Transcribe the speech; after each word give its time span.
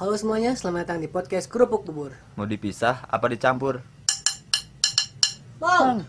Halo 0.00 0.16
semuanya, 0.16 0.56
selamat 0.56 0.88
datang 0.88 0.98
di 1.04 1.08
podcast 1.12 1.44
Kerupuk 1.46 1.84
Bubur. 1.84 2.16
Mau 2.34 2.48
dipisah 2.48 3.04
apa 3.04 3.28
dicampur? 3.28 3.84
Bang. 5.60 6.00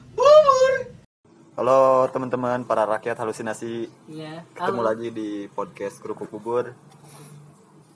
Halo 1.59 2.07
teman-teman 2.09 2.63
para 2.63 2.87
rakyat 2.87 3.19
halusinasi 3.19 3.91
Iya. 4.07 4.47
Ketemu 4.55 4.81
halo. 4.81 4.87
lagi 4.87 5.07
di 5.11 5.45
podcast 5.51 5.99
Kerupuk 5.99 6.31
Bubur 6.31 6.71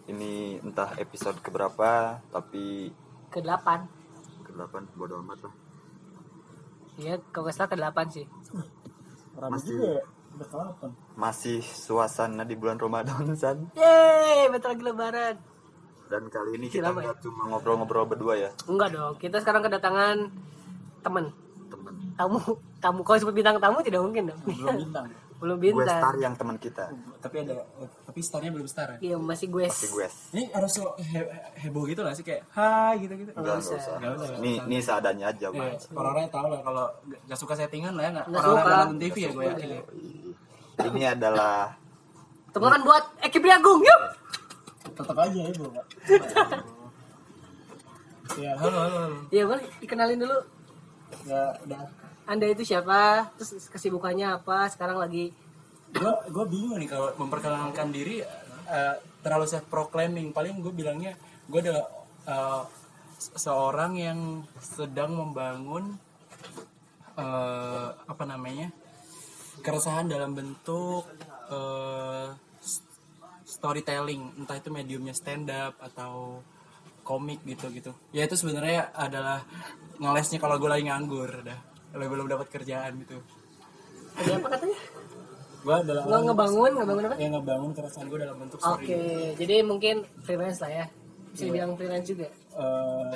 Ini 0.06 0.60
entah 0.62 0.92
episode 1.00 1.40
keberapa 1.40 2.20
Tapi 2.30 2.92
Ke 3.32 3.40
delapan. 3.40 3.88
ke-8 4.46 5.00
bodo 5.00 5.24
amat 5.24 5.48
lah 5.48 5.54
Iya, 7.00 7.24
kalau 7.32 7.48
nggak 7.48 7.56
salah 7.56 7.70
ke 7.72 7.78
delapan 7.80 8.06
sih. 8.08 8.26
Masih 9.36 9.76
masih 11.16 11.60
suasana 11.64 12.44
di 12.44 12.56
bulan 12.56 12.76
Ramadan 12.76 13.36
San 13.36 13.68
Yeay, 13.76 14.48
bentar 14.52 14.72
lagi 14.72 14.84
lebaran. 14.84 15.55
Dan 16.06 16.22
kali 16.28 16.56
ini 16.56 16.68
kita 16.68 16.90
nggak 16.90 17.18
cuma 17.20 17.44
ngobrol-ngobrol 17.48 18.06
berdua 18.06 18.34
ya 18.38 18.50
Enggak 18.66 18.90
dong, 18.92 19.14
kita 19.16 19.38
sekarang 19.38 19.62
kedatangan 19.62 20.30
temen. 21.02 21.26
Temen 21.66 21.94
Tamu, 22.16 22.40
tamu 22.80 23.02
kalau 23.02 23.18
sebut 23.18 23.34
bintang 23.34 23.58
tamu 23.58 23.82
tidak 23.82 24.00
mungkin 24.00 24.24
dong. 24.28 24.40
belum 24.42 24.76
bintang 24.84 25.06
Belum 25.36 25.58
Gue 25.58 25.68
bintang. 25.76 26.00
star 26.00 26.16
yang 26.16 26.34
teman 26.34 26.56
kita 26.56 26.88
tapi 27.20 27.42
ada 27.42 27.60
tapi 28.06 28.20
starnya 28.22 28.50
belum 28.50 28.64
star 28.66 28.96
ya 28.96 28.98
Iya, 29.04 29.16
masih 29.20 29.50
gue. 29.50 29.68
Masih 29.68 29.90
gue 29.92 30.08
ini 30.32 30.48
harus 30.50 30.72
so 30.72 30.96
he- 30.96 31.28
heboh 31.60 31.84
gitu 31.84 32.02
lah 32.02 32.14
sih 32.14 32.22
kayak 32.22 32.48
hai 32.52 32.96
gitu 32.98 33.14
gitu 33.18 33.32
Enggak, 33.34 33.60
usah. 33.60 33.76
enggak 33.76 33.84
usah 33.84 33.96
Nggak 34.00 34.12
usah. 34.16 34.38
Ini, 34.40 34.52
ini 34.64 34.78
seadanya 34.80 35.26
aja 35.28 35.46
Ya, 35.46 35.52
Mas 35.52 35.84
orang-orang 35.92 36.26
tahu 36.30 36.48
lah 36.48 36.60
kalau 36.62 36.86
nggak- 37.04 37.36
suka 37.36 37.54
settingan 37.54 37.94
lah 37.94 38.04
ya 38.04 38.12
nggak 38.14 38.26
orang-orang 38.32 38.80
nonton 38.88 39.00
TV 39.02 39.16
ya 39.18 39.30
gue 39.30 39.44
yakin 39.46 39.68
ya 39.68 39.82
Ini 40.86 41.02
adalah 41.12 41.58
Tepuk 42.48 42.64
tangan 42.66 42.84
buat 42.84 43.04
Eki 43.20 43.38
Priagung, 43.38 43.82
yuk. 43.82 44.02
Tetap 44.96 45.18
aja 45.18 45.40
heboh 45.44 45.70
pak 45.70 45.86
ya 48.36 48.52
halo 48.60 48.78
halo 48.80 48.98
halo 49.00 49.18
Iya, 49.30 49.44
boleh 49.46 49.66
dikenalin 49.78 50.20
dulu. 50.20 50.40
ya 51.24 51.54
udah 51.62 51.86
Anda 52.26 52.50
itu 52.50 52.66
siapa? 52.66 53.30
Terus 53.38 53.70
kesibukannya 53.70 54.34
apa? 54.34 54.66
Sekarang 54.68 54.98
lagi 54.98 55.30
gue 55.92 56.12
gue 56.28 56.46
bingung 56.46 56.76
nih 56.76 56.90
kalau 56.90 57.14
memperkenalkan 57.16 57.88
diri 57.88 58.20
eh, 58.66 58.96
terlalu 59.22 59.46
self 59.46 59.64
proclaiming 59.66 60.32
paling 60.32 60.58
gue 60.58 60.74
bilangnya 60.74 61.16
gue 61.46 61.60
adalah 61.62 61.86
eh, 62.26 62.64
se- 63.16 63.38
seorang 63.38 63.94
yang 63.96 64.20
sedang 64.58 65.14
membangun 65.14 65.96
eh, 67.16 67.88
apa 67.96 68.24
namanya 68.26 68.74
keresahan 69.62 70.06
dalam 70.06 70.34
bentuk 70.34 71.08
eh, 71.48 72.28
s- 72.28 72.45
storytelling 73.56 74.36
entah 74.36 74.56
itu 74.56 74.68
mediumnya 74.70 75.12
stand 75.12 75.48
up 75.48 75.80
atau 75.80 76.44
komik 77.02 77.40
gitu 77.44 77.72
gitu 77.72 77.92
ya 78.12 78.26
itu 78.26 78.36
sebenarnya 78.36 78.92
adalah 78.92 79.40
ngelesnya 79.96 80.38
kalau 80.38 80.58
gue 80.58 80.68
lagi 80.68 80.86
nganggur 80.86 81.32
dah 81.42 81.60
kalau 81.90 82.06
belum 82.06 82.28
dapat 82.28 82.48
kerjaan 82.50 83.00
gitu 83.00 83.24
lagi 84.16 84.32
apa 84.34 84.48
katanya? 84.50 84.80
gue 85.60 85.76
adalah 85.76 86.04
Lo 86.06 86.18
ngebangun, 86.22 86.72
ngebangun 86.74 87.04
apa? 87.06 87.16
yang 87.18 87.34
ngebangun 87.34 87.72
keresahan 87.72 88.06
gue 88.06 88.20
dalam 88.22 88.38
bentuk 88.38 88.60
Oke, 88.60 88.86
story. 88.86 88.96
jadi 89.36 89.56
mungkin 89.62 89.96
freelance 90.22 90.62
lah 90.62 90.72
ya. 90.72 90.86
Bisa 91.28 91.42
dibilang 91.44 91.74
freelance 91.74 92.06
juga. 92.06 92.28
Eh, 92.30 93.16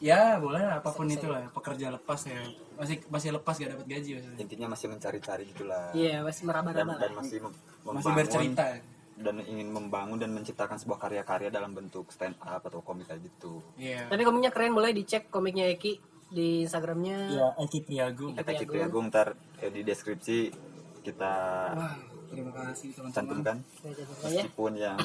ya 0.00 0.40
boleh 0.40 0.58
lah, 0.60 0.80
apa 0.80 0.90
pun 0.90 1.06
itu 1.06 1.22
lah 1.24 1.44
pekerja 1.50 1.92
lepas 1.92 2.24
ya 2.24 2.40
masih 2.74 3.04
masih 3.06 3.30
lepas 3.30 3.52
gak 3.54 3.70
dapat 3.70 3.86
gaji 3.86 4.10
maksudnya. 4.16 4.38
intinya 4.40 4.66
masih 4.72 4.86
mencari-cari 4.88 5.44
gitulah 5.46 5.92
Iya, 5.92 6.24
masih 6.24 6.42
dan, 6.42 6.48
meraba-raba. 6.50 6.92
dan 6.96 7.12
masih 7.14 7.36
mem- 7.38 7.52
masih 7.52 7.84
membangun 7.84 8.16
bercerita 8.16 8.64
ya. 8.64 8.78
Dan 9.20 9.36
ingin 9.44 9.68
membangun 9.68 10.16
dan 10.16 10.32
menciptakan 10.32 10.80
sebuah 10.80 10.96
karya-karya 10.96 11.52
dalam 11.52 11.76
bentuk 11.76 12.08
stand 12.08 12.34
up 12.40 12.64
atau 12.64 12.80
komik 12.80 13.04
kayak 13.06 13.20
gitu. 13.28 13.60
Iya. 13.76 14.08
Tapi 14.08 14.24
komiknya 14.24 14.50
keren, 14.50 14.72
boleh 14.72 14.96
dicek 14.96 15.28
komiknya 15.28 15.68
Eki 15.76 16.00
di 16.32 16.64
Instagramnya. 16.64 17.18
Ya, 17.28 17.48
Eki 17.60 17.84
Priagung. 17.84 18.32
Kata 18.38 18.56
Cipri 18.56 18.80
Agung 18.80 19.12
ntar 19.12 19.36
eh, 19.60 19.68
di 19.68 19.84
deskripsi 19.84 20.50
kita 21.00 21.32
Wah, 21.74 21.96
terima 22.28 22.52
kasih 22.52 22.92
teman-teman. 22.92 23.16
cantumkan 23.16 23.56
Ya, 23.80 23.88
ya. 23.88 24.04
meskipun 24.44 24.72
yang 24.76 24.98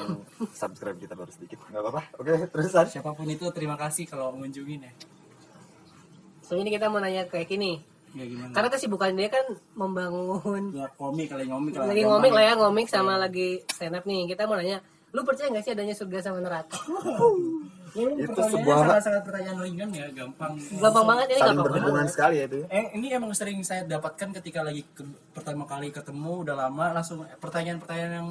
subscribe 0.52 1.00
kita 1.00 1.16
baru 1.16 1.32
sedikit 1.32 1.64
nggak 1.72 1.82
apa-apa 1.88 2.04
oke 2.20 2.52
terusan 2.52 2.84
Siapa 2.92 3.16
pun 3.16 3.24
itu 3.32 3.48
terima 3.56 3.80
kasih 3.80 4.04
kalau 4.04 4.36
mengunjungin 4.36 4.84
ya. 4.86 4.92
So 6.44 6.60
ini 6.60 6.70
kita 6.70 6.92
mau 6.92 7.00
nanya 7.02 7.26
ke 7.26 7.42
Eki 7.42 7.58
nih. 7.58 7.78
Ya 8.16 8.24
gimana? 8.24 8.52
Karena 8.52 8.70
kesibukan 8.70 9.12
dia 9.12 9.28
kan 9.28 9.46
membangun 9.76 10.64
Ya 10.72 10.88
komik 10.92 11.28
kali 11.28 11.46
ngomik 11.46 11.74
lah. 11.74 11.86
lagi 11.86 12.02
ngomik 12.02 12.32
lah 12.32 12.44
ya, 12.46 12.54
ngomik 12.56 12.88
sama 12.88 13.14
lagi 13.18 13.48
stand 13.70 13.94
up 13.94 14.04
nih. 14.04 14.24
Kita 14.26 14.44
mau 14.44 14.56
nanya, 14.56 14.80
lu 15.12 15.22
percaya 15.22 15.48
gak 15.50 15.62
sih 15.62 15.74
adanya 15.74 15.92
surga 15.92 16.20
sama 16.22 16.40
neraka? 16.40 16.80
Ya, 17.92 18.08
ini 18.10 18.24
Itu 18.24 18.40
sebuah- 18.42 18.88
sangat-sangat 18.88 19.22
pertanyaan 19.22 19.58
ringan 19.62 19.90
ya, 19.90 20.08
gampang. 20.10 20.56
Gampang 20.74 21.06
banget 21.06 21.28
ini 21.30 21.40
gampang 21.42 21.66
berhubungan 21.66 21.96
banget. 22.02 22.14
sekali 22.14 22.36
ya 22.38 22.46
itu 22.46 22.58
Eh, 22.70 22.86
ini 22.94 23.08
emang 23.10 23.32
sering 23.32 23.60
saya 23.62 23.84
dapatkan 23.86 24.32
ketika 24.34 24.60
lagi 24.62 24.88
ke- 24.90 25.04
pertama 25.30 25.64
kali 25.64 25.88
ketemu 25.90 26.32
udah 26.42 26.56
lama 26.58 26.86
langsung 26.94 27.20
pertanyaan-pertanyaan 27.36 28.14
yang 28.14 28.30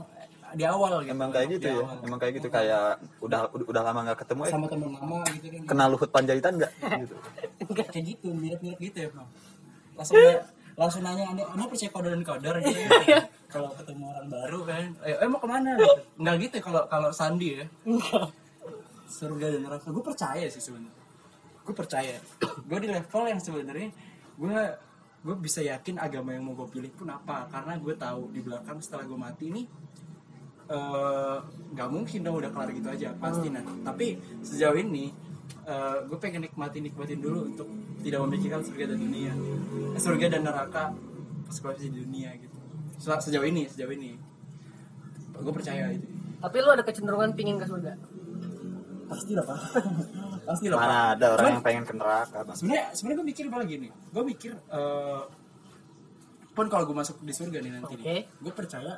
di 0.54 0.62
awal 0.62 1.02
gitu. 1.02 1.10
emang 1.10 1.28
kayak 1.28 1.48
gitu 1.50 1.66
ya 1.66 1.82
awal. 1.82 1.98
emang 2.00 2.18
kayak 2.20 2.32
gitu 2.36 2.48
kayak 2.48 2.84
udah 3.18 3.40
udah, 3.50 3.82
lama 3.82 4.00
nggak 4.04 4.18
ketemu 4.22 4.40
eh 4.40 4.52
sama 4.52 4.66
teman 4.70 4.90
lama 4.92 5.18
gitu 5.34 5.46
kan. 5.50 5.62
kenal 5.66 5.88
Luhut 5.90 6.06
Panjaitan 6.08 6.52
nggak 6.54 6.72
gitu 7.00 7.14
kayak 7.82 8.04
gitu 8.06 8.28
mirip-mirip 8.30 8.78
gitu 8.80 8.98
ya 9.00 9.08
bang 9.10 9.26
langsung 9.94 10.16
nanya- 10.18 10.44
langsung 10.74 11.02
nanya 11.06 11.24
anda, 11.30 11.42
anda 11.46 11.64
percaya 11.70 11.90
kode 11.94 12.08
dan 12.10 12.22
kodar 12.26 12.54
gitu. 12.60 12.78
Ya 13.06 13.20
kalau 13.46 13.70
ketemu 13.78 14.10
orang 14.10 14.26
baru 14.26 14.60
kan 14.66 14.86
eh, 15.06 15.14
eh 15.14 15.28
mau 15.30 15.38
ke 15.38 15.46
mana? 15.46 15.78
Gitu. 15.78 15.94
nggak 16.18 16.34
gitu 16.42 16.54
ya 16.58 16.62
kalau 16.66 16.82
kalau 16.90 17.10
Sandi 17.14 17.48
ya. 17.54 17.66
Surga 19.06 19.46
dan 19.54 19.60
neraka. 19.62 19.94
Gue 19.94 20.02
percaya 20.02 20.46
sih 20.50 20.58
sebenarnya. 20.58 20.90
Gue 21.62 21.74
percaya. 21.76 22.18
Gue 22.66 22.78
di 22.82 22.88
level 22.90 23.22
yang 23.30 23.38
sebenarnya 23.38 23.88
gue 24.34 24.58
gue 25.24 25.36
bisa 25.38 25.62
yakin 25.62 25.96
agama 26.02 26.34
yang 26.34 26.42
mau 26.50 26.58
gue 26.58 26.66
pilih 26.74 26.90
pun 26.98 27.06
apa. 27.14 27.46
Karena 27.46 27.78
gue 27.78 27.94
tahu 27.94 28.34
di 28.34 28.42
belakang 28.42 28.82
setelah 28.82 29.06
gue 29.06 29.18
mati 29.18 29.44
ini 29.54 29.62
eh, 30.66 31.38
nggak 31.70 31.88
mungkin 31.94 32.18
dong 32.26 32.42
udah 32.42 32.50
kelar 32.50 32.74
gitu 32.74 32.88
aja 32.90 33.14
pasti. 33.22 33.46
Nanti 33.54 33.72
tapi 33.86 34.06
sejauh 34.42 34.74
ini 34.74 35.14
eh, 35.64 35.98
gue 36.02 36.18
pengen 36.18 36.42
nikmatin 36.42 36.82
nikmatin 36.82 37.18
dulu 37.18 37.46
untuk 37.46 37.68
tidak 38.00 38.20
memikirkan 38.22 38.60
surga 38.60 38.84
dan 38.90 38.98
dunia. 38.98 39.32
Eh, 39.92 40.00
surga 40.00 40.26
dan 40.28 40.42
neraka 40.42 40.82
konsekuensi 41.44 41.88
di 41.88 41.98
dunia 42.00 42.30
gitu. 42.36 42.58
Se- 42.96 43.22
sejauh 43.22 43.44
ini 43.44 43.64
sejauh 43.66 43.90
ini. 43.90 44.16
Gue 45.34 45.52
percaya 45.52 45.90
itu. 45.90 46.06
Tapi 46.38 46.56
lu 46.58 46.70
ada 46.70 46.82
kecenderungan 46.82 47.32
pingin 47.32 47.56
ke 47.56 47.64
surga? 47.64 47.94
pasti 49.04 49.36
lah 49.36 49.44
pak. 49.44 49.58
Pasti 50.48 50.66
lah 50.66 50.76
Pak. 50.76 50.82
mana 50.82 50.98
ada 51.12 51.26
orang 51.30 51.38
Cuman- 51.38 51.54
yang 51.54 51.62
pengen 51.62 51.84
ke 51.84 51.94
neraka 51.94 52.38
sebenarnya 52.52 52.84
sebenarnya 52.92 53.16
gue 53.16 53.28
mikir 53.28 53.44
malah 53.48 53.66
gini 53.66 53.88
gue 53.92 54.22
mikir 54.24 54.52
eh, 54.56 55.22
pun 56.50 56.66
kalau 56.68 56.84
gue 56.84 56.96
masuk 56.96 57.20
di 57.20 57.32
surga 57.32 57.58
nih 57.60 57.72
nanti 57.74 57.94
Oke. 57.94 58.00
nih 58.00 58.20
gue 58.26 58.52
percaya 58.52 58.92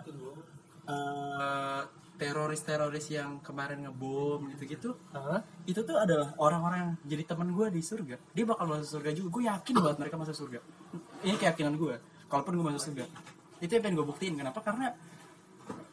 eh, 0.86 1.80
teroris-teroris 2.16 3.06
yang 3.09 3.38
kemarin 3.41 3.84
ngebom 3.84 4.49
gitu-gitu 4.50 4.97
Hah? 5.10 5.44
itu 5.65 5.78
tuh 5.78 5.97
adalah 5.97 6.32
orang-orang 6.37 6.78
yang 6.78 6.93
jadi 7.06 7.22
teman 7.27 7.49
gue 7.50 7.66
di 7.69 7.81
surga. 7.81 8.16
Dia 8.31 8.44
bakal 8.44 8.65
masuk 8.66 8.88
surga 8.91 9.10
juga. 9.12 9.28
Gue 9.31 9.43
yakin 9.44 9.75
banget 9.77 9.97
mereka 9.99 10.16
masuk 10.16 10.32
surga. 10.34 10.59
Ini 11.21 11.37
keyakinan 11.37 11.75
gue 11.75 11.94
kalaupun 12.27 12.56
gue 12.56 12.65
masuk 12.66 12.82
surga. 12.87 13.04
Itu 13.59 13.71
yang 13.71 13.82
pengen 13.82 13.97
gue 13.97 14.06
buktiin. 14.06 14.34
Kenapa? 14.34 14.60
Karena 14.60 14.97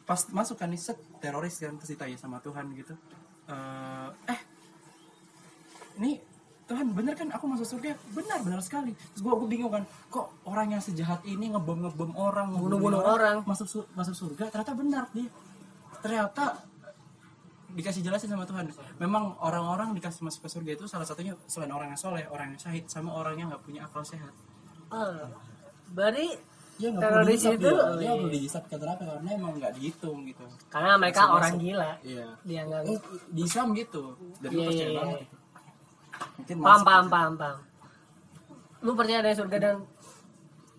pas 0.04 0.20
masuk 0.30 0.56
kan 0.56 0.68
nih 0.68 0.78
set 0.78 0.96
teroris 1.18 1.56
yang 1.58 1.76
terus 1.76 1.92
ditanya 1.92 2.16
sama 2.16 2.40
Tuhan 2.40 2.72
gitu. 2.74 2.96
Eh 3.46 4.10
eh 4.28 4.40
ini 5.96 6.20
Tuhan 6.64 6.90
bener 6.90 7.14
kan 7.14 7.28
aku 7.30 7.44
masuk 7.46 7.68
surga? 7.68 7.94
Benar 8.10 8.40
benar 8.42 8.60
sekali. 8.60 8.96
Terus 8.96 9.22
gue 9.22 9.34
gue 9.34 9.50
bingung 9.50 9.68
kan 9.70 9.84
kok 10.08 10.32
orang 10.44 10.72
yang 10.72 10.82
sejahat 10.82 11.20
ini 11.24 11.52
ngebom 11.52 11.84
ngebom 11.84 12.16
orang 12.16 12.50
ngebunuh 12.50 12.80
Bunuh-bunuh 12.80 13.02
orang. 13.04 13.36
masuk 13.44 13.68
su- 13.68 13.88
masuk 13.94 14.16
surga? 14.16 14.48
Ternyata 14.50 14.72
benar 14.74 15.04
dia 15.12 15.28
ternyata 16.03 16.59
dikasih 17.74 18.06
jelasin 18.06 18.30
sama 18.30 18.46
Tuhan 18.46 18.69
memang 19.00 19.33
orang-orang 19.42 19.98
dikasih 19.98 20.22
masuk 20.22 20.45
ke 20.45 20.50
surga 20.51 20.72
itu 20.78 20.86
salah 20.86 21.07
satunya 21.07 21.33
selain 21.50 21.72
orang 21.72 21.89
yang 21.89 21.98
soleh 21.98 22.22
orang 22.30 22.54
yang 22.54 22.60
syahid 22.60 22.86
sama 22.86 23.10
orang 23.10 23.33
yang 23.33 23.48
nggak 23.50 23.63
punya 23.63 23.81
akal 23.81 24.04
sehat 24.04 24.30
Ah, 24.94 25.25
berarti 25.89 26.38
ya 26.78 26.94
Teroris 26.94 27.33
dihisap 27.42 27.54
itu, 27.56 27.66
dia. 27.66 27.74
oh, 27.74 27.95
dia 27.98 28.06
iya. 28.06 28.13
perlu 28.13 28.30
dihisap 28.30 28.63
ke 28.68 28.75
neraka 28.78 29.04
karena 29.07 29.30
emang 29.33 29.51
nggak 29.57 29.74
dihitung 29.74 30.22
gitu 30.24 30.45
karena 30.69 30.94
mereka 31.01 31.22
orang 31.31 31.54
gila. 31.57 31.92
iya 32.06 32.28
Dia 32.45 32.62
nggak 32.62 32.81
Eh, 32.86 33.00
di 33.31 33.42
Islam 33.42 33.68
gitu 33.74 34.04
dan 34.38 34.50
gue 34.50 34.62
Iya, 34.62 34.68
percaya 34.69 34.86
iya, 34.86 34.98
banget 35.00 35.18
iya. 35.18 35.25
itu 35.25 36.51
mungkin 36.54 36.56
paham 36.62 36.69
masuk 36.69 36.86
paham 36.86 37.01
gitu. 37.01 37.13
paham 37.16 37.33
paham. 37.33 37.57
Lu 38.83 38.92
percaya 38.94 39.18
adanya 39.24 39.38
surga 39.39 39.57
dan 39.57 39.75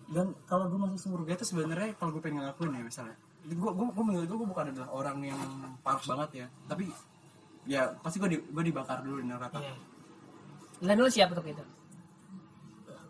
dan 0.05 0.25
kalau 0.45 0.65
gue 0.71 0.79
masuk 0.79 0.99
surga 1.11 1.31
itu 1.33 1.45
sebenarnya 1.45 1.89
kalau 1.97 2.11
gue 2.13 2.21
pengen 2.21 2.39
ngelakuin 2.39 2.71
ya 2.71 2.83
misalnya 2.85 3.17
gue 3.45 3.71
gue 3.71 3.85
gue 3.93 4.03
menurut 4.03 4.25
gue 4.25 4.37
gue 4.37 4.49
bukan 4.49 4.65
adalah 4.73 4.89
orang 4.91 5.17
yang 5.23 5.39
parah 5.79 6.01
banget 6.01 6.29
ya 6.41 6.47
tapi 6.65 6.89
ya 7.65 7.93
pasti 7.99 8.17
gue 8.17 8.29
di, 8.29 8.37
gue 8.41 8.63
dibakar 8.63 9.01
dulu 9.01 9.21
di 9.21 9.27
neraka 9.27 9.57
Iya. 9.61 9.75
Dan 10.75 10.95
lu 10.99 11.07
siap 11.07 11.31
untuk 11.31 11.47
itu? 11.47 11.63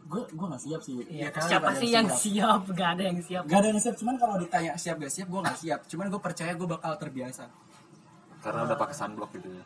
gue 0.05 0.21
gue 0.21 0.45
nggak 0.45 0.61
siap 0.61 0.81
sih 0.85 0.93
Iya, 1.09 1.33
kali 1.33 1.49
siapa 1.49 1.69
sih 1.75 1.89
yang 1.89 2.05
siap? 2.07 2.61
Gak 2.69 2.89
ada 2.93 3.03
yang 3.09 3.17
siap. 3.19 3.41
Gak 3.49 3.57
ada 3.57 3.67
yang 3.73 3.81
siap, 3.81 3.95
cuman 3.97 4.15
kalau 4.21 4.35
ditanya 4.37 4.77
siap 4.77 5.01
gak 5.01 5.09
siap, 5.09 5.27
gue 5.27 5.41
gak 5.41 5.57
siap. 5.57 5.79
Cuman 5.89 6.05
gue 6.13 6.21
percaya 6.21 6.51
gue 6.53 6.67
bakal 6.67 6.93
terbiasa. 6.95 7.49
karena 8.37 8.61
udah 8.61 8.77
pakai 8.77 8.93
sunblock 8.93 9.33
gitu 9.33 9.49
ya 9.49 9.65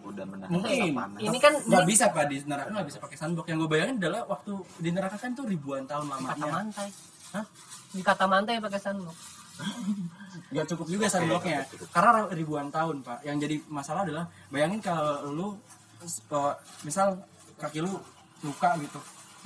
udah 0.00 0.24
menahan 0.24 0.48
Mungkin. 0.54 0.94
panas 0.94 1.20
Ini 1.20 1.38
kan 1.42 1.52
nggak 1.58 1.84
bisa 1.84 2.04
pak 2.08 2.24
di 2.30 2.36
neraka 2.46 2.70
nggak 2.70 2.86
bisa 2.86 2.98
pakai 3.02 3.16
sunblock 3.18 3.46
yang 3.50 3.58
gue 3.58 3.66
bayangin 3.68 3.96
adalah 3.98 4.22
waktu 4.30 4.52
di 4.78 4.90
neraka 4.94 5.18
kan 5.18 5.34
tuh 5.34 5.44
ribuan 5.44 5.84
tahun 5.84 6.06
kata 6.06 6.22
lamanya 6.22 6.46
mantai. 6.54 6.88
Hah? 7.34 7.44
Di 7.90 8.00
kata 8.00 8.24
mantai 8.24 8.62
pakai 8.62 8.78
sunblock. 8.78 9.16
Nggak 10.50 10.66
cukup 10.74 10.86
juga 10.90 11.06
sunblocknya 11.06 11.62
karena 11.94 12.26
ribuan 12.34 12.68
tahun 12.74 13.06
pak. 13.06 13.22
Yang 13.22 13.36
jadi 13.46 13.56
masalah 13.70 14.02
adalah 14.02 14.24
bayangin 14.50 14.80
kalau 14.82 15.30
lu 15.30 15.48
misal 16.82 17.20
kaki 17.60 17.84
lu 17.84 18.00
luka 18.42 18.74
gitu 18.80 19.00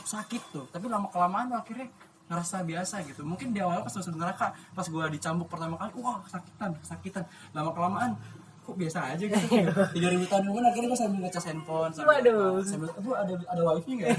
sakit 0.05 0.43
tuh. 0.55 0.65
Tapi 0.71 0.87
lama 0.89 1.09
kelamaan 1.11 1.53
lu 1.53 1.57
akhirnya 1.59 1.89
ngerasa 2.25 2.65
biasa 2.65 3.05
gitu. 3.05 3.21
Mungkin 3.21 3.53
di 3.53 3.61
awal 3.61 3.85
pas 3.85 3.93
masuk 3.93 4.17
neraka 4.17 4.57
pas 4.73 4.87
gua 4.89 5.13
dicambuk 5.13 5.49
pertama 5.51 5.77
kali 5.77 5.93
wah 6.01 6.25
sakitan 6.25 6.71
sakitan 6.81 7.25
lama 7.53 7.71
kelamaan 7.77 8.17
kok 8.65 8.77
biasa 8.81 8.99
aja 9.13 9.25
gitu? 9.29 9.47
Tiga 9.95 10.09
ribu 10.09 10.25
tahun 10.25 10.43
kemudian 10.49 10.67
akhirnya 10.73 10.89
gua 10.89 10.99
sambil 10.99 11.21
ngecas 11.29 11.45
handphone 11.53 11.93
sambil 11.93 12.17
Waduh. 12.17 12.57
apa, 12.57 12.65
sambil 12.65 12.89
aduh 12.97 13.15
ada 13.15 13.33
ada 13.45 13.61
wifi 13.69 13.91
nggak 14.01 14.09
ya? 14.09 14.19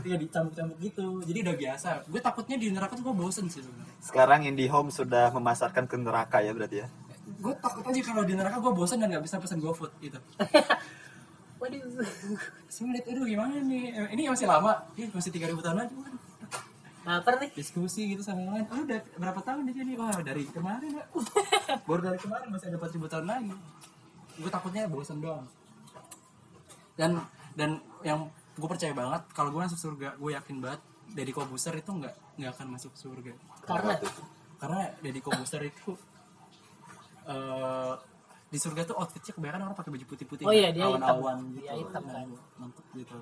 tiga 0.00 0.16
dicambuk-cambuk 0.24 0.78
gitu. 0.80 1.06
Jadi 1.28 1.38
udah 1.44 1.54
biasa. 1.60 1.88
Gue 2.08 2.20
takutnya 2.24 2.56
di 2.56 2.66
neraka 2.72 2.96
tuh 2.96 3.04
gue 3.04 3.14
bosen 3.14 3.44
sih 3.52 3.60
sebenarnya. 3.60 3.94
Sekarang 4.00 4.40
IndiHome 4.48 4.88
sudah 4.88 5.28
memasarkan 5.36 5.84
ke 5.84 5.96
neraka 6.00 6.40
ya 6.40 6.56
berarti 6.56 6.76
ya? 6.80 6.86
Gue 7.44 7.52
takut 7.60 7.84
aja 7.84 8.00
kalau 8.00 8.24
di 8.24 8.32
neraka 8.32 8.56
gue 8.56 8.72
bosan 8.72 8.96
dan 9.04 9.12
nggak 9.12 9.24
bisa 9.28 9.36
pesen 9.36 9.60
GoFood 9.60 9.92
gitu. 10.00 10.16
Waduh. 11.60 11.80
saya 12.72 12.84
ngeliat 12.88 13.04
aduh 13.08 13.24
gimana 13.28 13.54
nih? 13.60 13.92
Ini 14.16 14.32
masih 14.32 14.48
lama. 14.48 14.72
Ih, 14.96 15.08
masih 15.12 15.28
3000 15.32 15.60
tahun 15.60 15.76
lagi 15.84 15.92
Waduh. 15.92 16.23
Lapar 17.04 17.36
nih. 17.36 17.50
diskusi 17.52 18.08
gitu 18.08 18.24
sama 18.24 18.40
yang 18.40 18.52
lain. 18.56 18.66
Oh, 18.72 18.80
udah 18.80 19.00
berapa 19.20 19.40
tahun 19.44 19.68
di 19.68 19.72
sini 19.76 19.92
wah 20.00 20.16
dari 20.24 20.48
kemarin 20.48 20.90
ya 20.96 21.04
baru 21.88 22.00
dari 22.12 22.18
kemarin 22.18 22.48
masih 22.48 22.72
ada 22.72 22.78
4000 22.80 23.12
tahun 23.12 23.26
lagi. 23.28 23.52
Gue 24.40 24.50
takutnya 24.50 24.88
bosan 24.88 25.20
doang. 25.20 25.44
Dan 26.96 27.20
dan 27.54 27.78
yang 28.00 28.26
gue 28.56 28.68
percaya 28.68 28.96
banget 28.96 29.22
kalau 29.36 29.52
gue 29.52 29.60
masuk 29.60 29.78
surga 29.78 30.16
gue 30.16 30.30
yakin 30.32 30.56
banget 30.64 30.80
Deddy 31.12 31.32
Kobuser 31.36 31.76
itu 31.76 31.90
nggak 31.92 32.40
nggak 32.40 32.50
akan 32.56 32.66
masuk 32.72 32.92
surga. 32.96 33.32
Karena? 33.68 33.94
Karena 34.56 34.80
Deddy 35.04 35.20
Kobuser 35.20 35.62
itu 35.68 35.92
eh 37.28 37.94
di 38.54 38.60
surga 38.60 38.86
tuh 38.86 38.94
outfitnya 38.94 39.34
kebanyakan 39.34 39.60
orang 39.64 39.74
pakai 39.74 39.90
baju 39.90 40.04
putih-putih 40.06 40.44
Oh 40.44 40.54
iya, 40.54 40.70
dia 40.70 40.86
awan-awan 40.86 41.36
hitam. 41.42 41.50
gitu 41.50 41.58
Dia 41.60 41.74
hitam, 41.74 42.02
Nah, 42.02 42.14
kan. 42.14 42.26
mantep 42.56 42.84
gitu 42.94 43.16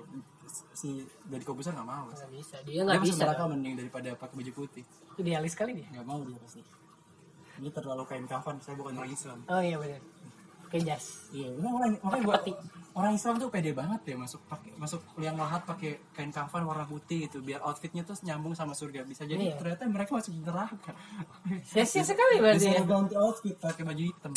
si 0.69 0.89
Deddy 1.25 1.41
Kobuser 1.41 1.73
nggak 1.73 1.87
mau 1.87 2.05
nggak 2.05 2.29
bisa. 2.29 2.55
Dia 2.61 2.81
nggak 2.83 3.01
bisa. 3.01 3.21
neraka 3.25 3.43
mending 3.47 3.73
daripada 3.75 4.09
pakai 4.13 4.35
baju 4.37 4.51
putih 4.55 4.83
Idealis 5.15 5.53
kali 5.53 5.71
dia. 5.75 5.87
nggak 5.89 6.05
mau 6.05 6.21
dia 6.21 6.37
pasti 6.37 6.61
dia 7.55 7.71
terlalu 7.71 8.03
kain 8.03 8.25
kafan 8.25 8.57
saya 8.59 8.73
bukan 8.75 8.93
orang 8.95 9.09
Islam 9.09 9.41
Oh 9.47 9.57
iya 9.57 9.75
benar. 9.75 10.01
Kayak 10.67 10.83
jas. 10.87 11.29
iya 11.29 11.49
orang 11.51 11.97
makanya 11.99 12.23
gua 12.23 12.37
orang 12.93 13.13
Islam 13.13 13.37
tuh 13.37 13.49
pede 13.49 13.71
banget 13.71 14.01
ya 14.03 14.15
masuk 14.15 14.41
pakai 14.43 14.73
masuk 14.75 15.01
liang 15.15 15.33
lahat 15.35 15.61
pakai 15.63 15.97
kain 16.11 16.29
kafan 16.29 16.61
warna 16.61 16.81
putih 16.83 17.25
gitu 17.25 17.41
biar 17.41 17.61
outfitnya 17.61 18.01
tuh 18.01 18.13
nyambung 18.19 18.53
sama 18.53 18.71
surga 18.71 19.01
bisa 19.01 19.21
jadi 19.23 19.37
Iya. 19.43 19.55
ternyata 19.55 19.85
mereka 19.87 20.13
masuk 20.13 20.33
neraka 20.35 20.93
Sia-sia 21.63 22.01
sekali 22.03 22.37
berarti 22.37 22.69
ya. 22.69 22.81
ganti 22.83 23.13
outfit 23.15 23.53
pakai 23.55 23.81
baju 23.83 24.03
hitam 24.03 24.33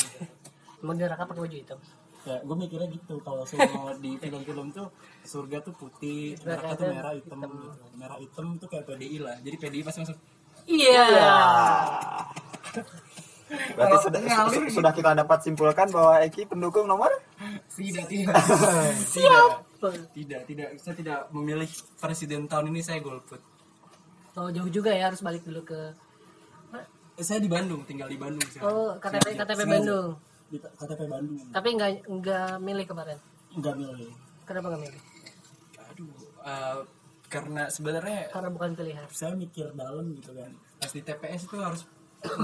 Mau 0.79 0.91
di 0.91 0.99
neraka 0.99 1.23
pakai 1.23 1.41
baju 1.41 1.57
hitam. 1.57 1.79
ya 2.19 2.35
gue 2.37 2.55
mikirnya 2.57 2.89
gitu 2.89 3.15
kalau 3.21 3.43
semua 3.43 3.95
di 3.95 4.13
film-film 4.13 4.67
tuh 4.69 4.91
surga 5.23 5.63
tuh 5.63 5.71
putih 5.73 6.35
neraka 6.41 6.75
tuh 6.75 6.91
merah 6.91 7.13
hitam 7.13 7.39
gitu 7.39 7.67
merah 7.95 8.17
hitam 8.17 8.45
tuh 8.57 8.67
kayak 8.67 8.83
PDI 8.85 9.17
lah 9.17 9.35
jadi 9.39 9.55
PDI 9.55 9.79
pasti 9.81 9.99
masuk 10.03 10.17
Iya. 10.67 11.07
berarti 13.69 13.95
sudah 14.03 14.19
su- 14.51 14.73
sudah 14.73 14.91
kita 14.91 15.15
dapat 15.15 15.39
simpulkan 15.39 15.87
bahwa 15.87 16.19
Eki 16.19 16.51
pendukung 16.51 16.83
nomor 16.83 17.07
tidak 17.71 18.05
tidak 18.05 18.35
tidak 19.07 19.45
tidak 20.11 20.41
tidak 20.43 20.67
saya 20.75 20.95
tidak 20.97 21.19
memilih 21.31 21.69
presiden 21.95 22.43
tahun 22.45 22.69
ini 22.69 22.81
saya 22.81 22.99
golput 22.99 23.39
Oh 24.35 24.51
jauh 24.51 24.67
juga 24.67 24.91
ya 24.91 25.07
harus 25.07 25.23
balik 25.23 25.41
dulu 25.41 25.63
ke 25.63 25.79
Eh, 27.15 27.23
saya 27.23 27.39
di 27.39 27.47
Bandung 27.47 27.81
tinggal 27.81 28.05
di 28.05 28.13
Bandung 28.13 28.45
sekarang. 28.45 28.69
Oh 28.69 28.91
KTP 28.95 29.33
Sengaja, 29.33 29.41
KTP. 29.49 29.61
Bandung. 29.65 30.09
Di 30.47 30.57
KTP 30.57 31.01
Bandung 31.05 31.39
Tapi 31.49 31.69
nggak 31.73 31.89
nggak 32.07 32.49
milih 32.57 32.85
kemarin. 32.85 33.17
nggak 33.53 33.75
milih 33.75 34.11
Kenapa 34.43 34.65
nggak 34.69 34.81
milih? 34.81 35.01
aduh 35.87 36.09
eh, 36.41 36.79
karena 37.27 37.63
sebenarnya 37.67 38.29
Karena 38.29 38.49
bukan 38.49 38.69
pilihan. 38.73 39.05
saya 39.09 39.33
mikir 39.33 39.71
dalam 39.73 40.13
gitu 40.13 40.31
kan 40.31 40.51
pas 40.77 40.89
di 40.89 41.01
TPS 41.01 41.41
itu 41.43 41.57
harus 41.57 41.81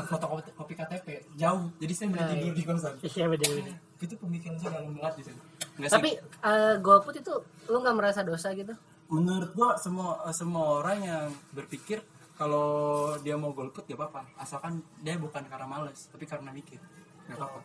foto 0.05 0.25
kopi 0.53 0.73
KTP 0.73 1.07
jauh 1.33 1.69
jadi 1.77 1.93
saya 1.93 2.07
mending 2.07 2.23
Nah, 2.23 2.33
tidur 2.33 2.47
iya. 2.47 2.53
di 2.53 2.63
kosan 2.63 2.93
Iya 2.99 3.25
benar 3.27 3.49
benar. 3.53 3.75
itu 3.99 4.13
pemikiran 4.15 4.55
saya 4.55 4.69
dalam 4.73 4.91
banget 4.93 5.13
di 5.15 5.23
sini 5.25 5.41
Tapi 5.85 6.09
eh, 6.19 6.75
golput 6.79 7.15
itu 7.15 7.33
lu 7.65 7.77
nggak 7.79 7.95
merasa 7.95 8.21
dosa 8.21 8.51
gitu? 8.51 8.73
menurut 9.05 9.51
gua 9.51 9.75
semua 9.75 10.09
semua 10.31 10.81
orang 10.81 10.97
yang 10.99 11.23
berpikir 11.51 12.01
kalau 12.33 12.65
dia 13.19 13.35
mau 13.35 13.51
golput 13.51 13.83
gak 13.83 13.93
apa-apa 13.95 14.25
asalkan 14.35 14.73
dia 14.97 15.13
bukan 15.15 15.43
karena 15.43 15.67
males 15.67 16.09
tapi 16.09 16.25
karena 16.25 16.49
mikir 16.49 16.81
gak 17.23 17.35
apa-apa 17.35 17.61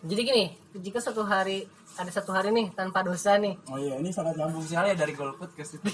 Jadi 0.00 0.20
gini, 0.22 0.44
jika 0.74 0.96
satu 0.98 1.20
hari 1.22 1.68
ada 1.92 2.08
satu 2.08 2.30
hari 2.30 2.48
nih 2.50 2.72
tanpa 2.72 3.00
dosa 3.00 3.36
nih, 3.36 3.52
oh 3.66 3.76
iya 3.76 3.94
ini 3.94 4.08
sangat 4.08 4.32
nyambung 4.34 4.62
sekali 4.62 4.88
ya 4.88 4.96
dari 4.96 5.12
golput 5.12 5.52
ke 5.52 5.60
situ 5.60 5.84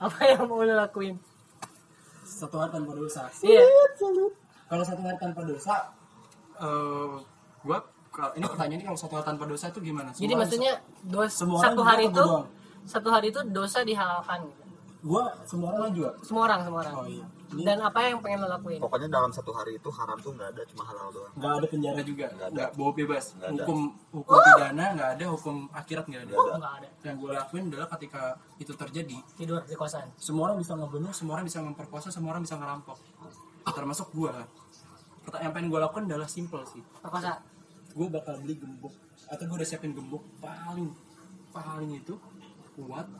apa 0.00 0.16
yang 0.24 0.48
mau 0.48 0.58
lu 0.58 0.72
lakuin? 0.72 1.14
satu 2.22 2.56
hari 2.56 2.72
tanpa 2.72 2.92
dosa 2.92 3.28
Iya. 3.40 3.60
kalau 4.64 4.80
satu 4.80 5.00
hari 5.00 5.18
tanpa 5.18 5.44
dosa 5.44 5.92
eh 6.56 7.12
gua 7.60 7.78
kalau- 8.08 8.32
ini 8.32 8.42
pertanyaannya 8.44 8.86
kalau 8.86 8.96
satu 8.96 9.14
hari 9.14 9.26
tanpa 9.28 9.44
dosa 9.44 9.64
itu 9.68 9.80
gimana 9.82 10.08
Jadi 10.10 10.24
Semua- 10.24 10.40
maksudnya 10.40 10.72
dos, 11.04 11.30
semua 11.30 11.58
orang 11.58 11.66
satu 11.68 11.82
hari 11.84 12.02
itu 12.06 12.22
doang? 12.24 12.46
satu 12.82 13.08
hari 13.08 13.26
itu 13.28 13.40
dosa 13.46 13.78
dihalalkan. 13.82 14.38
gitu. 14.42 14.62
gua 15.02 15.24
semua 15.44 15.68
orang 15.70 15.90
juga 15.92 16.10
Semua 16.20 16.42
orang, 16.44 16.60
semua 16.64 16.78
orang. 16.80 16.94
oh 16.96 17.06
iya 17.06 17.26
Dan 17.50 17.78
apa 17.78 17.98
yang 18.04 18.18
pengen 18.18 18.38
lo 18.40 18.48
lakuin? 18.48 18.78
pokoknya 18.78 19.08
dalam 19.08 19.28
satu 19.28 19.50
hari 19.50 19.74
itu 19.74 19.90
haram 19.90 20.14
tuh 20.16 20.30
nggak 20.30 20.50
ada 20.50 20.62
cuma 20.64 20.82
halal 20.84 21.10
doang 21.10 21.32
nggak 21.34 21.52
ada 21.52 21.66
penjara 21.66 22.00
juga 22.00 22.26
Nggak 22.30 22.68
bawa 22.72 22.90
bebas 22.92 23.24
Nggak 23.32 23.42
ada. 23.42 23.54
hukum 23.58 23.78
hukum 24.12 24.36
pidana 24.38 24.84
nggak 24.94 25.10
ada 25.12 25.24
hukum 25.28 25.56
akhirat 25.70 26.04
nggak 26.06 26.22
ada 26.22 26.30
Nggak 26.30 26.40
ada. 26.40 26.54
Enggak 26.54 26.74
ada. 26.76 26.88
yang 27.02 27.16
gue 27.16 27.30
lakuin 27.32 27.64
adalah 27.66 27.88
ketika 27.90 28.22
itu 28.56 28.72
terjadi 28.72 29.16
Tidur 29.34 29.60
di 29.62 29.74
kosan. 29.74 30.06
semua 30.16 30.42
orang 30.46 30.58
bisa 30.58 30.72
ngebunuh 30.72 31.10
semua 31.10 31.32
orang 31.34 31.44
bisa 31.44 31.58
memperkosa 31.58 32.08
semua 32.08 32.30
orang 32.30 32.42
bisa 32.42 32.54
ngerampok 32.54 32.98
termasuk 33.66 34.06
gua 34.10 34.46
Pertanyaan 35.20 35.44
yang 35.44 35.54
pengen 35.54 35.68
gue 35.68 35.80
lakukan 35.80 36.02
adalah 36.06 36.26
simple 36.26 36.62
sih 36.64 36.82
Perkosa. 36.96 37.42
gue 37.90 38.06
bakal 38.08 38.38
beli 38.38 38.54
gembok 38.54 38.94
atau 39.26 39.42
gue 39.42 39.56
udah 39.56 39.68
siapin 39.68 39.90
gembok 39.90 40.22
paling 40.38 40.90
paling 41.50 41.90
itu 41.94 42.14
kuat 42.76 43.10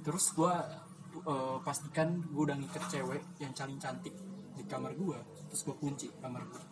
terus 0.00 0.30
gue 0.32 0.54
pastikan 1.62 2.22
gue 2.30 2.42
udah 2.48 2.56
ngikat 2.56 2.82
cewek 2.88 3.22
yang 3.38 3.52
paling 3.52 3.78
cantik 3.78 4.14
di 4.58 4.62
kamar 4.66 4.92
gue 4.94 5.18
terus 5.48 5.62
gue 5.64 5.76
kunci 5.78 6.08
kamar 6.18 6.42
gue 6.46 6.62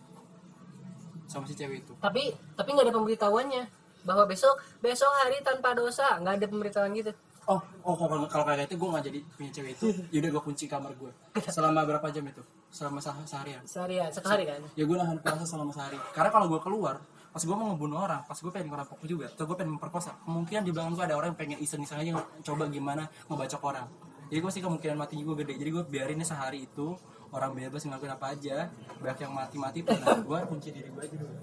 sama 1.26 1.43
si 1.47 1.59
cewek 1.59 1.83
itu. 1.83 1.93
Tapi 1.99 2.31
tapi 2.55 2.69
nggak 2.71 2.87
ada 2.87 2.95
pemberitahuannya. 2.95 3.65
Bahwa 4.07 4.25
besok 4.31 4.55
besok 4.79 5.11
hari 5.23 5.43
tanpa 5.43 5.75
dosa 5.75 6.23
nggak 6.23 6.38
ada 6.38 6.47
pemberitahuan 6.47 6.95
gitu. 6.95 7.12
oh 7.47 7.62
oh 7.87 7.95
kalau 7.95 8.26
kalau 8.26 8.43
kayak 8.43 8.67
itu 8.67 8.75
gue 8.75 8.88
nggak 8.91 9.05
jadi 9.07 9.19
punya 9.35 9.50
cewek 9.55 9.71
itu. 9.79 9.85
Yaudah 10.15 10.31
gue 10.35 10.43
kunci 10.43 10.65
kamar 10.67 10.93
gue 10.95 11.11
selama 11.50 11.83
berapa 11.87 12.07
jam 12.15 12.26
itu? 12.26 12.43
Selama 12.71 12.99
seh- 12.99 13.26
seharian. 13.26 13.62
Seharian, 13.67 14.11
satu 14.11 14.26
hari 14.31 14.47
kan? 14.50 14.62
ya 14.75 14.83
gue 14.87 14.97
nahan 14.99 15.19
puasa 15.23 15.47
selama 15.47 15.71
sehari. 15.75 15.99
Karena 16.15 16.31
kalau 16.31 16.47
gue 16.50 16.61
keluar 16.62 16.99
pas 17.37 17.45
gue 17.45 17.53
mau 17.53 17.69
ngebunuh 17.69 18.00
orang 18.00 18.25
pas 18.25 18.33
gue 18.41 18.49
pengen 18.49 18.73
ngerampok 18.73 18.97
juga 19.05 19.29
atau 19.29 19.45
gue 19.45 19.57
pengen 19.61 19.76
memperkosa 19.76 20.17
kemungkinan 20.25 20.65
di 20.65 20.73
belakang 20.73 20.97
gue 20.97 21.05
ada 21.05 21.21
orang 21.21 21.37
yang 21.37 21.41
pengen 21.45 21.59
iseng-iseng 21.61 22.00
aja 22.00 22.25
coba 22.41 22.65
gimana 22.73 23.05
ngebacok 23.29 23.61
orang 23.61 23.85
jadi 24.26 24.38
gue 24.42 24.52
sih 24.52 24.62
kemungkinan 24.62 24.97
mati 24.99 25.23
gue 25.23 25.37
gede. 25.38 25.54
Jadi 25.54 25.71
gue 25.71 25.85
biarinnya 25.87 26.26
sehari 26.26 26.66
itu 26.66 26.99
orang 27.30 27.54
bebas 27.54 27.87
ngelakuin 27.87 28.11
apa 28.11 28.26
aja. 28.35 28.56
Banyak 28.99 29.18
yang 29.23 29.33
mati-mati 29.33 29.78
pun 29.87 29.95
nah, 30.02 30.18
gue 30.18 30.38
kunci 30.50 30.68
diri 30.75 30.88
gue 30.90 31.02
aja 31.02 31.14
dulu. 31.14 31.35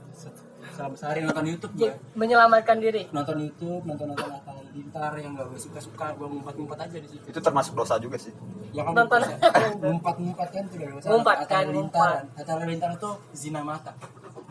Selama 0.76 0.96
sehari 1.00 1.20
nonton 1.24 1.44
YouTube 1.48 1.74
gue 1.80 1.92
Menyelamatkan 2.16 2.78
diri. 2.84 3.08
nonton 3.16 3.40
YouTube 3.40 3.84
nonton 3.88 4.12
nonton 4.12 4.28
Atta 4.32 4.52
Halilintar 4.52 5.12
yang 5.16 5.32
gak 5.36 5.48
gue 5.48 5.60
suka-suka 5.60 6.12
gue 6.16 6.28
ngumpet-ngumpet 6.28 6.80
aja 6.84 6.98
di 7.00 7.08
situ. 7.08 7.26
Itu 7.32 7.40
termasuk 7.40 7.72
dosa 7.72 7.96
juga 8.04 8.20
sih. 8.20 8.36
Ya 8.76 8.84
kan 8.84 8.92
Nonton. 9.00 9.22
ngumpat-ngumpat 9.84 10.48
kan 10.52 10.64
tidak 10.68 10.88
dosa. 11.00 11.08
Ngumpat 11.08 11.38
kan, 11.48 11.64
Halilintar 11.64 12.12
Atta 12.36 12.52
Halilintar 12.60 12.90
itu 13.00 13.10
zina 13.32 13.64
mata. 13.64 13.96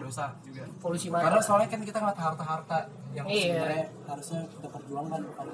Dosa 0.01 0.33
juga. 0.41 0.65
Polusi 0.81 1.13
karena 1.13 1.37
mata. 1.37 1.45
soalnya 1.45 1.69
kan 1.69 1.81
kita 1.85 2.01
ngeliat 2.01 2.17
harta-harta 2.19 2.79
yang 3.13 3.29
Iya. 3.29 3.45
sebenarnya 3.45 3.85
harusnya 4.09 4.41
kita 4.49 4.67
perjuangkan 4.73 5.21
bukan 5.21 5.47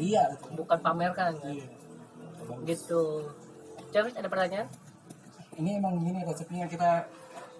iya. 0.00 0.22
Bukan 0.56 0.78
pamerkan 0.80 1.36
kan? 1.36 1.52
iya 1.52 1.83
Gitu. 2.64 3.02
Terus 3.90 4.12
ada 4.12 4.26
pertanyaan? 4.26 4.68
ini 5.54 5.78
emang 5.78 5.94
gini 5.96 6.18
konsepnya 6.20 6.66
kita 6.66 7.06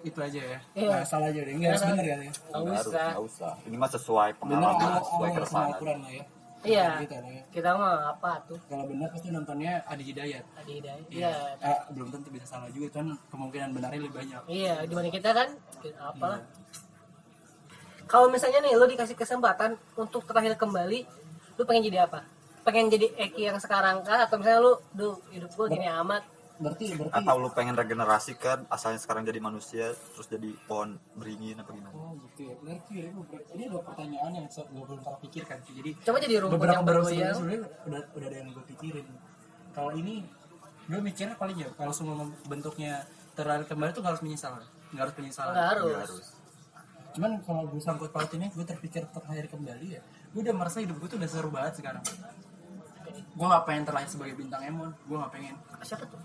itu 0.03 0.19
aja 0.19 0.35
ya 0.37 0.59
Iya. 0.75 0.89
nggak 0.91 1.07
salah 1.07 1.31
aja 1.31 1.39
deh 1.41 1.53
nggak 1.55 1.71
harus 1.71 1.83
bener 1.87 2.05
ya 2.05 2.15
Nggak 2.19 2.83
usah. 2.83 3.07
nggak 3.07 3.23
usah 3.23 3.51
ini 3.63 3.75
mah 3.75 3.87
sesuai 3.89 4.29
bener 4.33 4.39
pengalaman 4.59 4.75
Allah 4.75 4.99
sesuai 5.01 5.29
keresahan 5.31 5.69
lah 5.71 6.11
ya 6.11 6.23
Iya. 6.65 6.87
gitu 6.99 7.15
lah 7.15 7.31
ya 7.31 7.43
Kita 7.47 7.69
mah 7.71 7.95
apa 8.11 8.31
tuh? 8.43 8.59
kalau 8.67 8.83
benar 8.85 9.07
pasti 9.09 9.27
nontonnya 9.29 9.79
Adi 9.85 10.03
Hidayat 10.03 10.43
Adi 10.55 10.71
Hidayat. 10.75 11.05
Iya. 11.07 11.33
Eh, 11.57 11.79
belum 11.89 12.09
tentu 12.11 12.27
bisa 12.29 12.45
salah 12.45 12.67
juga 12.67 12.87
kan 12.91 13.15
kemungkinan 13.31 13.69
benarnya 13.71 13.99
lebih 14.01 14.15
banyak 14.17 14.41
Iya, 14.45 14.75
gimana 14.83 15.07
kita 15.07 15.29
kan? 15.31 15.47
Apalah. 15.97 16.43
kalau 18.05 18.27
misalnya 18.27 18.59
nih 18.59 18.75
lu 18.75 18.85
dikasih 18.85 19.15
kesempatan 19.15 19.79
untuk 19.95 20.27
terlahir 20.27 20.53
kembali 20.53 20.99
lu 21.55 21.63
pengen 21.63 21.83
jadi 21.85 22.05
apa 22.05 22.27
pengen 22.65 22.89
jadi 22.89 23.07
Eki 23.29 23.53
yang 23.53 23.59
sekarang 23.61 24.01
kah? 24.01 24.25
Atau 24.25 24.41
misalnya 24.41 24.59
lu 24.65 24.73
duh 24.97 25.15
hidup 25.29 25.53
gua 25.53 25.69
gini 25.69 25.85
amat. 25.85 26.25
Berarti 26.57 26.97
berarti. 26.97 27.13
Atau 27.13 27.35
lu 27.37 27.49
pengen 27.53 27.75
regenerasi 27.77 28.33
kan 28.41 28.65
asalnya 28.73 28.99
sekarang 28.99 29.23
jadi 29.27 29.37
manusia 29.37 29.93
terus 29.93 30.25
jadi 30.25 30.49
pohon 30.65 30.97
beringin 31.13 31.61
apa 31.61 31.69
gimana? 31.69 31.93
Oh 31.93 32.17
gitu 32.17 32.49
ya. 32.49 32.55
Berarti 32.57 32.93
ya 32.97 33.07
ini 33.53 33.63
ada 33.69 33.79
pertanyaan 33.85 34.31
yang 34.33 34.47
gue 34.49 34.83
belum 34.89 34.99
pernah 35.05 35.19
pikirkan 35.21 35.57
sih. 35.61 35.73
Jadi 35.77 35.89
coba 36.01 36.17
jadi 36.17 36.33
rumput 36.41 36.57
beberapa 36.57 36.73
yang 36.73 36.81
sebelumnya 36.81 37.29
sebenarnya 37.37 37.59
udah 37.85 38.01
udah 38.17 38.27
ada 38.27 38.37
yang 38.41 38.47
gue 38.49 38.65
pikirin. 38.73 39.07
Kalau 39.75 39.91
ini 39.93 40.15
gue 40.85 40.99
mikirnya 41.01 41.35
paling 41.37 41.57
ya 41.61 41.69
kalau 41.77 41.93
semua 41.93 42.25
bentuknya 42.49 43.05
terlahir 43.37 43.65
kembali 43.69 43.91
tuh 43.93 44.01
nggak 44.01 44.13
harus 44.17 44.23
menyesal. 44.25 44.57
Nggak 44.89 45.03
harus 45.05 45.15
penyesalan. 45.15 45.53
Nggak 45.53 45.69
harus. 45.69 45.85
Nggak 45.85 46.03
harus. 46.09 46.25
Cuman 47.15 47.31
kalau 47.43 47.63
gue 47.67 47.79
sangkut 47.83 48.11
pautinnya 48.15 48.49
gue 48.51 48.63
terpikir 48.63 49.03
terlahir 49.11 49.47
kembali 49.51 49.87
ya 49.87 50.03
gue 50.35 50.43
udah 50.43 50.51
merasa 50.51 50.83
hidup 50.83 50.99
gue 50.99 51.07
tuh 51.07 51.15
udah 51.15 51.31
seru 51.31 51.47
banget 51.47 51.79
sekarang 51.79 52.03
gue 53.35 53.45
nggak 53.45 53.65
pengen 53.67 53.83
terlahir 53.83 54.09
sebagai 54.09 54.35
bintang 54.39 54.63
emon. 54.63 54.89
Gue 55.03 55.17
nggak 55.19 55.33
pengen. 55.35 55.55
Siapa 55.83 56.07
tuh? 56.07 56.19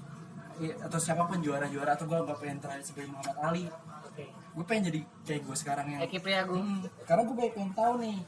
Iya, 0.61 0.75
atau 0.87 0.99
siapa 1.01 1.25
pun 1.25 1.41
juara-juara 1.43 1.97
atau 1.97 2.05
gue 2.07 2.19
nggak 2.21 2.39
pengen 2.39 2.59
terlahir 2.63 2.85
sebagai 2.87 3.11
Muhammad 3.11 3.37
Ali. 3.43 3.65
Oke. 4.07 4.25
Gue 4.31 4.65
pengen 4.69 4.83
jadi 4.93 5.01
kayak 5.27 5.43
gue 5.49 5.57
sekarang 5.57 5.87
yang 5.91 6.01
Eki 6.07 6.19
Priagung 6.23 6.63
Hmm, 6.63 6.87
karena 7.09 7.23
gue 7.27 7.35
banyak 7.35 7.55
pengen 7.57 7.73
tahu 7.75 7.95
nih. 7.99 8.19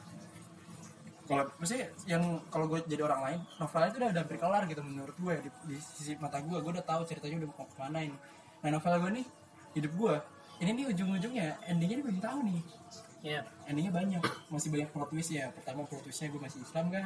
Kalau 1.22 1.44
maksudnya 1.54 1.86
yang 2.10 2.22
kalau 2.50 2.66
gue 2.66 2.78
jadi 2.90 3.02
orang 3.06 3.20
lain 3.22 3.38
novelnya 3.62 3.88
itu 3.94 3.98
udah 4.02 4.10
udah 4.10 4.22
hampir 4.26 4.38
kelar 4.42 4.62
gitu 4.66 4.82
menurut 4.82 5.16
gue 5.16 5.34
di, 5.38 5.50
di 5.70 5.76
sisi 5.78 6.12
mata 6.18 6.42
gue 6.42 6.58
gue 6.58 6.72
udah 6.74 6.84
tahu 6.84 7.06
ceritanya 7.06 7.46
udah 7.46 7.48
mau 7.54 7.66
ke 7.68 7.76
mana 7.78 7.98
ini. 8.02 8.16
Nah 8.64 8.68
novel 8.74 8.94
gue 8.98 9.10
nih 9.22 9.26
hidup 9.78 9.92
gue 9.94 10.14
ini 10.60 10.70
nih 10.72 10.84
ujung-ujungnya 10.90 11.46
endingnya 11.70 11.96
dia 12.02 12.06
belum 12.10 12.20
tahu 12.20 12.38
nih. 12.48 12.60
Ya 13.22 13.38
endingnya 13.70 13.92
banyak. 13.94 14.22
Masih 14.50 14.68
banyak 14.74 14.88
plot 14.90 15.08
twist 15.14 15.30
ya 15.30 15.52
pertama 15.54 15.86
plot 15.86 16.02
twistnya 16.02 16.26
gue 16.32 16.40
masih 16.42 16.58
Islam 16.64 16.86
kan 16.90 17.04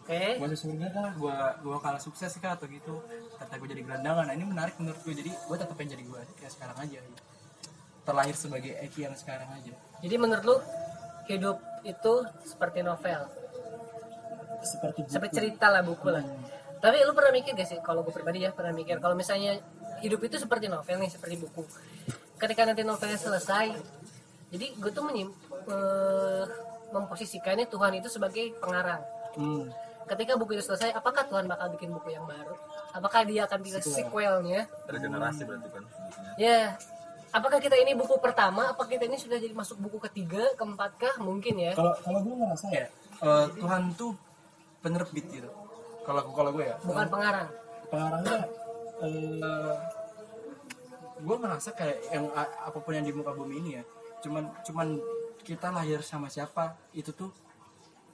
oke 0.00 0.22
gue 0.40 0.46
masuk 0.48 0.58
surga 0.64 0.86
kah 0.88 1.10
gue 1.12 1.36
gue 1.60 1.76
kalah 1.84 2.02
sukses 2.02 2.32
kah 2.40 2.56
atau 2.56 2.66
gitu. 2.66 3.04
Kata 3.36 3.52
gue 3.60 3.68
jadi 3.68 3.82
gelandangan. 3.84 4.24
Nah 4.26 4.34
ini 4.34 4.44
menarik 4.48 4.74
menurut 4.80 5.00
gue 5.04 5.14
jadi 5.14 5.30
gue 5.30 5.56
tetap 5.60 5.76
pengen 5.76 6.00
jadi 6.00 6.04
gue 6.08 6.20
kayak 6.40 6.52
sekarang 6.56 6.76
aja. 6.80 6.98
Gitu. 6.98 7.22
terlahir 8.00 8.32
sebagai 8.34 8.72
Eki 8.80 9.06
yang 9.06 9.14
sekarang 9.14 9.46
aja. 9.54 9.76
Jadi 10.00 10.14
menurut 10.16 10.42
lu 10.42 10.56
hidup 11.28 11.60
itu 11.84 12.12
seperti 12.42 12.80
novel? 12.80 13.28
Seperti 14.64 15.04
buku. 15.04 15.12
seperti 15.12 15.34
cerita 15.36 15.68
lah 15.68 15.84
buku 15.84 16.08
lah. 16.08 16.24
Tapi 16.80 16.96
lu 17.04 17.12
pernah 17.12 17.30
mikir 17.30 17.52
gak 17.52 17.68
sih 17.68 17.78
kalau 17.84 18.00
gue 18.00 18.10
pribadi 18.10 18.42
ya 18.42 18.56
pernah 18.56 18.72
mikir 18.72 18.98
kalau 18.98 19.12
misalnya 19.12 19.60
hidup 20.00 20.20
itu 20.24 20.40
seperti 20.40 20.66
novel 20.66 20.96
nih 20.96 21.12
seperti 21.12 21.36
buku. 21.44 21.62
Ketika 22.40 22.64
nanti 22.64 22.82
novelnya 22.82 23.20
selesai 23.20 23.68
jadi 24.50 24.66
gue 24.74 24.90
tuh 24.90 25.04
menyim, 25.06 25.30
eh, 25.70 26.44
memposisikannya 26.90 27.70
Tuhan 27.70 28.02
itu 28.02 28.10
sebagai 28.10 28.50
pengarang. 28.58 29.02
Hmm. 29.38 29.70
Ketika 30.10 30.34
buku 30.34 30.58
itu 30.58 30.64
selesai 30.66 30.90
apakah 30.90 31.22
Tuhan 31.30 31.46
bakal 31.46 31.70
bikin 31.78 31.94
buku 31.94 32.10
yang 32.10 32.26
baru? 32.26 32.54
Apakah 32.90 33.22
dia 33.22 33.46
akan 33.46 33.58
bikin 33.62 33.82
sequelnya? 33.82 34.66
Regenerasi 34.90 35.42
berarti 35.46 35.68
kan 35.70 35.84
ya. 36.34 36.74
Apakah 37.30 37.62
kita 37.62 37.78
ini 37.78 37.94
buku 37.94 38.18
pertama? 38.18 38.74
Apakah 38.74 38.90
kita 38.90 39.06
ini 39.06 39.14
sudah 39.14 39.38
jadi 39.38 39.54
masuk 39.54 39.78
buku 39.78 40.02
ketiga 40.10 40.50
keempat 40.58 40.98
kah? 40.98 41.14
Mungkin 41.22 41.54
ya. 41.62 41.72
Kalau 41.78 41.94
kalau 42.02 42.20
gue 42.26 42.34
ngerasa 42.34 42.66
ya 42.74 42.86
eh, 43.22 43.46
Tuhan 43.54 43.82
tuh 43.94 44.18
penerbit 44.82 45.26
gitu. 45.30 45.50
Kalau 46.02 46.26
kalau 46.34 46.50
gue 46.50 46.66
ya. 46.66 46.74
Bukan 46.82 47.06
pengarang. 47.06 47.48
Pengarangnya 47.86 48.38
eh 49.00 49.76
gue 51.20 51.36
ngerasa 51.36 51.76
kayak 51.76 51.98
yang 52.12 52.26
apa 52.36 52.78
pun 52.80 52.92
yang 52.96 53.04
di 53.04 53.12
muka 53.12 53.32
bumi 53.36 53.60
ini 53.60 53.70
ya 53.80 53.84
cuman 54.20 54.44
cuman 54.64 54.88
kita 55.44 55.72
lahir 55.72 56.00
sama 56.04 56.28
siapa 56.28 56.76
itu 56.92 57.12
tuh 57.12 57.32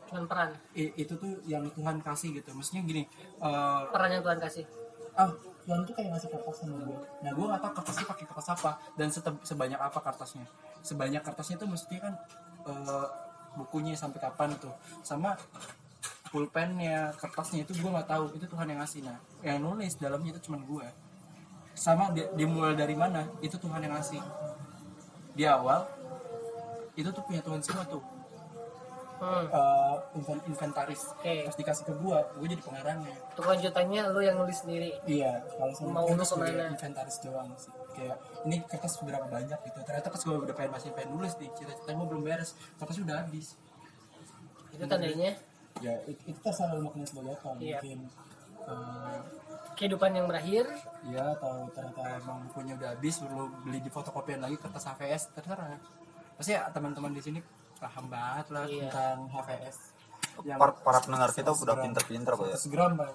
cuman 0.06 0.24
peran. 0.24 0.50
I- 0.72 0.94
itu 0.96 1.14
tuh 1.14 1.42
yang 1.44 1.66
Tuhan 1.70 1.98
kasih 2.00 2.34
gitu. 2.34 2.50
Maksudnya 2.50 2.82
gini 2.82 3.02
eh 3.38 3.82
peran 3.90 4.10
yang 4.10 4.22
Tuhan 4.22 4.38
kasih. 4.38 4.64
ah 5.16 5.32
Tuhan 5.64 5.82
tuh 5.82 5.94
kayak 5.94 6.12
ngasih 6.12 6.28
kertas 6.28 6.56
sama 6.60 6.76
gue 6.78 6.98
nah 7.24 7.32
gue 7.32 7.44
gak 7.48 7.58
tau 7.58 7.72
kertasnya 7.74 8.06
pakai 8.06 8.24
kertas 8.28 8.48
apa 8.52 8.70
dan 8.94 9.08
sebanyak 9.42 9.80
apa 9.80 9.98
kertasnya. 10.00 10.44
Sebanyak 10.80 11.22
kertasnya 11.22 11.56
tuh 11.56 11.66
mestinya 11.66 12.00
kan 12.06 12.14
eh, 12.66 13.06
bukunya 13.56 13.96
sampai 13.96 14.20
kapan 14.20 14.54
tuh. 14.56 14.70
Sama 15.00 15.34
pulpennya 16.28 17.14
kertasnya 17.16 17.62
itu 17.62 17.72
gue 17.72 17.88
nggak 17.88 18.06
tahu. 18.06 18.24
Itu 18.34 18.46
Tuhan 18.46 18.66
yang 18.68 18.78
ngasih. 18.78 19.00
Nah 19.02 19.16
yang 19.40 19.58
nulis 19.58 19.96
dalamnya 19.96 20.36
itu 20.36 20.46
cuman 20.46 20.62
gue 20.62 20.86
sama 21.72 22.08
di- 22.10 22.28
dimulai 22.34 22.72
dari 22.72 22.94
mana 22.94 23.24
itu 23.40 23.56
Tuhan 23.56 23.80
yang 23.80 23.94
ngasih. 23.94 24.20
Di 25.32 25.44
awal 25.44 25.84
itu 26.94 27.08
tuh 27.10 27.20
punya 27.20 27.40
Tuhan 27.40 27.60
semua 27.60 27.84
tuh 27.84 28.00
hmm. 29.18 29.46
eh, 29.48 29.96
inven- 30.16 30.44
inventaris 30.44 31.02
Oke. 31.16 31.48
terus 31.48 31.56
dikasih 31.56 31.84
ke 31.86 31.94
gue 31.96 32.18
gue 32.36 32.46
jadi 32.52 32.62
pengarangnya 32.62 33.14
untuk 33.32 33.44
lanjutannya 33.46 34.02
lu 34.12 34.20
yang 34.20 34.36
nulis 34.36 34.58
sendiri 34.60 34.90
Iya, 35.04 35.32
kalau 35.56 35.72
Mau 35.92 36.06
sebagai 36.24 36.52
ke 36.52 36.62
mana? 36.62 36.72
inventaris 36.72 37.16
doang 37.20 37.48
sih. 37.56 37.72
Kayak 37.96 38.16
ini 38.44 38.56
kertas 38.64 39.00
berapa 39.00 39.24
banyak 39.24 39.58
gitu. 39.64 39.78
Ternyata 39.82 40.08
pas 40.12 40.20
gue 40.20 40.36
udah 40.36 40.54
pengen 40.54 40.72
masih 40.72 40.90
pengen 40.92 41.10
nulis 41.16 41.32
nih, 41.36 41.48
cita-cita 41.56 41.90
gue 41.90 42.06
belum 42.06 42.22
beres, 42.22 42.52
kertasnya 42.76 43.04
udah 43.08 43.16
habis. 43.24 43.56
itu 44.72 44.84
tandanya 44.84 45.32
Ya 45.80 45.92
itu, 46.04 46.20
itu 46.28 46.38
terserah 46.40 46.72
lu 46.76 46.88
maknanya 46.88 47.08
sebagai 47.08 47.32
apa. 47.36 47.48
Iya. 47.56 47.78
Mungkin 47.80 48.00
eh, 48.66 49.20
kehidupan 49.76 50.10
yang 50.16 50.26
berakhir 50.28 50.64
ya 51.08 51.36
atau 51.36 51.68
ternyata 51.70 52.00
emang 52.16 52.48
bukunya 52.48 52.72
udah 52.74 52.88
habis, 52.96 53.20
perlu 53.20 53.44
beli 53.60 53.78
di 53.80 53.90
fotokopian 53.92 54.40
lagi 54.40 54.56
kertas 54.56 54.88
HVS 54.88 55.22
terserah. 55.36 55.76
Pasti 56.36 56.52
ya 56.52 56.68
teman-teman 56.68 57.12
di 57.12 57.20
sini 57.20 57.40
paham 57.86 58.04
banget 58.10 58.46
lah 58.50 58.64
Iya. 58.66 58.82
tentang 58.90 59.16
HVS. 59.30 59.76
Yang 60.42 60.58
para, 60.58 60.72
para 60.76 60.98
pendengar 61.00 61.30
kita 61.30 61.50
100 61.50 61.64
udah 61.64 61.76
pinter-pinter 61.80 62.32
kok 62.34 62.46
ya 62.46 62.58
100 62.58 62.72
gram 62.74 62.92
Pak. 62.94 63.10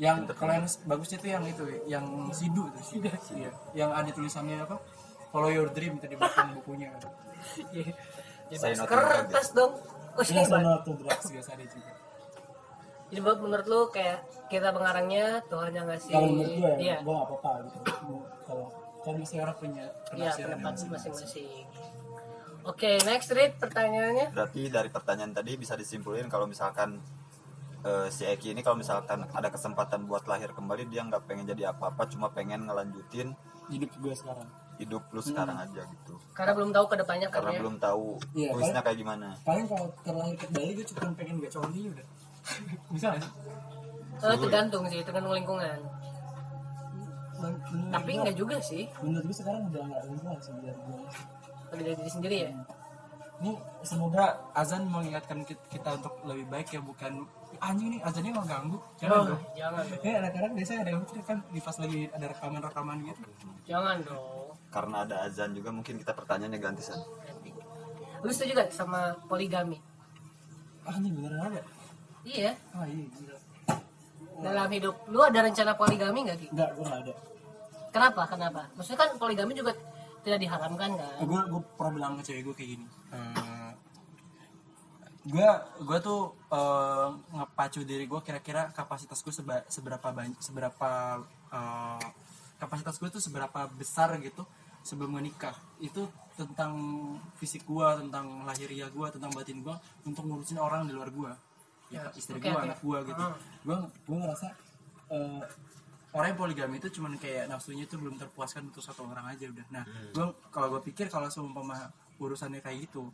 Yang 0.00 0.16
kalau 0.32 0.52
yang 0.54 0.66
bagusnya 0.86 1.18
tuh 1.18 1.28
yang 1.28 1.44
itu, 1.44 1.64
yang 1.84 2.04
sidu 2.30 2.64
tuh 2.70 2.82
sidu. 2.82 3.10
Iya. 3.34 3.50
Yang 3.74 3.90
ada 3.92 4.10
tulisannya 4.14 4.56
apa? 4.62 4.76
Follow 5.28 5.50
your 5.50 5.68
dream 5.68 5.94
itu 5.96 6.06
di 6.06 6.16
belakang 6.16 6.56
bukunya. 6.56 6.88
Say 8.50 8.74
no 8.74 8.82
to 8.82 8.90
kertas 8.90 9.48
dong 9.52 9.72
oh 10.10 10.22
Iya, 10.22 10.42
hebat. 10.42 10.50
sama 10.50 10.72
tuh 10.82 10.94
drugs 10.96 11.26
biasa 11.28 11.50
ada 11.54 11.64
juga. 11.64 11.92
jadi 13.06 13.20
Bob, 13.22 13.38
menurut 13.40 13.66
lu 13.66 13.80
kayak 13.90 14.18
kita 14.46 14.70
pengarangnya 14.70 15.38
Tuhan 15.46 15.70
yang 15.70 15.86
ngasih 15.86 16.10
Kalau 16.10 16.28
menurut 16.28 16.50
gue 16.52 16.72
iya 16.78 16.94
ya, 16.94 16.96
gue 17.00 17.10
gak 17.12 17.26
apa-apa 17.26 17.50
gitu. 17.62 17.78
Kalau 18.42 18.66
kan 19.00 19.14
mesti 19.16 19.36
orang 19.38 19.56
punya 19.56 19.84
iya 20.12 20.30
penafsiran 20.34 20.56
pendapat 20.56 20.74
yang 20.76 20.90
masing-masing. 20.90 21.64
Oke 22.62 22.90
next 23.02 23.30
read 23.30 23.52
pertanyaannya 23.56 24.30
berarti 24.30 24.68
dari 24.68 24.88
pertanyaan 24.88 25.30
tadi 25.30 25.54
bisa 25.54 25.74
disimpulin 25.74 26.26
kalau 26.26 26.44
misalkan 26.44 27.00
eh, 27.80 28.08
si 28.08 28.24
Eki 28.24 28.52
ini 28.52 28.60
kalau 28.60 28.76
misalkan 28.76 29.24
ada 29.26 29.48
kesempatan 29.48 30.04
buat 30.04 30.24
lahir 30.24 30.50
kembali 30.50 30.86
dia 30.86 31.00
nggak 31.02 31.24
pengen 31.24 31.46
jadi 31.46 31.70
apa-apa 31.70 32.04
cuma 32.06 32.28
pengen 32.28 32.64
ngelanjutin 32.64 33.32
Hidup 33.68 33.92
gue 33.96 34.10
sekarang. 34.12 34.48
hidup 34.76 35.04
lu 35.08 35.20
sekarang 35.20 35.54
aja 35.54 35.84
gitu 35.84 36.16
karena 36.32 36.52
belum 36.52 36.70
tahu 36.70 36.86
ke 36.86 36.96
depannya 36.96 37.28
kan 37.28 37.38
karena 37.38 37.52
ya 37.52 37.60
belum 37.60 37.76
tahu 37.78 38.06
Iya, 38.32 38.48
twistnya 38.50 38.80
kayak 38.80 38.98
gimana 38.98 39.28
Paling 39.40 39.66
kalau 39.66 39.86
terlahir 40.00 40.36
kembali 40.36 40.70
gue 40.72 40.86
cuma 40.86 41.12
pengen 41.14 41.34
gak 41.38 41.52
coli 41.52 41.82
udah. 41.86 42.06
Bisa 42.96 43.06
gak 43.10 43.20
sih? 43.20 43.32
Eh, 44.20 44.36
tergantung 44.38 44.84
sih 44.86 45.00
tergantung 45.00 45.32
lingkungan 45.32 45.78
Men- 47.36 47.60
tapi 47.90 48.10
enggak 48.14 48.34
juga 48.34 48.56
sih 48.58 48.84
Menurut 48.98 49.22
gue 49.22 49.36
sekarang 49.36 49.62
udah 49.66 49.82
gak 49.86 50.02
lingkungan 50.06 50.38
sih 50.38 50.52
biar 50.58 50.76
gue. 50.76 51.00
Bagi 51.70 51.82
dari 51.86 51.96
diri 51.96 52.10
sendiri 52.10 52.36
ya? 52.44 52.50
Ini 53.40 53.52
semoga 53.80 54.36
azan 54.52 54.84
mengingatkan 54.90 55.48
kit- 55.48 55.64
kita 55.72 55.96
untuk 55.96 56.12
lebih 56.28 56.44
baik 56.52 56.76
ya 56.76 56.80
bukan 56.84 57.24
anjing 57.56 57.96
nih 57.96 58.00
azannya 58.04 58.30
nggak 58.36 58.46
ganggu 58.46 58.78
jangan 59.00 59.16
oh, 59.16 59.24
dong. 59.32 59.42
jangan 59.56 59.82
dong. 59.88 60.00
Ya 60.04 60.12
anak-anak 60.20 60.52
biasanya 60.54 60.80
ada 60.84 60.90
yang 60.92 61.02
kan 61.24 61.38
di 61.48 61.60
pas 61.60 61.76
lagi 61.80 62.00
ada 62.12 62.26
rekaman-rekaman 62.30 62.96
gitu. 63.08 63.22
Jangan 63.64 63.96
dong. 64.04 64.52
Karena 64.70 64.96
ada 65.08 65.16
azan 65.24 65.50
juga 65.56 65.70
mungkin 65.72 65.94
kita 65.98 66.12
pertanyaannya 66.12 66.60
ganti 66.60 66.82
san. 66.84 67.00
Lu 68.20 68.28
setuju 68.28 68.52
gak 68.60 68.70
sama 68.76 69.16
poligami? 69.24 69.80
Anjing 70.84 71.16
beneran 71.16 71.40
ada? 71.48 71.62
Iya. 72.28 72.52
Ah 72.76 72.84
iya 72.84 73.06
gila. 73.08 73.38
Dalam 74.40 74.68
hidup 74.68 74.94
lu 75.08 75.20
ada 75.24 75.40
rencana 75.40 75.72
poligami 75.72 76.28
gak 76.28 76.38
Ki? 76.44 76.46
enggak 76.52 76.70
gue 76.76 76.84
nggak 76.84 77.00
ada. 77.08 77.14
Kenapa? 77.90 78.22
Kenapa? 78.28 78.62
Maksudnya 78.76 79.00
kan 79.00 79.10
poligami 79.16 79.52
juga 79.56 79.72
tidak 80.20 80.38
diharamkan 80.40 80.90
kan? 80.96 81.08
Gue 81.24 81.40
gue 81.48 81.60
pernah 81.76 81.92
bilang 81.96 82.12
ke 82.18 82.22
cewek 82.24 82.42
gue 82.46 82.54
kayak 82.54 82.70
gini. 82.76 82.86
Gue 85.20 85.44
gue 85.84 85.98
tuh 86.00 86.32
eh, 86.48 87.08
ngepacu 87.36 87.84
diri 87.84 88.08
gue 88.08 88.20
kira-kira 88.24 88.72
kapasitas 88.72 89.20
gue 89.20 89.34
seba- 89.34 89.66
seberapa 89.68 90.08
banyak 90.08 90.40
seberapa 90.40 90.90
eh, 91.52 92.06
kapasitas 92.56 92.96
gue 92.96 93.08
tuh 93.12 93.20
seberapa 93.20 93.68
besar 93.76 94.16
gitu 94.24 94.48
sebelum 94.80 95.20
menikah 95.20 95.52
itu 95.76 96.08
tentang 96.40 96.72
fisik 97.36 97.68
gue 97.68 97.84
tentang 98.00 98.48
lahiriah 98.48 98.88
gue 98.88 99.06
tentang 99.12 99.28
batin 99.36 99.60
gue 99.60 99.76
untuk 100.08 100.24
ngurusin 100.24 100.56
orang 100.56 100.88
di 100.88 100.96
luar 100.96 101.12
gue 101.12 101.32
ya 101.92 102.08
istri 102.16 102.40
oke, 102.40 102.48
gue 102.48 102.56
oke. 102.56 102.64
anak 102.64 102.80
gue 102.80 102.98
gitu. 103.12 103.20
Hmm. 103.20 103.36
gue 103.60 103.76
gue 104.08 104.16
ngerasa 104.24 104.46
eh, 105.12 105.42
orang 106.10 106.28
yang 106.28 106.38
poligami 106.38 106.74
itu 106.76 106.88
cuman 106.90 107.14
kayak 107.16 107.46
nafsunya 107.46 107.84
itu 107.84 107.94
belum 107.94 108.16
terpuaskan 108.16 108.66
untuk 108.66 108.80
satu 108.80 109.04
orang 109.04 109.26
aja 109.28 109.46
udah 109.46 109.66
nah 109.70 109.82
gue 109.86 110.24
kalau 110.48 110.68
gue 110.72 110.82
pikir 110.84 111.06
kalau 111.06 111.26
seumpama 111.26 111.88
urusannya 112.16 112.58
kayak 112.58 112.84
gitu 112.84 113.08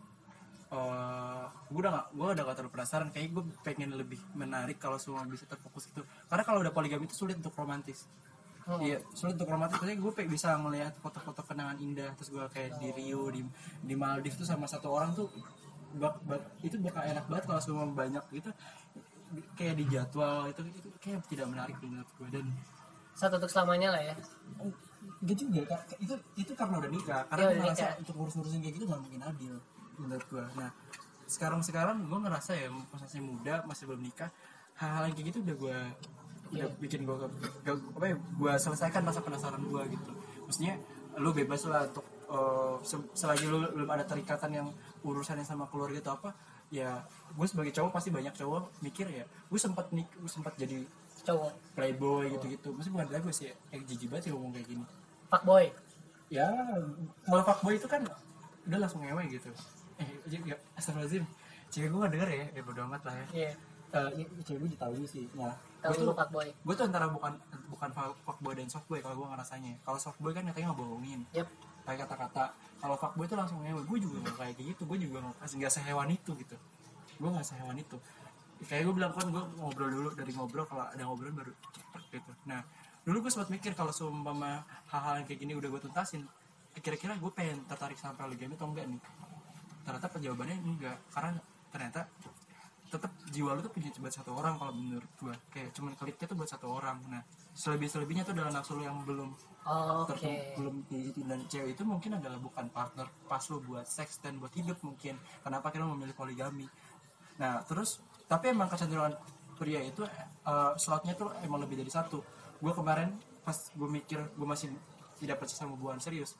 eh 0.66 1.44
gue 1.68 1.78
udah 1.78 1.92
gak 1.92 2.06
gue 2.10 2.26
udah 2.28 2.44
gak 2.44 2.56
terlalu 2.56 2.72
penasaran 2.72 3.08
kayak 3.08 3.28
gue 3.30 3.44
pengen 3.62 3.90
lebih 3.92 4.18
menarik 4.32 4.76
kalau 4.76 4.96
semua 4.96 5.22
bisa 5.24 5.44
terfokus 5.44 5.86
itu 5.86 6.00
karena 6.26 6.42
kalau 6.42 6.58
udah 6.58 6.70
poligami 6.70 7.04
itu 7.04 7.14
sulit 7.16 7.36
untuk 7.36 7.54
romantis 7.54 8.08
Oh. 8.66 8.82
Iya, 8.82 8.98
sulit 9.14 9.38
untuk 9.38 9.46
romantis. 9.46 9.78
Tapi 9.78 9.94
gue 9.94 10.10
pengen 10.10 10.34
bisa 10.34 10.50
ngelihat 10.58 10.98
foto-foto 10.98 11.38
kenangan 11.46 11.78
indah. 11.78 12.10
Terus 12.18 12.34
gue 12.34 12.42
kayak 12.50 12.82
di 12.82 12.90
Rio, 12.90 13.30
di 13.30 13.46
di 13.78 13.94
Maldives 13.94 14.34
tuh 14.34 14.42
sama 14.42 14.66
satu 14.66 14.90
orang 14.90 15.14
tuh, 15.14 15.30
bak, 15.94 16.18
bak- 16.26 16.50
itu 16.66 16.74
bakal 16.82 17.06
enak 17.06 17.30
banget 17.30 17.46
kalau 17.46 17.62
semua 17.62 17.86
banyak 17.86 18.26
gitu. 18.34 18.50
Kayak 19.54 19.74
di 19.78 19.84
jadwal 19.86 20.50
itu, 20.50 20.66
itu 20.66 20.88
kayak 20.98 21.22
tidak 21.26 21.46
menarik 21.46 21.78
menurut 21.78 22.10
gue 22.12 22.28
dan 22.28 22.46
satu 23.16 23.40
untuk 23.40 23.48
selamanya 23.48 23.88
lah 23.90 24.02
ya. 24.04 24.14
Gitu 25.24 25.48
juga 25.48 25.74
Kak. 25.74 25.96
itu 25.98 26.14
itu 26.36 26.52
karena 26.52 26.76
udah 26.76 26.90
nikah. 26.92 27.22
Karena 27.26 27.40
Iya, 27.40 27.48
gue 27.48 27.56
udah 27.56 27.64
ngerasa 27.66 27.82
nikah. 27.82 28.00
untuk 28.04 28.14
ngurus-ngurusin 28.14 28.60
kayak 28.60 28.74
gitu 28.76 28.84
nggak 28.84 29.00
mungkin 29.00 29.22
adil 29.24 29.54
menurut 29.96 30.26
gue 30.28 30.44
nah 30.54 30.68
sekarang 31.24 31.60
sekarang 31.64 31.96
gue 32.04 32.18
ngerasa 32.20 32.52
ya 32.52 32.68
pas 32.86 33.00
masih 33.00 33.24
muda 33.24 33.64
masih 33.64 33.88
belum 33.88 34.04
nikah 34.04 34.28
hal-hal 34.76 35.08
yang 35.08 35.16
kayak 35.16 35.26
gitu 35.32 35.38
udah 35.40 35.56
gue 35.56 35.76
udah 36.52 36.68
bikin 36.78 37.00
gue 37.02 37.16
apa 37.96 38.04
ya 38.04 38.14
gue 38.14 38.52
selesaikan 38.60 39.02
rasa 39.02 39.24
penasaran 39.24 39.64
gue 39.64 39.82
gitu. 39.88 40.10
Maksudnya 40.44 40.76
lu 41.16 41.32
bebas 41.32 41.64
lah 41.64 41.88
untuk 41.88 42.04
se- 42.84 43.08
selagi 43.16 43.48
lu 43.48 43.64
belum 43.72 43.88
ada 43.88 44.04
terikatan 44.04 44.52
yang 44.52 44.68
urusannya 45.00 45.42
sama 45.42 45.64
keluarga 45.66 45.98
atau 46.04 46.20
apa 46.20 46.30
ya 46.68 47.00
gue 47.32 47.46
sebagai 47.48 47.72
cowok 47.72 47.90
pasti 47.90 48.12
banyak 48.12 48.36
cowok 48.36 48.84
mikir 48.84 49.08
ya 49.08 49.24
gue 49.24 49.56
sempat 49.58 49.88
nik 49.96 50.12
gue 50.12 50.28
sempat 50.28 50.52
jadi 50.54 50.84
cowok. 51.24 51.52
Playboy 51.72 52.24
gitu-gitu. 52.36 52.68
Masih 52.72 52.90
bukan 52.92 53.06
playboy 53.08 53.32
sih 53.32 53.46
ya. 53.48 53.54
Jijik 53.72 54.08
banget 54.10 54.28
sih 54.28 54.32
ngomong 54.32 54.52
kayak 54.52 54.66
gini. 54.68 54.84
Fuckboy. 55.28 55.64
Ya 56.28 56.48
kalau 57.22 57.42
fuckboy 57.46 57.78
itu 57.78 57.86
kan 57.86 58.02
udah 58.66 58.78
langsung 58.82 59.00
ngewe 59.00 59.22
gitu. 59.30 59.50
Eh 59.96 60.08
ya, 60.44 60.56
astagfirullahaladzim. 60.74 61.24
Cewek 61.70 61.88
gue 61.90 62.00
gak 62.02 62.12
denger 62.12 62.28
ya. 62.30 62.44
Ya 62.56 62.62
bodo 62.66 62.80
amat 62.90 63.02
lah 63.06 63.14
ya. 63.14 63.26
Iya. 63.32 63.50
Eh, 63.94 64.10
iya, 64.18 64.26
cewek 64.42 64.58
gue 64.66 64.70
tahu 64.76 64.92
sih. 65.06 65.24
Nah 65.38 65.54
tahu 65.80 65.92
gue 65.94 66.04
tuh 66.10 66.16
fuckboy. 66.18 66.48
gue 66.50 66.74
tuh 66.74 66.84
antara 66.90 67.06
bukan 67.06 67.32
bukan 67.70 67.88
fu- 67.94 68.18
fuckboy 68.26 68.52
dan 68.58 68.66
softboy 68.66 68.98
kalau 68.98 69.14
gue 69.22 69.26
ngerasanya. 69.30 69.72
Kalau 69.86 69.98
softboy 70.00 70.34
kan 70.34 70.42
katanya 70.50 70.74
ngebohongin. 70.74 71.22
Yep. 71.32 71.48
Kayak 71.86 71.98
kata-kata. 72.06 72.44
Kalau 72.82 72.96
fuckboy 72.98 73.24
itu 73.30 73.36
langsung 73.38 73.62
ngewe. 73.62 73.82
Gue 73.86 73.98
juga 74.02 74.16
gak 74.26 74.36
kayak 74.42 74.54
gitu. 74.58 74.82
Gue 74.84 74.98
juga 74.98 75.22
gak, 75.22 75.54
nggak 75.54 75.72
sehewan 75.72 76.08
itu 76.10 76.30
gitu. 76.34 76.56
Gue 77.16 77.28
gak 77.30 77.46
sehewan 77.46 77.78
itu 77.78 77.96
kayak 78.64 78.82
gue 78.88 78.94
bilang 78.96 79.12
kan 79.12 79.28
gue 79.28 79.44
ngobrol 79.60 79.90
dulu 79.92 80.08
dari 80.16 80.32
ngobrol 80.32 80.64
kalau 80.64 80.88
ada 80.88 81.02
ngobrol 81.04 81.32
baru 81.36 81.52
cepet 81.52 82.02
gitu. 82.16 82.32
Nah 82.48 82.64
dulu 83.04 83.28
gue 83.28 83.30
sempat 83.30 83.52
mikir 83.52 83.76
kalau 83.76 83.92
seumpama 83.92 84.64
hal-hal 84.88 85.20
yang 85.20 85.26
kayak 85.28 85.40
gini 85.44 85.52
udah 85.52 85.68
gue 85.68 85.80
tuntasin 85.84 86.24
kira-kira 86.76 87.16
gue 87.16 87.32
pengen 87.32 87.64
tertarik 87.68 87.96
sama 88.00 88.16
poligami 88.16 88.56
atau 88.56 88.68
enggak 88.72 88.86
nih? 88.88 89.00
Ternyata 89.84 90.16
jawabannya 90.18 90.56
enggak 90.64 90.96
karena 91.12 91.30
ternyata 91.72 92.00
tetap 92.86 93.10
jiwa 93.34 93.50
lu 93.58 93.60
tuh 93.66 93.72
punya 93.74 93.90
buat 93.98 94.14
satu 94.14 94.30
orang 94.30 94.54
kalau 94.62 94.72
menurut 94.72 95.10
gue 95.18 95.34
kayak 95.50 95.74
cuman 95.74 95.92
kliknya 95.98 96.26
tuh 96.30 96.36
buat 96.38 96.50
satu 96.50 96.66
orang. 96.70 96.96
Nah 97.12 97.22
selebih 97.52 97.88
selebihnya 97.92 98.24
tuh 98.24 98.32
adalah 98.36 98.50
nafsu 98.54 98.78
lu 98.78 98.86
yang 98.86 99.02
belum 99.04 99.34
oke. 99.66 100.06
tertu- 100.14 100.42
belum 100.54 100.74
di 100.86 101.10
dan 101.26 101.40
cewek 101.50 101.74
itu 101.74 101.82
mungkin 101.82 102.16
adalah 102.16 102.38
bukan 102.38 102.70
partner 102.70 103.10
pas 103.26 103.42
lo 103.50 103.58
buat 103.58 103.84
seks 103.84 104.22
dan 104.22 104.38
buat 104.38 104.54
hidup 104.54 104.78
mungkin. 104.86 105.18
Kenapa 105.42 105.74
kita 105.74 105.82
memilih 105.82 106.14
poligami? 106.14 106.66
Nah 107.42 107.60
terus 107.66 107.98
tapi 108.26 108.50
emang 108.50 108.66
kecenderungan 108.70 109.14
pria 109.56 109.80
itu 109.80 110.02
eh, 110.04 110.72
slotnya 110.76 111.14
tuh 111.16 111.32
emang 111.46 111.62
lebih 111.62 111.80
dari 111.80 111.90
satu. 111.90 112.20
Gue 112.60 112.72
kemarin 112.74 113.14
pas 113.46 113.54
gue 113.54 113.88
mikir 113.88 114.18
gue 114.34 114.46
masih 114.46 114.74
tidak 115.22 115.38
percaya 115.38 115.64
sama 115.64 115.78
hubungan 115.78 116.02
serius 116.02 116.34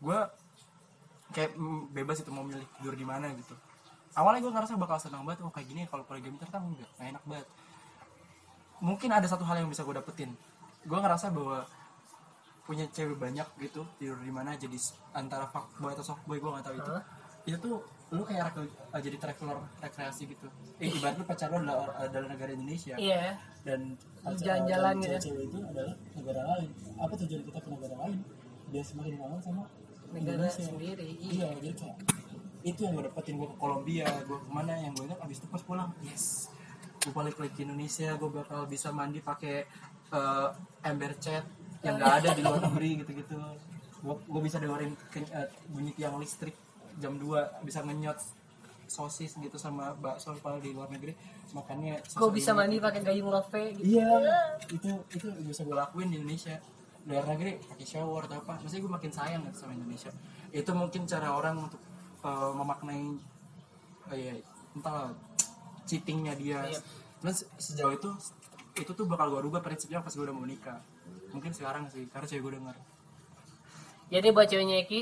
gue 0.00 0.18
kayak 1.30 1.54
mm, 1.54 1.94
bebas 1.94 2.24
itu 2.24 2.30
mau 2.32 2.42
milih 2.42 2.64
tidur 2.80 2.96
di 2.96 3.06
mana 3.06 3.30
gitu. 3.36 3.54
Awalnya 4.16 4.42
gue 4.42 4.52
ngerasa 4.52 4.74
bakal 4.74 4.98
senang 4.98 5.22
banget 5.22 5.46
oh 5.46 5.52
kayak 5.54 5.68
gini 5.70 5.86
kalau 5.86 6.02
poligami 6.02 6.40
ternyata 6.40 6.58
enggak 6.58 6.88
nggak? 6.88 7.08
Enak 7.14 7.24
banget. 7.28 7.48
Mungkin 8.80 9.10
ada 9.12 9.26
satu 9.28 9.44
hal 9.46 9.62
yang 9.62 9.70
bisa 9.70 9.84
gue 9.84 9.94
dapetin. 9.94 10.32
Gue 10.82 10.98
ngerasa 10.98 11.30
bahwa 11.30 11.68
punya 12.64 12.88
cewek 12.90 13.18
banyak 13.18 13.46
gitu 13.60 13.82
tidur 14.00 14.18
di 14.22 14.32
mana 14.32 14.56
jadi 14.56 14.74
antara 15.14 15.46
fuckboy 15.50 15.92
atau 15.94 16.02
softboy 16.02 16.40
gue 16.40 16.50
nggak 16.50 16.66
tahu 16.66 16.76
itu. 16.80 16.92
Itu 17.46 17.56
tuh 17.60 17.76
lu 18.10 18.22
kayak 18.26 18.50
eh, 18.58 19.00
jadi 19.06 19.16
traveler 19.22 19.58
rekreasi 19.78 20.26
gitu. 20.26 20.46
Eh, 20.82 20.90
ibarat 20.90 21.14
lu 21.14 21.24
pacar 21.24 21.46
lu 21.54 21.62
adalah, 21.62 21.94
adalah 21.94 22.26
negara 22.26 22.50
Indonesia. 22.50 22.98
Iya. 22.98 23.38
Dan 23.62 23.94
Jalan-jalan 24.24 24.94
dan 24.98 24.98
gitu. 24.98 25.30
cewek-cewek 25.30 25.44
itu 25.46 25.58
adalah 25.62 25.94
negara 26.18 26.40
lain. 26.54 26.70
Apa 26.98 27.14
tujuan 27.22 27.42
kita 27.46 27.58
ke 27.62 27.68
negara 27.70 27.94
lain? 28.02 28.18
Dia 28.74 28.82
semakin 28.82 29.12
kangen 29.14 29.40
sama 29.40 29.62
negara 30.10 30.36
Indonesia. 30.42 30.62
sendiri. 30.66 31.08
Iya 31.22 31.46
jadi 31.62 31.70
kayak 31.78 31.96
itu 32.60 32.80
yang 32.82 32.92
gue 32.98 33.04
dapetin. 33.06 33.34
Gue 33.38 33.48
ke 33.54 33.56
Kolombia 33.62 34.06
gue 34.26 34.38
ke 34.42 34.50
mana 34.50 34.72
yang 34.74 34.92
gue 34.98 35.04
ingat 35.06 35.20
abis 35.22 35.36
itu 35.38 35.46
pas 35.46 35.62
pulang. 35.62 35.90
Yes. 36.02 36.50
Gue 36.98 37.12
balik 37.14 37.38
lagi 37.38 37.52
ke 37.54 37.62
Indonesia 37.62 38.10
gue 38.18 38.30
bakal 38.34 38.66
bisa 38.66 38.90
mandi 38.90 39.22
pakai 39.22 39.56
eh, 40.10 40.48
ember 40.82 41.14
cat 41.22 41.46
yang 41.86 41.94
nggak 41.94 42.14
ada 42.26 42.28
di 42.34 42.42
luar 42.42 42.58
negeri 42.66 43.06
gitu-gitu. 43.06 43.38
Gue 44.02 44.40
bisa 44.42 44.58
dengerin 44.58 44.98
eh, 45.14 45.46
bunyi 45.70 45.94
tiang 45.94 46.18
listrik 46.18 46.58
jam 47.00 47.16
2 47.16 47.64
bisa 47.64 47.80
ngenyot 47.82 48.20
sosis 48.90 49.38
gitu 49.38 49.54
sama 49.54 49.94
bakso 50.02 50.34
kalau 50.42 50.58
di 50.58 50.74
luar 50.74 50.90
negeri. 50.90 51.14
Makannya 51.54 52.02
gue 52.02 52.30
bisa 52.34 52.50
mandi 52.50 52.82
pakai 52.82 53.06
gayung 53.06 53.30
love 53.30 53.46
gitu? 53.50 53.86
Iya 53.86 54.10
itu 54.66 54.90
itu 55.14 55.26
bisa 55.46 55.62
gue 55.62 55.76
lakuin 55.78 56.10
di 56.10 56.18
Indonesia. 56.18 56.58
Luar 57.06 57.24
negeri 57.30 57.62
pakai 57.62 57.86
shower 57.86 58.26
atau 58.26 58.42
apa. 58.42 58.58
Maksudnya 58.58 58.82
gue 58.82 58.92
makin 58.92 59.12
sayang 59.14 59.42
gitu 59.46 59.56
sama 59.62 59.72
Indonesia. 59.78 60.10
Itu 60.50 60.74
mungkin 60.74 61.06
cara 61.06 61.30
orang 61.30 61.70
untuk 61.70 61.80
eh, 62.26 62.52
memaknai 62.58 63.02
eh, 64.10 64.18
ya, 64.18 64.34
entahlah 64.74 65.14
cheatingnya 65.86 66.34
dia. 66.34 66.66
Iya. 66.66 66.82
dan 67.20 67.36
sejauh 67.36 67.92
itu 67.92 68.08
itu 68.80 68.96
tuh 68.96 69.04
bakal 69.04 69.28
gue 69.28 69.44
rubah 69.44 69.60
prinsipnya 69.60 70.00
pas 70.00 70.10
gue 70.10 70.24
udah 70.24 70.34
mau 70.34 70.48
nikah. 70.48 70.82
Mungkin 71.30 71.54
sekarang 71.54 71.86
sih 71.92 72.10
karena 72.10 72.26
cewek 72.26 72.42
gue 72.42 72.52
denger. 72.58 72.76
Jadi 74.10 74.26
buat 74.34 74.46
ceweknya 74.50 74.82
Eki 74.82 75.00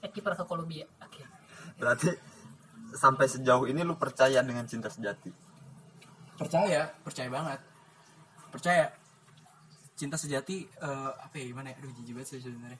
Eki 0.00 0.18
pernah 0.22 0.38
ke 0.38 0.46
Kolombia 0.46 0.86
berarti 1.78 2.10
sampai 2.92 3.30
sejauh 3.30 3.68
ini 3.70 3.84
lu 3.84 3.94
percaya 3.94 4.40
dengan 4.42 4.64
cinta 4.64 4.90
sejati? 4.90 5.30
Percaya 6.38 6.90
percaya 7.02 7.28
banget. 7.28 7.60
Percaya. 8.50 8.86
Cinta 9.98 10.14
sejati 10.14 10.62
eh, 10.62 11.12
apa 11.14 11.34
ya 11.34 11.44
gimana 11.50 11.74
ya? 11.74 11.76
Aduh 11.82 11.90
jijik 11.90 12.14
banget 12.14 12.28
sih 12.30 12.42
sebenarnya. 12.42 12.78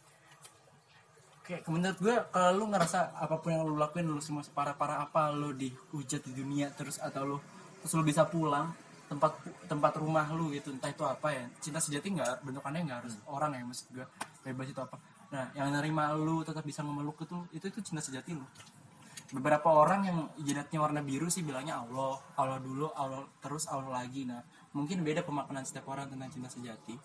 Kayak 1.42 1.64
menurut 1.66 1.98
gue 1.98 2.16
kalau 2.30 2.50
lu 2.54 2.64
ngerasa 2.70 3.18
apa 3.18 3.40
pun 3.40 3.50
yang 3.50 3.64
lu 3.64 3.74
lakuin 3.74 4.06
lu 4.06 4.20
semua 4.20 4.44
separah 4.44 4.76
parah 4.76 5.08
apa 5.08 5.32
lu 5.32 5.56
dihujat 5.56 6.22
di 6.28 6.32
dunia 6.37 6.70
terus 6.76 7.00
atau 7.00 7.24
lu 7.24 7.37
terus 7.82 7.92
lu 7.96 8.04
bisa 8.04 8.28
pulang 8.28 8.70
tempat 9.08 9.40
tempat 9.64 9.96
rumah 9.96 10.28
lu 10.30 10.52
gitu 10.54 10.70
entah 10.70 10.92
itu 10.92 11.02
apa 11.02 11.34
ya. 11.34 11.44
Cinta 11.58 11.82
sejati 11.82 12.14
nggak 12.14 12.46
bentukannya 12.46 12.87
nggak 12.87 12.98
harus 13.02 13.14
orang 13.26 13.50
ya 13.56 13.62
maksud 13.66 13.87
gue 13.90 14.06
bebas 14.46 14.70
itu 14.70 14.78
apa. 14.78 14.96
Nah 15.34 15.50
yang 15.58 15.74
nerima 15.74 16.14
lu 16.14 16.46
tetap 16.46 16.62
bisa 16.62 16.87
memeluk 16.87 17.18
itu 17.18 17.37
itu 17.50 17.66
itu 17.66 17.80
cinta 17.82 17.98
sejati 17.98 18.38
lu 18.38 18.46
beberapa 19.29 19.69
orang 19.69 20.01
yang 20.05 20.19
jidatnya 20.41 20.81
warna 20.81 21.01
biru 21.01 21.29
sih 21.29 21.45
bilangnya 21.45 21.79
Allah 21.79 22.17
Allah 22.35 22.59
dulu 22.59 22.88
Allah 22.93 23.29
terus 23.38 23.69
Allah 23.69 24.01
lagi 24.01 24.25
nah 24.25 24.41
mungkin 24.73 25.05
beda 25.05 25.21
pemaknaan 25.21 25.64
setiap 25.64 25.88
orang 25.88 26.09
tentang 26.09 26.33
cinta 26.33 26.49
sejati 26.49 26.97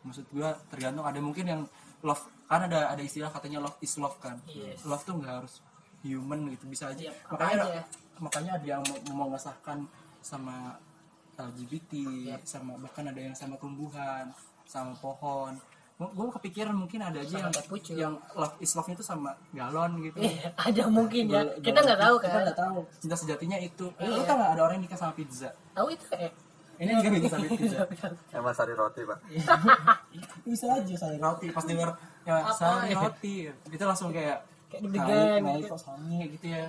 maksud 0.00 0.24
gua 0.32 0.56
tergantung 0.68 1.04
ada 1.04 1.20
mungkin 1.20 1.44
yang 1.44 1.62
love 2.00 2.20
kan 2.44 2.64
ada 2.64 2.88
ada 2.88 3.00
istilah 3.00 3.28
katanya 3.28 3.60
love 3.60 3.76
is 3.80 3.92
love 3.96 4.16
kan 4.16 4.40
Yes. 4.48 4.84
love 4.84 5.04
tuh 5.04 5.16
nggak 5.16 5.34
harus 5.40 5.60
human 6.00 6.48
gitu 6.48 6.64
bisa 6.66 6.88
aja 6.88 7.08
Iya, 7.08 7.12
apa 7.12 7.32
makanya 7.36 7.64
aja. 7.64 7.82
makanya 8.18 8.52
ada 8.56 8.66
yang 8.66 8.82
mau, 8.84 8.96
mau 9.14 9.28
ngesahkan 9.36 9.78
sama 10.20 10.76
LGBT 11.36 11.92
Iya. 12.00 12.36
sama 12.44 12.76
bahkan 12.76 13.04
ada 13.04 13.20
yang 13.20 13.32
sama 13.32 13.56
tumbuhan 13.56 14.32
sama 14.64 14.92
pohon 14.96 15.56
gue 16.02 16.28
kepikiran 16.32 16.72
mungkin 16.72 16.96
ada 16.98 17.18
aja 17.18 17.28
Sama 17.30 17.42
yang 17.42 17.52
teh 17.52 17.64
pucuk. 17.68 17.92
yang 17.92 18.16
love 18.32 18.56
is 18.56 18.72
love 18.72 18.88
itu 18.88 19.00
sama 19.00 19.36
galon 19.50 20.00
gitu. 20.00 20.16
Iya, 20.18 20.48
ada 20.54 20.82
mungkin 20.88 21.24
ya. 21.26 21.44
Gua- 21.44 21.60
kita 21.60 21.78
nggak 21.78 22.00
tahu 22.00 22.14
kita 22.18 22.30
kan. 22.30 22.42
nggak 22.42 22.58
tahu. 22.58 22.78
Cinta 22.96 23.16
sejatinya 23.16 23.58
itu. 23.58 23.86
Iya. 23.94 24.08
lu 24.08 24.22
tau 24.22 24.34
nggak 24.34 24.50
ada 24.50 24.62
orang 24.62 24.74
yang 24.74 24.84
nikah 24.84 24.96
sama 24.96 25.12
pizza? 25.12 25.52
Tahu 25.70 25.86
itu 25.90 26.04
eh. 26.16 26.32
Ini 26.78 26.90
juga 26.96 27.08
nikah 27.10 27.30
sama 27.30 27.44
pizza. 27.46 27.78
Emang 28.32 28.54
sari 28.56 28.72
roti 28.72 29.00
pak? 29.04 29.18
Bisa 30.48 30.66
aja 30.72 30.94
sari 30.96 31.18
roti. 31.18 31.46
Pas 31.50 31.64
denger 31.64 31.88
ya 32.22 32.34
Apa 32.38 32.52
sari 32.54 32.88
ya? 32.88 32.96
roti. 32.96 33.34
Itu 33.68 33.84
langsung 33.84 34.08
kayak 34.08 34.40
Kayak 34.70 34.82
deg-degan 34.86 35.40
gitu. 35.58 35.74
kok 35.74 35.98
gitu 36.38 36.46
ya 36.46 36.64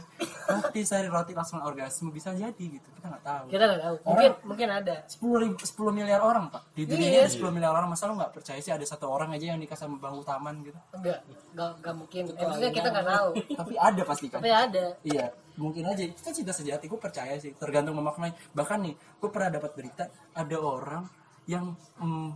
roti 0.50 0.82
sari 0.82 1.06
roti 1.06 1.32
langsung 1.38 1.62
orgasme 1.62 2.10
bisa 2.10 2.34
jadi 2.34 2.58
gitu 2.58 2.88
kita 2.98 3.08
nggak 3.14 3.24
tahu 3.24 3.46
kita 3.54 3.64
nggak 3.70 3.82
tahu 3.86 3.96
mungkin 4.10 4.32
mungkin 4.42 4.68
ada 4.74 4.96
sepuluh 5.06 5.38
ribu 5.46 5.62
sepuluh 5.62 5.92
miliar 5.94 6.20
orang 6.26 6.50
pak 6.50 6.66
di 6.74 6.90
dunia 6.90 7.08
ini 7.14 7.18
Iya. 7.22 7.30
10 7.30 7.54
miliar 7.54 7.78
orang 7.78 7.94
masa 7.94 8.10
lu 8.10 8.18
nggak 8.18 8.34
percaya 8.34 8.58
sih 8.58 8.74
ada 8.74 8.82
satu 8.82 9.06
orang 9.06 9.30
aja 9.38 9.54
yang 9.54 9.62
nikah 9.62 9.78
sama 9.78 10.02
bang 10.02 10.18
utaman 10.18 10.66
gitu 10.66 10.80
enggak 10.98 11.22
enggak 11.54 11.72
enggak 11.78 11.96
mungkin 11.96 12.22
eh, 12.34 12.46
maksudnya 12.50 12.72
kita 12.74 12.88
nggak 12.90 13.08
tahu 13.08 13.30
tapi 13.62 13.74
ada 13.78 14.02
pasti 14.02 14.26
kan 14.28 14.40
tapi 14.42 14.50
ada 14.50 14.86
Iya, 15.02 15.26
mungkin 15.58 15.84
aja. 15.86 16.04
Itu 16.06 16.22
kan 16.22 16.34
cinta 16.34 16.54
sejati, 16.54 16.86
gue 16.88 17.00
percaya 17.00 17.36
sih. 17.38 17.52
Tergantung 17.58 17.98
memaknai. 17.98 18.34
Bahkan 18.54 18.80
nih, 18.86 18.94
gue 18.98 19.30
pernah 19.30 19.50
dapat 19.50 19.72
berita 19.74 20.04
ada 20.34 20.58
orang 20.58 21.04
yang 21.50 21.74
mm, 22.00 22.32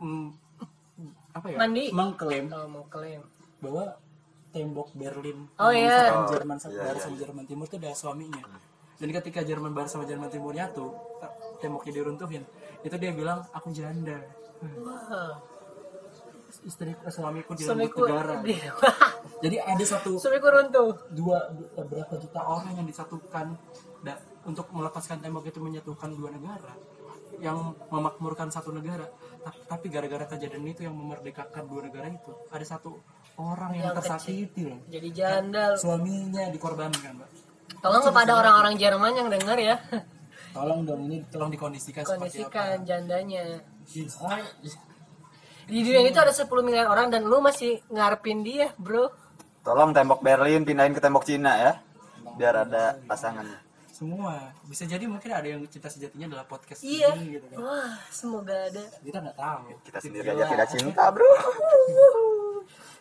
mm, 0.00 0.26
apa 1.32 1.46
ya? 1.52 1.58
Mandi. 1.58 1.84
Mengklaim 1.90 2.44
kalau 2.48 2.68
mau 2.68 2.84
klaim 2.88 3.20
bahwa 3.58 3.96
tembok 4.52 4.92
Berlin 4.92 5.48
Oh, 5.56 5.68
yang 5.68 5.82
iya. 5.82 5.96
memisahkan 5.98 6.14
Oh, 6.14 6.28
Jerman 6.30 6.56
sama 6.56 6.70
iya, 6.70 6.80
Barat 6.82 6.94
iya, 6.94 7.02
sama. 7.02 7.16
Jerman 7.16 7.44
Timur 7.44 7.64
itu 7.64 7.76
ada 7.76 7.90
suaminya 7.92 8.44
dan 8.94 9.08
ketika 9.10 9.40
Jerman 9.42 9.72
Barat 9.72 9.88
sama 9.88 10.04
Jerman 10.04 10.28
Timur 10.28 10.52
nyatu 10.52 10.86
temboknya 11.58 11.92
diruntuhin 11.94 12.44
itu 12.80 12.96
dia 12.96 13.10
bilang 13.10 13.42
aku 13.50 13.70
janda 13.70 14.20
Wah, 14.78 15.42
istri 16.62 16.92
eh, 16.92 17.08
suamiku 17.08 17.52
direnggut 17.52 17.66
suamiku 17.90 18.00
negara 18.04 18.34
di- 18.40 18.60
jadi 19.42 19.56
ada 19.64 19.84
satu 19.84 20.14
suamiku 20.16 20.48
runtuh. 20.48 20.94
dua 21.10 21.50
du- 21.50 21.66
berapa 21.82 22.14
juta 22.14 22.40
orang 22.40 22.76
yang 22.76 22.84
disatukan 22.84 23.56
da- 24.00 24.20
untuk 24.44 24.68
melepaskan 24.70 25.18
tembok 25.18 25.46
itu 25.46 25.58
menyatukan 25.58 26.10
dua 26.12 26.30
negara 26.30 26.74
yang 27.38 27.58
memakmurkan 27.88 28.46
satu 28.48 28.70
negara 28.70 29.08
tapi, 29.42 29.86
gara-gara 29.90 30.24
kejadian 30.30 30.64
itu 30.70 30.86
yang 30.86 30.94
memerdekakan 30.94 31.66
dua 31.66 31.90
negara 31.90 32.06
itu 32.06 32.30
ada 32.50 32.64
satu 32.64 33.02
orang 33.40 33.74
yang, 33.74 33.90
Yang 33.90 33.96
tersakiti 34.02 34.62
loh 34.70 34.80
Jadi 34.86 35.08
janda. 35.10 35.74
suaminya 35.74 36.46
dikorbankan 36.52 37.18
mbak 37.18 37.28
Tolong 37.82 38.04
kepada 38.06 38.38
orang-orang 38.38 38.74
Jerman 38.78 39.12
yang 39.18 39.28
dengar 39.32 39.58
ya. 39.58 39.74
tolong 40.56 40.84
dong 40.86 41.08
ini 41.10 41.24
tolong 41.32 41.50
dikondisikan 41.50 42.06
seperti 42.06 42.14
apa 42.14 42.22
Kondisikan 42.22 42.76
jandanya. 42.86 43.42
Di 45.66 45.78
dunia 45.82 46.04
itu 46.06 46.20
ada 46.20 46.30
10 46.30 46.46
miliar 46.62 46.86
orang 46.86 47.10
dan 47.10 47.26
lu 47.26 47.42
masih 47.42 47.82
ngarepin 47.90 48.46
dia, 48.46 48.70
bro. 48.78 49.10
Tolong 49.66 49.90
tembok 49.90 50.22
Berlin 50.22 50.62
pindahin 50.62 50.94
ke 50.94 51.00
tembok 51.02 51.26
Cina 51.26 51.54
ya. 51.58 51.72
Biar 52.38 52.66
ada 52.66 52.98
pasangannya. 53.06 53.58
Semua 53.92 54.32
bisa 54.64 54.82
jadi 54.82 55.04
mungkin 55.04 55.28
ada 55.28 55.44
yang 55.44 55.60
cinta 55.66 55.86
sejatinya 55.86 56.24
adalah 56.26 56.44
podcast 56.44 56.80
Iya. 56.80 57.12
ini 57.14 57.36
gitu 57.36 57.46
kan 57.46 57.58
Wah, 57.60 57.92
semoga 58.08 58.56
ada. 58.64 58.82
kita 58.98 59.18
nggak 59.18 59.36
tahu 59.36 59.64
Kita 59.82 59.98
sendiri 60.00 60.26
aja 60.28 60.44
tidak 60.48 60.68
cinta, 60.74 61.04
Bro. 61.08 61.28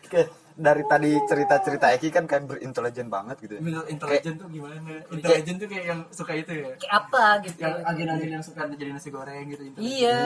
Oke, 0.04 0.22
dari 0.54 0.84
tadi 0.84 1.16
cerita-cerita 1.24 1.86
Eki 1.94 2.10
kan 2.10 2.24
kayak 2.26 2.44
berintelijen 2.46 3.08
banget 3.08 3.40
gitu 3.40 3.54
ya. 3.56 3.62
Menurut 3.62 3.88
intelijen 3.88 4.34
tuh 4.36 4.48
gimana 4.48 4.76
intelijen 5.08 5.56
tuh 5.56 5.68
kayak 5.68 5.86
yang 5.88 6.00
suka 6.10 6.34
itu 6.36 6.52
ya 6.54 6.68
Kayak 6.76 6.92
apa 6.94 7.24
gitu. 7.42 7.58
yang 7.58 7.76
agen-agen 7.82 8.30
yang 8.34 8.44
suka 8.44 8.68
jadi 8.70 8.92
nasi 8.92 9.08
goreng 9.08 9.48
gitu 9.48 9.64
intelijen. 9.64 9.88
Iya. 9.88 10.20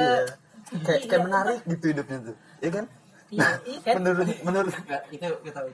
Kayak 0.81 1.01
kayak 1.05 1.21
menarik 1.23 1.57
gitu 1.63 1.85
hidupnya 1.87 2.17
tuh. 2.23 2.35
Iya 2.57 2.71
kan? 2.73 2.85
Iya, 3.27 3.47
iya 3.63 3.79
kan? 3.85 3.93
Menurut 3.95 4.27
menurut 4.41 4.73
Nggak, 4.75 5.01
itu 5.11 5.25
kita 5.43 5.53
tahu 5.55 5.67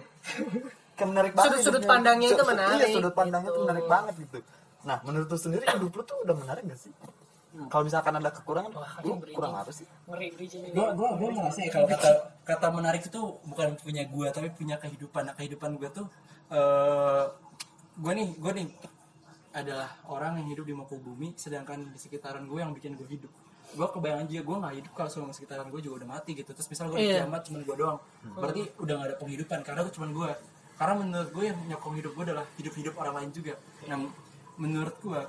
kayak 0.92 1.08
menarik 1.08 1.32
banget. 1.32 1.48
Sudut-sudut 1.50 1.84
pandangnya 1.86 2.28
itu 2.28 2.36
su- 2.38 2.50
menarik, 2.50 2.76
Iya, 2.78 2.88
sudut 2.92 3.14
pandangnya 3.16 3.50
tuh 3.50 3.56
gitu. 3.56 3.66
menarik 3.66 3.88
banget 3.88 4.16
gitu. 4.20 4.40
Nah, 4.82 4.98
menurut 5.06 5.30
lu 5.30 5.38
sendiri 5.38 5.66
hidup 5.68 5.94
lu 5.94 6.04
tuh 6.04 6.18
udah 6.26 6.36
menarik 6.36 6.66
gak 6.66 6.80
sih? 6.80 6.94
Kalau 7.68 7.84
misalkan 7.84 8.16
ada 8.16 8.32
kekurangan, 8.32 8.72
lu 9.04 9.20
kurang 9.36 9.54
apa 9.60 9.72
sih? 9.76 9.84
Gue 10.08 10.88
gue 10.96 11.10
gue 11.20 11.30
ngerasa 11.36 11.60
ya 11.68 11.70
kalau 11.70 11.88
kata 11.92 12.10
kata 12.48 12.68
menarik 12.72 13.04
itu 13.04 13.22
bukan 13.44 13.76
punya 13.76 14.08
gue 14.08 14.28
tapi 14.32 14.48
punya 14.56 14.80
kehidupan. 14.80 15.28
Nah 15.28 15.36
kehidupan 15.36 15.76
gue 15.76 15.90
tuh 15.92 16.08
eh 16.48 17.26
gue 18.00 18.14
nih 18.16 18.30
gue 18.40 18.52
nih 18.56 18.68
adalah 19.52 19.92
orang 20.08 20.40
yang 20.40 20.48
hidup 20.56 20.64
di 20.64 20.72
muka 20.72 20.96
bumi 20.96 21.36
sedangkan 21.36 21.92
di 21.92 22.00
sekitaran 22.00 22.48
gue 22.48 22.56
yang 22.64 22.72
bikin 22.72 22.96
gue 22.96 23.04
hidup. 23.04 23.32
Gue 23.76 23.88
kebayang 23.92 24.32
aja 24.32 24.40
gue 24.48 24.56
nggak 24.64 24.76
hidup 24.80 24.92
kalau 24.96 25.10
semua 25.12 25.36
sekitaran 25.36 25.68
gue 25.68 25.80
juga 25.84 26.08
udah 26.08 26.08
mati 26.08 26.32
gitu. 26.40 26.56
Terus 26.56 26.72
misal 26.72 26.88
gue 26.88 27.04
di 27.04 27.12
Iya. 27.12 27.28
kiamat 27.28 27.52
cuman 27.52 27.62
gue 27.68 27.76
doang. 27.76 28.00
Berarti 28.32 28.62
udah 28.80 28.94
gak 28.96 29.08
ada 29.12 29.16
penghidupan 29.20 29.60
karena 29.68 29.80
gue 29.84 29.92
cuman 29.92 30.10
gue 30.16 30.30
karena 30.80 30.94
menurut 31.04 31.30
gue 31.36 31.44
yang 31.52 31.58
menyokong 31.68 31.96
hidup 32.00 32.12
gue 32.16 32.24
adalah 32.32 32.46
hidup-hidup 32.56 32.94
orang 32.96 33.14
lain 33.20 33.30
juga. 33.36 33.54
Nah 33.92 34.08
menurut 34.62 34.96
gue 35.02 35.22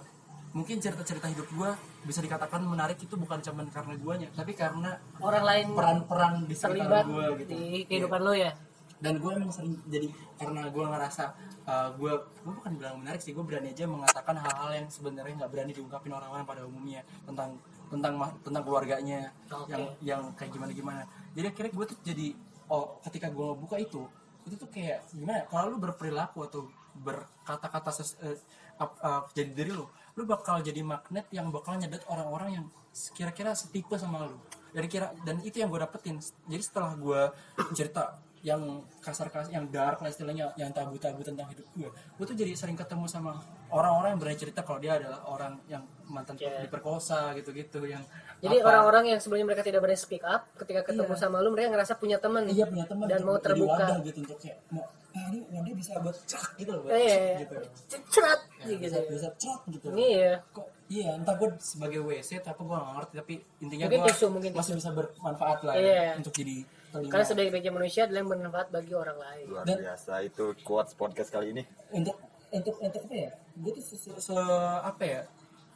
mungkin 0.53 0.77
cerita-cerita 0.77 1.33
hidup 1.33 1.49
gue 1.49 1.71
bisa 2.05 2.21
dikatakan 2.21 2.61
menarik 2.61 3.01
itu 3.01 3.17
bukan 3.17 3.41
cuman 3.41 3.73
karena 3.73 3.95
guanya 3.97 4.29
tapi 4.37 4.53
karena 4.53 5.01
Orang 5.25 5.49
lain 5.49 5.73
peran-peran 5.73 6.45
di 6.45 6.53
sekitar 6.53 7.09
gue 7.09 7.27
gitu 7.41 7.51
di 7.57 7.89
kehidupan 7.89 8.21
lo 8.21 8.37
ya. 8.37 8.53
dan 9.01 9.17
gue 9.17 9.33
emang 9.33 9.49
sering 9.49 9.81
jadi 9.89 10.13
karena 10.37 10.69
gue 10.69 10.85
ngerasa 10.85 11.25
uh, 11.65 11.89
gue 11.97 12.13
gue 12.45 12.53
bukan 12.53 12.73
bilang 12.77 13.01
menarik 13.01 13.25
sih 13.25 13.33
gue 13.33 13.41
berani 13.41 13.73
aja 13.73 13.89
mengatakan 13.89 14.37
hal-hal 14.37 14.71
yang 14.77 14.87
sebenarnya 14.93 15.35
nggak 15.43 15.51
berani 15.57 15.73
diungkapin 15.73 16.13
orang-orang 16.13 16.45
pada 16.45 16.63
umumnya 16.69 17.01
tentang 17.25 17.57
tentang 17.89 18.15
tentang 18.45 18.63
keluarganya 18.63 19.33
Oke. 19.49 19.73
yang 19.73 19.83
yang 20.05 20.21
kayak 20.37 20.53
gimana 20.53 20.71
gimana 20.77 21.03
jadi 21.33 21.49
akhirnya 21.49 21.73
gue 21.73 21.87
tuh 21.89 21.99
jadi 22.05 22.29
oh 22.69 23.01
ketika 23.09 23.33
gue 23.33 23.49
buka 23.57 23.81
itu 23.81 24.05
itu 24.45 24.55
tuh 24.59 24.69
kayak 24.69 25.07
gimana 25.15 25.43
ya, 25.43 25.47
kalau 25.49 25.65
lu 25.73 25.79
berperilaku 25.81 26.39
atau 26.45 26.69
berkata-kata 26.93 27.91
uh, 28.81 29.23
jadi 29.33 29.51
diri 29.53 29.73
lu 29.73 29.89
lu 30.13 30.29
bakal 30.29 30.61
jadi 30.61 30.85
magnet 30.85 31.25
yang 31.33 31.49
bakal 31.49 31.73
nyedet 31.81 32.05
orang-orang 32.05 32.61
yang 32.61 32.65
kira-kira 33.17 33.57
setipe 33.57 33.97
sama 33.97 34.29
lu. 34.29 34.37
Dari 34.73 34.89
kira 34.89 35.13
dan 35.25 35.41
itu 35.41 35.61
yang 35.61 35.73
gue 35.73 35.81
dapetin. 35.81 36.21
Jadi 36.21 36.63
setelah 36.63 36.93
gue 36.97 37.21
cerita 37.77 38.21
yang 38.43 38.59
kasar-kasar 38.99 39.49
yang 39.49 39.71
dark 39.71 39.99
lah 39.99 40.11
istilahnya 40.11 40.51
yang 40.57 40.71
tabu-tabu 40.71 41.23
tentang 41.23 41.47
hidup 41.47 41.63
gue 41.73 41.87
gue 41.87 42.25
tuh 42.27 42.35
jadi 42.35 42.51
sering 42.53 42.75
ketemu 42.75 43.07
sama 43.07 43.39
orang-orang 43.71 44.13
yang 44.13 44.21
berani 44.21 44.35
cerita 44.37 44.61
kalau 44.61 44.77
dia 44.77 44.99
adalah 44.99 45.23
orang 45.25 45.63
yang 45.65 45.79
mantan 46.05 46.35
Oke. 46.35 46.51
diperkosa 46.61 47.33
gitu-gitu 47.35 47.87
yang 47.87 48.03
Jadi 48.43 48.59
orang-orang 48.59 49.05
yang 49.07 49.19
sebelumnya 49.19 49.47
mereka 49.47 49.63
tidak 49.63 49.79
berani 49.79 49.95
speak 49.95 50.27
up, 50.27 50.51
ketika 50.59 50.83
ketemu 50.83 51.07
Iya. 51.09 51.23
sama 51.23 51.39
lu 51.39 51.55
mereka 51.55 51.71
ngerasa 51.71 51.95
punya 51.95 52.19
teman. 52.19 52.43
iya 52.45 52.67
punya 52.67 52.83
teman 52.83 53.07
dan 53.07 53.17
gitu, 53.17 53.25
mau 53.25 53.35
jadi 53.35 53.45
terbuka. 53.47 53.71
wadah 53.79 53.99
gitu 54.03 54.19
untuk 54.21 54.39
kayak 54.43 54.59
mau 54.69 54.83
ah 55.13 55.25
ini 55.29 55.39
wadah 55.47 55.73
bisa 55.73 55.93
buat 55.97 56.17
cek 56.19 56.45
gitu 56.59 56.71
loh 56.73 56.81
buat 56.83 56.91
Iya, 56.91 57.07
cek 57.07 57.23
iya. 57.23 57.37
gitu 57.39 57.55
Cerat 58.11 58.41
Ya, 58.59 58.67
gitu. 58.67 58.83
bisa 58.83 58.99
bisa 59.07 59.29
cek 59.39 59.61
gitu 59.71 59.87
Iya. 59.95 60.33
kok 60.51 60.67
iya 60.89 61.09
entah 61.15 61.35
gue 61.37 61.49
sebagai 61.57 62.01
WC 62.03 62.31
apa 62.41 62.59
gue 62.59 62.75
gak 62.75 62.93
ngerti 62.93 63.13
tapi 63.15 63.35
intinya 63.61 63.85
gue 63.87 63.99
masih 64.51 64.75
bisa 64.75 64.91
bermanfaat 64.91 65.59
lah 65.63 65.75
Iya. 65.75 65.95
ya, 65.95 66.13
untuk 66.19 66.35
jadi 66.35 66.57
telinga 66.93 67.11
Karena 67.11 67.27
sebaik-baiknya 67.27 67.73
manusia 67.73 68.05
adalah 68.05 68.21
yang 68.21 68.31
bermanfaat 68.31 68.69
bagi 68.69 68.93
orang 68.93 69.17
lain. 69.17 69.45
Luar 69.49 69.65
Dan- 69.65 69.81
biasa 69.81 70.13
itu 70.21 70.45
quotes 70.61 70.93
podcast 70.93 71.29
kali 71.29 71.51
ini. 71.51 71.63
untuk 71.91 72.17
untuk 72.51 72.77
untuk 72.79 73.01
apa 73.03 73.17
ya 73.19 73.31
gue 73.55 73.73
tuh 73.73 73.81
se, 73.83 73.97
se- 73.97 74.21
se- 74.21 74.37
apa 74.83 75.01
ya 75.03 75.21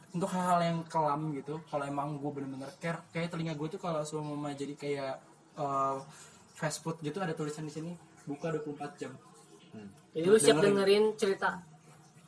untuk 0.09 0.29
hal-hal 0.29 0.59
yang 0.61 0.77
kelam 0.83 1.29
gitu 1.31 1.57
kalau 1.65 1.83
emang 1.83 2.15
gue 2.15 2.31
bener-bener 2.31 2.69
care 2.77 3.01
kayak 3.09 3.29
telinga 3.29 3.53
gue 3.53 3.67
tuh 3.67 3.77
kalau 3.77 4.01
semua 4.01 4.29
jadi 4.51 4.73
kayak 4.73 5.17
eh, 5.55 5.97
fast 6.53 6.79
food 6.79 7.01
gitu 7.01 7.17
ada 7.17 7.33
tulisan 7.33 7.65
di 7.65 7.73
sini 7.73 7.91
buka 8.23 8.49
24 8.51 8.77
jam 8.95 9.13
Jadi 10.11 10.21
lu 10.23 10.37
siap 10.37 10.57
Dengerin. 10.57 10.69
dengerin 10.71 11.05
cerita 11.15 11.49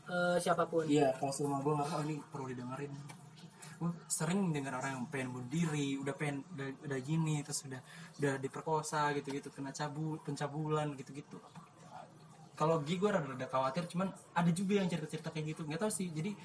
eh, 0.06 0.38
siapa 0.38 0.66
pun. 0.66 0.86
iya 0.86 1.14
kalau 1.14 1.30
semua 1.30 1.58
gue 1.60 1.70
ngerasa 1.72 1.96
oh, 1.96 2.04
ini 2.04 2.16
perlu 2.26 2.46
didengerin 2.48 2.92
gue 3.80 3.92
sering 4.12 4.52
dengar 4.52 4.76
orang 4.76 5.00
yang 5.00 5.06
pengen 5.08 5.32
bunuh 5.32 5.48
diri 5.48 5.96
udah 5.96 6.12
pengen 6.12 6.44
udah, 6.52 6.68
udah 6.84 7.00
gini 7.00 7.40
terus 7.48 7.64
udah 7.64 7.80
udah 8.20 8.34
diperkosa 8.36 9.16
gitu-gitu 9.16 9.48
kena 9.56 9.72
cabut 9.72 10.20
pencabulan 10.28 10.92
gitu-gitu. 11.00 11.40
Kalau 12.60 12.84
Gi 12.84 13.00
gue 13.00 13.08
rada-rada 13.08 13.48
khawatir 13.48 13.88
cuman 13.88 14.12
ada 14.36 14.52
juga 14.52 14.84
yang 14.84 14.92
cerita-cerita 14.92 15.32
kayak 15.32 15.56
gitu 15.56 15.64
nggak 15.64 15.80
tahu 15.80 15.88
sih. 15.88 16.12
Jadi 16.12 16.36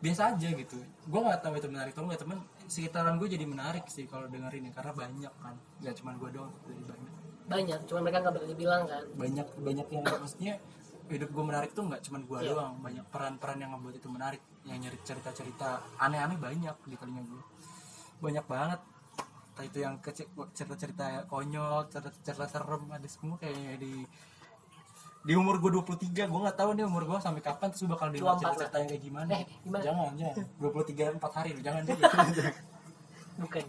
biasa 0.00 0.36
aja 0.36 0.48
gitu. 0.52 0.76
Gue 1.08 1.20
nggak 1.24 1.40
tahu 1.40 1.56
itu 1.56 1.68
menarik 1.72 1.92
atau 1.96 2.04
enggak 2.04 2.20
teman 2.20 2.38
sekitaran 2.68 3.16
gue 3.16 3.28
jadi 3.32 3.44
menarik 3.48 3.88
sih 3.88 4.04
kalau 4.04 4.28
dengerin 4.28 4.68
ya 4.68 4.72
karena 4.76 4.92
banyak 4.92 5.32
kan. 5.40 5.56
Nggak 5.80 5.94
cuman 6.04 6.14
gue 6.20 6.28
doang 6.36 6.52
jadi 6.68 6.82
banyak. 6.84 7.12
Banyak, 7.50 7.80
cuma 7.88 7.98
mereka 8.06 8.18
nggak 8.22 8.34
berani 8.36 8.54
bilang 8.54 8.82
kan. 8.86 9.02
banyak 9.18 9.46
banyak 9.58 9.86
yang 9.90 10.02
maksudnya 10.06 10.54
hidup 11.10 11.30
gue 11.34 11.44
menarik 11.44 11.70
tuh 11.74 11.82
nggak 11.90 12.02
cuman 12.06 12.20
gue 12.22 12.38
Iya. 12.38 12.50
doang 12.54 12.72
banyak 12.78 13.04
peran-peran 13.10 13.58
yang 13.58 13.70
membuat 13.74 13.98
itu 13.98 14.06
menarik 14.06 14.40
yang 14.70 14.80
nyari 14.80 14.98
cerita-cerita 15.02 15.68
aneh-aneh 15.98 16.38
banyak 16.38 16.76
di 16.86 16.94
telinga 16.94 17.22
gue 17.22 17.42
banyak 18.20 18.46
banget. 18.46 18.80
Entah 19.50 19.64
itu 19.66 19.78
yang 19.78 19.94
kece- 19.98 20.30
cerita-cerita 20.54 21.26
konyol 21.26 21.90
cerita-cerita 21.90 22.46
serem 22.46 22.82
ada 22.86 23.08
semua 23.10 23.36
kayaknya 23.36 23.76
di 23.76 24.06
di 25.20 25.36
umur 25.36 25.60
gue 25.60 25.68
23 25.76 26.16
gue 26.24 26.40
nggak 26.40 26.56
tahu 26.56 26.70
nih 26.72 26.86
umur 26.86 27.04
gue 27.04 27.18
sampai 27.18 27.44
kapan 27.44 27.68
terus 27.68 27.84
gue 27.84 27.92
bakal 27.92 28.08
di 28.08 28.18
24 28.18 28.40
cerita-cerita 28.40 28.76
yang 28.78 28.88
kayak 28.88 29.02
gimana. 29.02 29.30
Eh, 29.34 29.44
gimana? 29.60 29.82
jangan 29.82 30.10
jangan. 30.16 30.44
23 31.18 31.20
4 31.20 31.36
hari 31.36 31.50
jangan 31.60 31.82
dulu. 31.86 32.02
Bukan. 33.40 33.62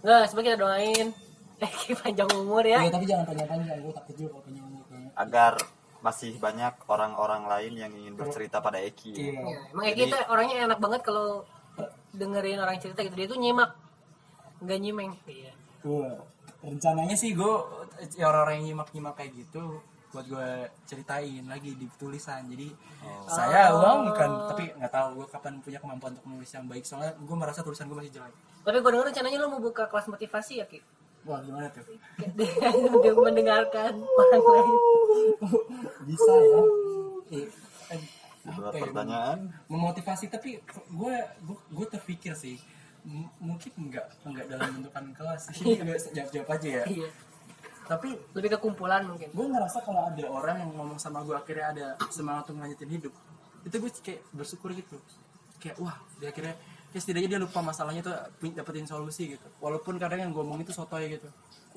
Nggak, 0.00 0.22
sebagai 0.28 0.48
kita 0.52 0.60
doain. 0.60 1.08
Eh, 1.60 1.92
panjang 1.92 2.24
umur 2.40 2.64
ya. 2.64 2.80
Iya, 2.80 2.88
tapi 2.88 3.04
jangan 3.04 3.24
panjang-panjang. 3.28 3.84
Gue 3.84 3.92
takut 3.92 4.14
juga 4.16 4.28
kalau 4.32 4.44
panjang 4.48 4.64
umur 4.64 4.84
kayaknya. 4.88 5.10
Agar 5.12 5.52
masih 6.00 6.36
banyak 6.40 6.74
orang-orang 6.88 7.44
lain 7.44 7.72
yang 7.76 7.92
ingin 7.92 8.16
bercerita 8.16 8.64
pada 8.64 8.80
Eki. 8.80 9.12
iya. 9.12 9.40
Ya, 9.40 9.58
emang 9.72 9.84
kayak 9.84 9.98
kita 10.08 10.18
orangnya 10.32 10.56
enak 10.64 10.78
banget 10.80 11.00
kalau 11.04 11.44
dengerin 12.16 12.60
orang 12.60 12.80
cerita 12.80 13.04
gitu. 13.04 13.14
Dia 13.16 13.28
tuh 13.28 13.38
nyimak 13.38 13.76
nggak 14.64 14.78
nyimeng. 14.80 15.12
Iya. 15.28 15.52
Gue 15.84 16.08
rencananya 16.60 17.16
sih 17.16 17.36
gue 17.36 17.52
orang-orang 18.20 18.60
yang 18.60 18.66
nyimak-nyimak 18.74 19.14
kayak 19.16 19.32
gitu 19.36 19.80
buat 20.10 20.26
gue 20.26 20.50
ceritain 20.88 21.44
lagi 21.46 21.76
di 21.76 21.86
tulisan. 22.00 22.48
Jadi 22.48 22.72
saya 23.28 23.76
uang 23.76 24.10
kan 24.16 24.30
tapi 24.56 24.72
nggak 24.74 24.92
tahu 24.92 25.22
gue 25.22 25.26
kapan 25.30 25.60
punya 25.60 25.78
kemampuan 25.78 26.16
untuk 26.16 26.26
menulis 26.26 26.50
yang 26.50 26.66
baik. 26.66 26.84
Soalnya 26.88 27.12
gue 27.14 27.36
merasa 27.36 27.60
tulisan 27.60 27.86
gue 27.86 27.96
masih 28.00 28.12
jelek. 28.16 28.34
Tapi 28.64 28.76
gue 28.80 28.90
denger 28.90 29.06
rencananya 29.12 29.38
lo 29.40 29.48
mau 29.52 29.62
buka 29.62 29.88
kelas 29.88 30.08
motivasi 30.08 30.64
ya 30.64 30.66
ki 30.68 30.99
wah 31.22 31.38
gimana 31.40 31.68
tuh? 31.70 31.84
Dia 32.34 33.12
mendengarkan 33.12 33.92
orang 33.96 34.42
lain. 34.42 34.74
Bisa 36.04 36.32
ya. 36.32 36.60
Eh, 37.30 37.46
eh, 37.92 38.00
apa 38.48 38.72
ya? 38.72 38.82
pertanyaan. 38.82 39.38
memotivasi 39.66 40.26
tapi 40.26 40.58
gue 40.66 41.14
gue 41.44 41.56
gue 41.70 41.86
terpikir 41.86 42.32
sih 42.32 42.56
m- 43.04 43.28
mungkin 43.38 43.70
enggak 43.76 44.06
enggak 44.24 44.48
dalam 44.48 44.80
bentukan 44.80 45.04
kelas 45.12 45.52
sih. 45.52 45.76
Nggak, 45.76 46.10
jawab 46.10 46.30
jawab 46.32 46.48
aja 46.56 46.68
ya. 46.80 46.84
Iya. 46.88 47.08
Tapi 47.84 48.08
lebih 48.32 48.54
ke 48.54 48.58
kumpulan 48.58 49.02
mungkin. 49.02 49.28
gue 49.28 49.46
ngerasa 49.46 49.82
kalau 49.82 50.08
ada 50.08 50.24
orang 50.26 50.56
yang 50.62 50.70
ngomong 50.72 50.96
sama 50.96 51.20
gue 51.20 51.34
akhirnya 51.34 51.66
ada 51.74 51.86
semangat 52.08 52.48
untuk 52.48 52.62
melanjutin 52.62 52.90
hidup 52.90 53.12
itu 53.60 53.76
gue 53.76 53.90
kayak 54.00 54.20
bersyukur 54.32 54.72
gitu. 54.72 54.96
Kayak 55.60 55.76
wah 55.76 56.00
dia 56.16 56.32
akhirnya 56.32 56.56
kayak 56.90 57.02
setidaknya 57.02 57.28
dia 57.36 57.40
lupa 57.40 57.62
masalahnya 57.62 58.02
tuh 58.02 58.14
dapetin 58.54 58.86
solusi 58.86 59.38
gitu. 59.38 59.46
Walaupun 59.62 59.96
kadang 59.96 60.20
yang 60.20 60.30
gue 60.34 60.44
itu 60.62 60.74
sotoy 60.74 61.06
gitu. 61.06 61.28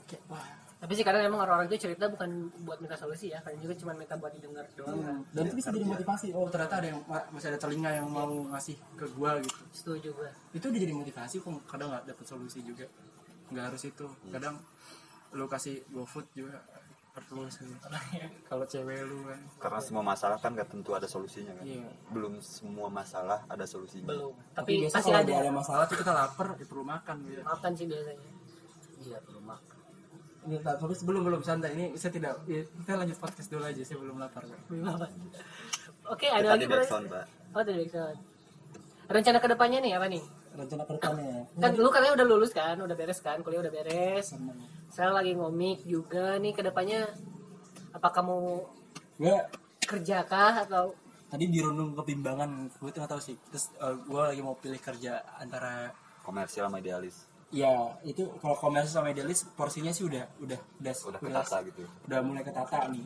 Kayak 0.09 0.23
wah. 0.29 0.45
Tapi 0.83 0.99
sih 0.99 1.05
kadang 1.07 1.23
emang 1.23 1.47
orang-orang 1.47 1.71
itu 1.71 1.87
cerita 1.87 2.11
bukan 2.11 2.51
buat 2.67 2.75
minta 2.83 2.99
solusi 2.99 3.31
ya. 3.31 3.39
Kadang 3.39 3.63
juga 3.63 3.73
cuma 3.79 3.95
minta 3.95 4.19
buat 4.19 4.35
didengar 4.35 4.67
doang. 4.75 4.99
Kan 4.99 5.23
dan 5.31 5.41
itu 5.47 5.55
bisa 5.55 5.69
jadi 5.71 5.87
motivasi. 5.87 6.27
Oh 6.35 6.51
ternyata 6.51 6.75
ada 6.83 6.87
yang 6.91 6.99
ma- 7.07 7.27
masih 7.31 7.47
ada 7.55 7.59
telinga 7.61 7.89
yang 7.93 8.07
mau 8.11 8.27
ngasih 8.51 8.75
ke 8.99 9.05
gue 9.07 9.31
gitu. 9.47 9.61
Setuju 9.71 10.09
gue 10.11 10.29
itu 10.59 10.65
udah 10.67 10.79
jadi 10.83 10.93
motivasi 10.93 11.35
kok. 11.39 11.55
Kadang 11.71 11.87
nggak 11.93 12.03
dapet 12.09 12.25
solusi 12.27 12.59
juga. 12.65 12.85
Nggak 13.53 13.63
harus 13.71 13.81
itu. 13.87 14.05
Kadang 14.27 14.59
lu 15.33 15.45
kasih 15.47 15.81
GoFood 15.89 16.27
juga 16.35 16.61
perlu 17.13 17.45
sih. 17.45 17.69
Kalau 18.43 18.65
cewek 18.65 18.97
lu 19.03 19.21
kan. 19.23 19.39
Karena 19.59 19.79
semua 19.79 20.03
masalah 20.03 20.37
kan 20.37 20.51
gak 20.51 20.65
tentu 20.67 20.91
ada 20.91 21.05
solusinya 21.05 21.53
kan. 21.53 21.63
Iya. 21.63 21.85
belum 22.09 22.41
semua 22.41 22.89
masalah 22.89 23.45
ada 23.45 23.63
solusinya. 23.63 24.09
Belum. 24.09 24.33
Tapi 24.51 24.57
tapi 24.57 24.71
biasa 24.81 24.95
pasti 24.97 25.09
kalau 25.09 25.21
ada. 25.21 25.33
ada 25.39 25.51
masalah 25.53 25.83
tuh 25.85 25.97
kita 25.97 26.11
lapar 26.11 26.47
ya 26.53 26.65
perlu 26.65 26.83
makan 26.83 27.15
gitu. 27.23 27.41
Makan 27.41 27.71
sih 27.73 27.85
biasanya. 27.85 28.29
Iya 28.99 29.17
perlu 29.21 29.41
makan. 29.41 29.77
Ini 30.43 30.57
tak- 30.59 30.75
tapi 30.75 30.93
sebelum 30.93 31.21
belum 31.23 31.41
santai. 31.41 31.69
Ini 31.71 31.85
saya 31.93 32.11
tidak 32.11 32.33
ya, 32.43 32.61
kita 32.65 32.91
lanjut 32.95 33.15
podcast 33.15 33.47
dulu 33.47 33.63
aja 33.63 33.81
saya 33.81 33.97
belum 33.97 34.17
lapar 34.17 34.43
kok 34.43 34.59
Belum 34.67 34.85
apa. 34.89 35.07
oke 36.05 36.25
ada 36.25 36.41
Kita 36.41 36.51
lagi 36.51 36.59
di 36.59 36.67
Bro? 36.67 36.77
backsound 36.77 37.05
pak 37.07 37.25
oh 37.53 37.61
tadi 37.61 37.77
backsound. 37.79 38.17
Rencana 39.05 39.37
ke 39.37 39.47
depannya 39.47 39.79
nih 39.79 39.93
apa 39.93 40.07
nih 40.07 40.23
rencana 40.53 40.83
ke 40.85 40.93
depannya 40.97 41.49
kan 41.57 41.71
lu 41.73 41.89
katanya 41.89 42.13
udah 42.17 42.27
lulus 42.29 42.51
kan 42.53 42.77
udah 42.77 42.95
beres 42.95 43.19
kan 43.21 43.41
kuliah 43.41 43.61
udah 43.61 43.73
beres. 43.73 44.33
Saya 44.93 45.09
lagi 45.09 45.33
ngomik 45.33 45.85
juga 45.89 46.37
nih 46.37 46.53
ke 46.53 46.61
depannya 46.61 47.09
apa 47.93 48.09
kamu 48.13 48.61
gue 49.17 49.37
kerja 49.85 50.25
kah 50.25 50.65
atau? 50.65 50.93
Tadi 51.29 51.49
dirundung 51.49 51.97
kebimbangan 51.97 52.69
gue 52.77 52.89
tuh 52.93 52.99
nggak 53.01 53.11
tahu 53.17 53.21
sih. 53.21 53.35
Terus 53.49 53.73
gue 53.81 54.21
lagi 54.21 54.41
mau 54.45 54.53
pilih 54.57 54.77
kerja 54.77 55.25
antara 55.41 55.89
komersial 56.21 56.69
sama 56.69 56.77
idealis. 56.77 57.25
Ya 57.53 57.97
itu 58.05 58.29
kalau 58.41 58.57
komersial 58.57 59.01
sama 59.01 59.13
idealis 59.13 59.45
porsinya 59.57 59.89
sih 59.89 60.05
udah 60.05 60.25
udah 60.41 60.59
udah 60.81 60.93
udah 60.93 61.19
ketata 61.21 61.57
gitu 61.69 61.81
udah 62.05 62.19
mulai 62.21 62.45
ketata 62.45 62.89
nih. 62.93 63.05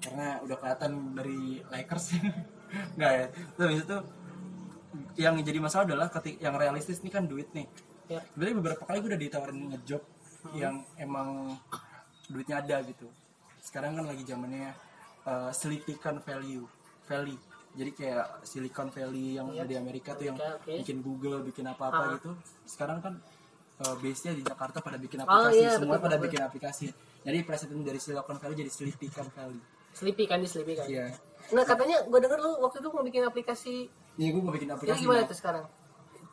Karena 0.00 0.40
udah 0.40 0.56
kelihatan 0.56 0.92
dari 1.12 1.60
Lakers. 1.68 2.16
Nggak 2.96 3.12
ya? 3.12 3.26
Terus 3.56 3.66
habis 3.68 3.80
itu 3.84 3.98
yang 5.16 5.34
jadi 5.40 5.58
masalah 5.58 5.84
adalah 5.86 6.08
ketik 6.10 6.36
yang 6.38 6.54
realistis 6.54 7.00
ini 7.00 7.10
kan 7.10 7.24
duit 7.26 7.48
nih. 7.54 7.66
Ya. 8.10 8.20
Sebenarnya 8.34 8.56
beberapa 8.58 8.82
kali 8.84 8.96
gue 9.00 9.10
udah 9.14 9.22
ditawarin 9.22 9.58
ngejob 9.70 10.02
yang 10.54 10.82
emang 10.98 11.54
duitnya 12.26 12.58
ada 12.62 12.82
gitu. 12.82 13.06
Sekarang 13.62 13.94
kan 13.98 14.04
lagi 14.08 14.22
zamannya 14.26 14.74
uh, 15.26 15.50
selitikan 15.54 16.18
value 16.22 16.66
value 17.06 17.38
jadi 17.70 17.90
kayak 17.94 18.26
Silicon 18.42 18.90
Valley 18.90 19.38
yang 19.38 19.46
ada 19.54 19.62
di 19.62 19.78
Amerika 19.78 20.18
tuh 20.18 20.26
yang 20.26 20.34
Amerika, 20.34 20.58
oke. 20.58 20.74
bikin 20.82 20.98
Google 21.06 21.38
bikin 21.46 21.64
apa-apa 21.70 22.02
Ah. 22.02 22.10
gitu. 22.18 22.30
Sekarang 22.66 22.98
kan 22.98 23.14
uh, 23.86 23.94
base-nya 24.02 24.34
di 24.34 24.42
Jakarta 24.42 24.82
pada 24.82 24.98
bikin 24.98 25.22
Oh, 25.22 25.26
aplikasi 25.26 25.62
iya, 25.62 25.78
semua 25.78 25.94
betul, 25.94 26.06
pada 26.10 26.16
betul. 26.18 26.24
bikin 26.26 26.40
aplikasi. 26.42 26.86
Jadi 27.22 27.38
presiden 27.46 27.86
dari 27.86 28.02
Silicon 28.02 28.36
Valley 28.42 28.56
jadi 28.58 28.70
Silicon 28.74 29.28
Valley. 29.30 29.60
Sleepy 29.90 30.24
kan 30.26 30.38
di 30.42 30.46
Sleepy 30.50 30.74
kan? 30.78 30.86
Iya. 30.86 31.06
Nah 31.54 31.62
katanya 31.66 32.02
gue 32.06 32.18
denger 32.18 32.38
lu 32.42 32.58
waktu 32.62 32.78
itu 32.78 32.88
mau 32.90 33.02
bikin 33.02 33.22
aplikasi 33.22 33.74
Iya 34.18 34.28
gue 34.34 34.42
mau 34.42 34.52
bikin 34.54 34.70
aplikasi 34.70 35.06
gimana 35.06 35.22
nah, 35.22 35.28
tuh 35.28 35.38
sekarang? 35.38 35.64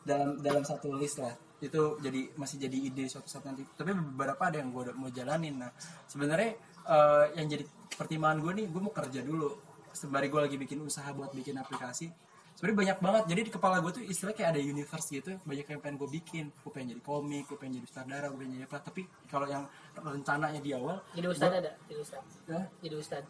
Dalam 0.02 0.28
dalam 0.40 0.62
satu 0.64 0.88
list 0.96 1.20
lah. 1.22 1.34
Itu 1.58 1.98
jadi 1.98 2.30
masih 2.38 2.56
jadi 2.62 2.78
ide 2.78 3.04
suatu 3.06 3.28
saat 3.30 3.44
nanti. 3.46 3.62
Tapi 3.62 3.90
beberapa 3.94 4.42
ada 4.48 4.58
yang 4.58 4.70
gue 4.74 4.94
mau 4.94 5.10
jalanin. 5.12 5.60
Nah 5.60 5.70
sebenarnya 6.10 6.58
eh, 6.86 7.24
yang 7.38 7.46
jadi 7.46 7.64
pertimbangan 7.94 8.38
gue 8.42 8.52
nih 8.62 8.66
gue 8.70 8.80
mau 8.82 8.94
kerja 8.94 9.20
dulu. 9.22 9.50
Sembari 9.94 10.30
gue 10.30 10.40
lagi 10.40 10.56
bikin 10.58 10.78
usaha 10.82 11.10
buat 11.14 11.30
bikin 11.34 11.58
aplikasi. 11.58 12.10
Sebenarnya 12.58 12.78
banyak 12.78 12.98
banget. 12.98 13.24
Jadi 13.30 13.40
di 13.46 13.52
kepala 13.54 13.78
gue 13.78 13.92
tuh 13.94 14.02
istilahnya 14.02 14.36
kayak 14.42 14.50
ada 14.58 14.62
universe 14.62 15.08
gitu. 15.14 15.30
Banyak 15.46 15.66
yang 15.70 15.80
pengen 15.82 15.96
gue 15.98 16.10
bikin. 16.10 16.44
Gue 16.62 16.70
pengen 16.74 16.98
jadi 16.98 17.02
komik 17.02 17.44
gue 17.46 17.56
pengen 17.58 17.82
jadi 17.82 17.86
sutradara 17.86 18.26
gue 18.30 18.38
pengen 18.38 18.52
jadi 18.58 18.66
apa. 18.66 18.78
Tapi 18.82 19.02
kalau 19.30 19.46
yang 19.46 19.64
rencananya 19.98 20.60
di 20.62 20.70
awal 20.74 21.02
jadi 21.14 21.26
ustad 21.30 21.50
ada? 21.54 21.72
Jadi 21.86 21.98
ustad 21.98 22.22
ya, 22.46 22.60
jadi 22.82 22.94
ustad 22.98 23.24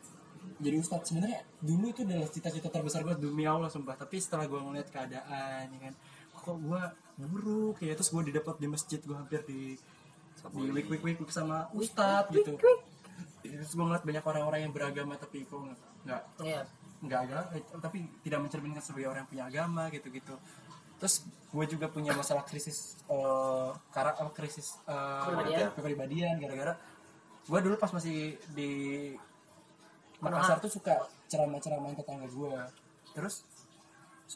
jadi 0.57 0.77
ustadz. 0.81 1.13
Sebenarnya 1.13 1.45
dulu 1.61 1.93
itu 1.93 2.03
adalah 2.03 2.29
cita-cita 2.33 2.73
terbesar 2.73 3.05
gue 3.05 3.17
demi 3.21 3.45
Allah 3.45 3.69
sumpah. 3.69 3.97
Tapi 3.99 4.17
setelah 4.19 4.49
gue 4.49 4.57
ngeliat 4.57 4.89
keadaan 4.89 5.69
ya 5.69 5.81
kan 5.91 5.95
kok 6.49 6.57
gue 6.65 6.83
buruk 7.29 7.77
ya 7.85 7.93
terus 7.93 8.09
gue 8.09 8.23
didapat 8.33 8.57
di 8.57 8.67
masjid 8.71 9.01
gue 9.03 9.13
hampir 9.13 9.45
di 9.45 9.77
di 10.55 10.65
wik 10.71 10.89
wik 10.89 11.03
wik 11.03 11.19
sama 11.29 11.67
ustadz 11.77 12.33
gitu. 12.33 12.57
terus 13.43 13.73
gue 13.75 13.85
ngeliat 13.85 14.07
banyak 14.07 14.25
orang-orang 14.25 14.61
yang 14.65 14.73
beragama 14.73 15.19
tapi 15.19 15.45
kok 15.45 15.59
nggak 15.61 15.79
nggak 16.07 16.23
iya. 16.47 16.63
nggak 17.05 17.21
agama 17.27 17.43
eh, 17.53 17.63
tapi 17.83 17.99
tidak 18.23 18.41
mencerminkan 18.47 18.81
sebagai 18.81 19.11
orang 19.11 19.27
yang 19.27 19.31
punya 19.31 19.45
agama 19.51 19.83
gitu 19.91 20.09
gitu 20.09 20.35
terus 20.99 21.27
gue 21.27 21.65
juga 21.69 21.87
punya 21.91 22.15
masalah 22.15 22.43
krisis 22.47 22.99
karakter 23.93 24.31
krisis 24.33 24.79
eh, 24.87 25.23
Kepribadian. 25.27 25.69
kepribadian 25.75 26.35
gara-gara 26.39 26.75
gue 27.49 27.59
dulu 27.65 27.75
pas 27.77 27.91
masih 27.91 28.39
di 28.55 28.71
Makassar 30.21 30.59
tuh 30.59 30.73
suka 30.73 30.95
ceramah-ceramah 31.27 31.95
tetangga 31.95 32.27
gue 32.27 32.53
terus 33.13 33.47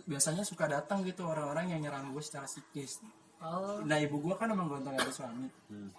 biasanya 0.04 0.42
suka 0.42 0.64
datang 0.66 1.02
gitu 1.02 1.22
orang-orang 1.22 1.68
yang 1.68 1.80
nyerang 1.82 2.10
gue 2.10 2.22
secara 2.22 2.46
psikis 2.46 3.02
oh 3.38 3.82
nah 3.82 3.98
ibu 3.98 4.16
gue 4.18 4.34
kan 4.34 4.48
emang 4.48 4.68
gontong 4.68 4.94
ada 4.94 5.10
suami 5.10 5.48
Hmm. 5.68 5.90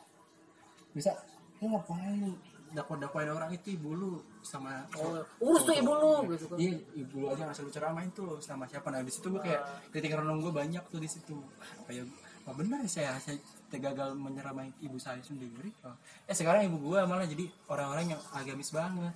bisa 0.91 1.13
lu 1.59 1.69
ngapain 1.69 2.33
dakwah-dakwain 2.71 3.29
orang 3.29 3.53
itu 3.53 3.73
ibu 3.73 3.93
lu 3.93 4.11
sama 4.41 4.81
oh 4.97 5.21
urus 5.39 5.61
tuh 5.63 5.75
ibu 5.75 5.91
lu 5.93 6.13
gitu 6.33 6.45
kan 6.49 6.57
Iya, 6.57 6.77
ibu 6.95 7.13
lu 7.21 7.25
aja 7.29 7.45
nggak 7.45 7.55
selalu 7.55 7.71
ceramain 7.71 8.09
tuh 8.09 8.41
sama 8.41 8.65
siapa. 8.65 8.89
Nah, 8.89 9.05
di 9.05 9.13
situ 9.13 9.29
gue 9.29 9.37
kayak 9.39 9.61
kritik 9.93 10.09
renung 10.11 10.41
gue 10.41 10.49
banyak 10.49 10.81
tuh 10.89 10.97
di 10.97 11.05
situ. 11.05 11.37
Apa 11.77 11.93
ya? 11.93 12.01
Apa 12.43 12.51
benar 12.57 12.81
ya 12.81 12.89
saya 12.89 13.11
saya 13.21 13.37
gagal 13.71 14.17
menyeramai 14.17 14.73
ibu 14.81 14.97
saya 14.97 15.21
sendiri? 15.21 15.69
Oh. 15.85 15.93
Eh 16.25 16.33
sekarang 16.33 16.65
ibu 16.65 16.81
gue 16.81 16.97
malah 17.05 17.23
jadi 17.23 17.45
orang-orang 17.69 18.17
yang 18.17 18.21
agamis 18.33 18.73
banget. 18.73 19.13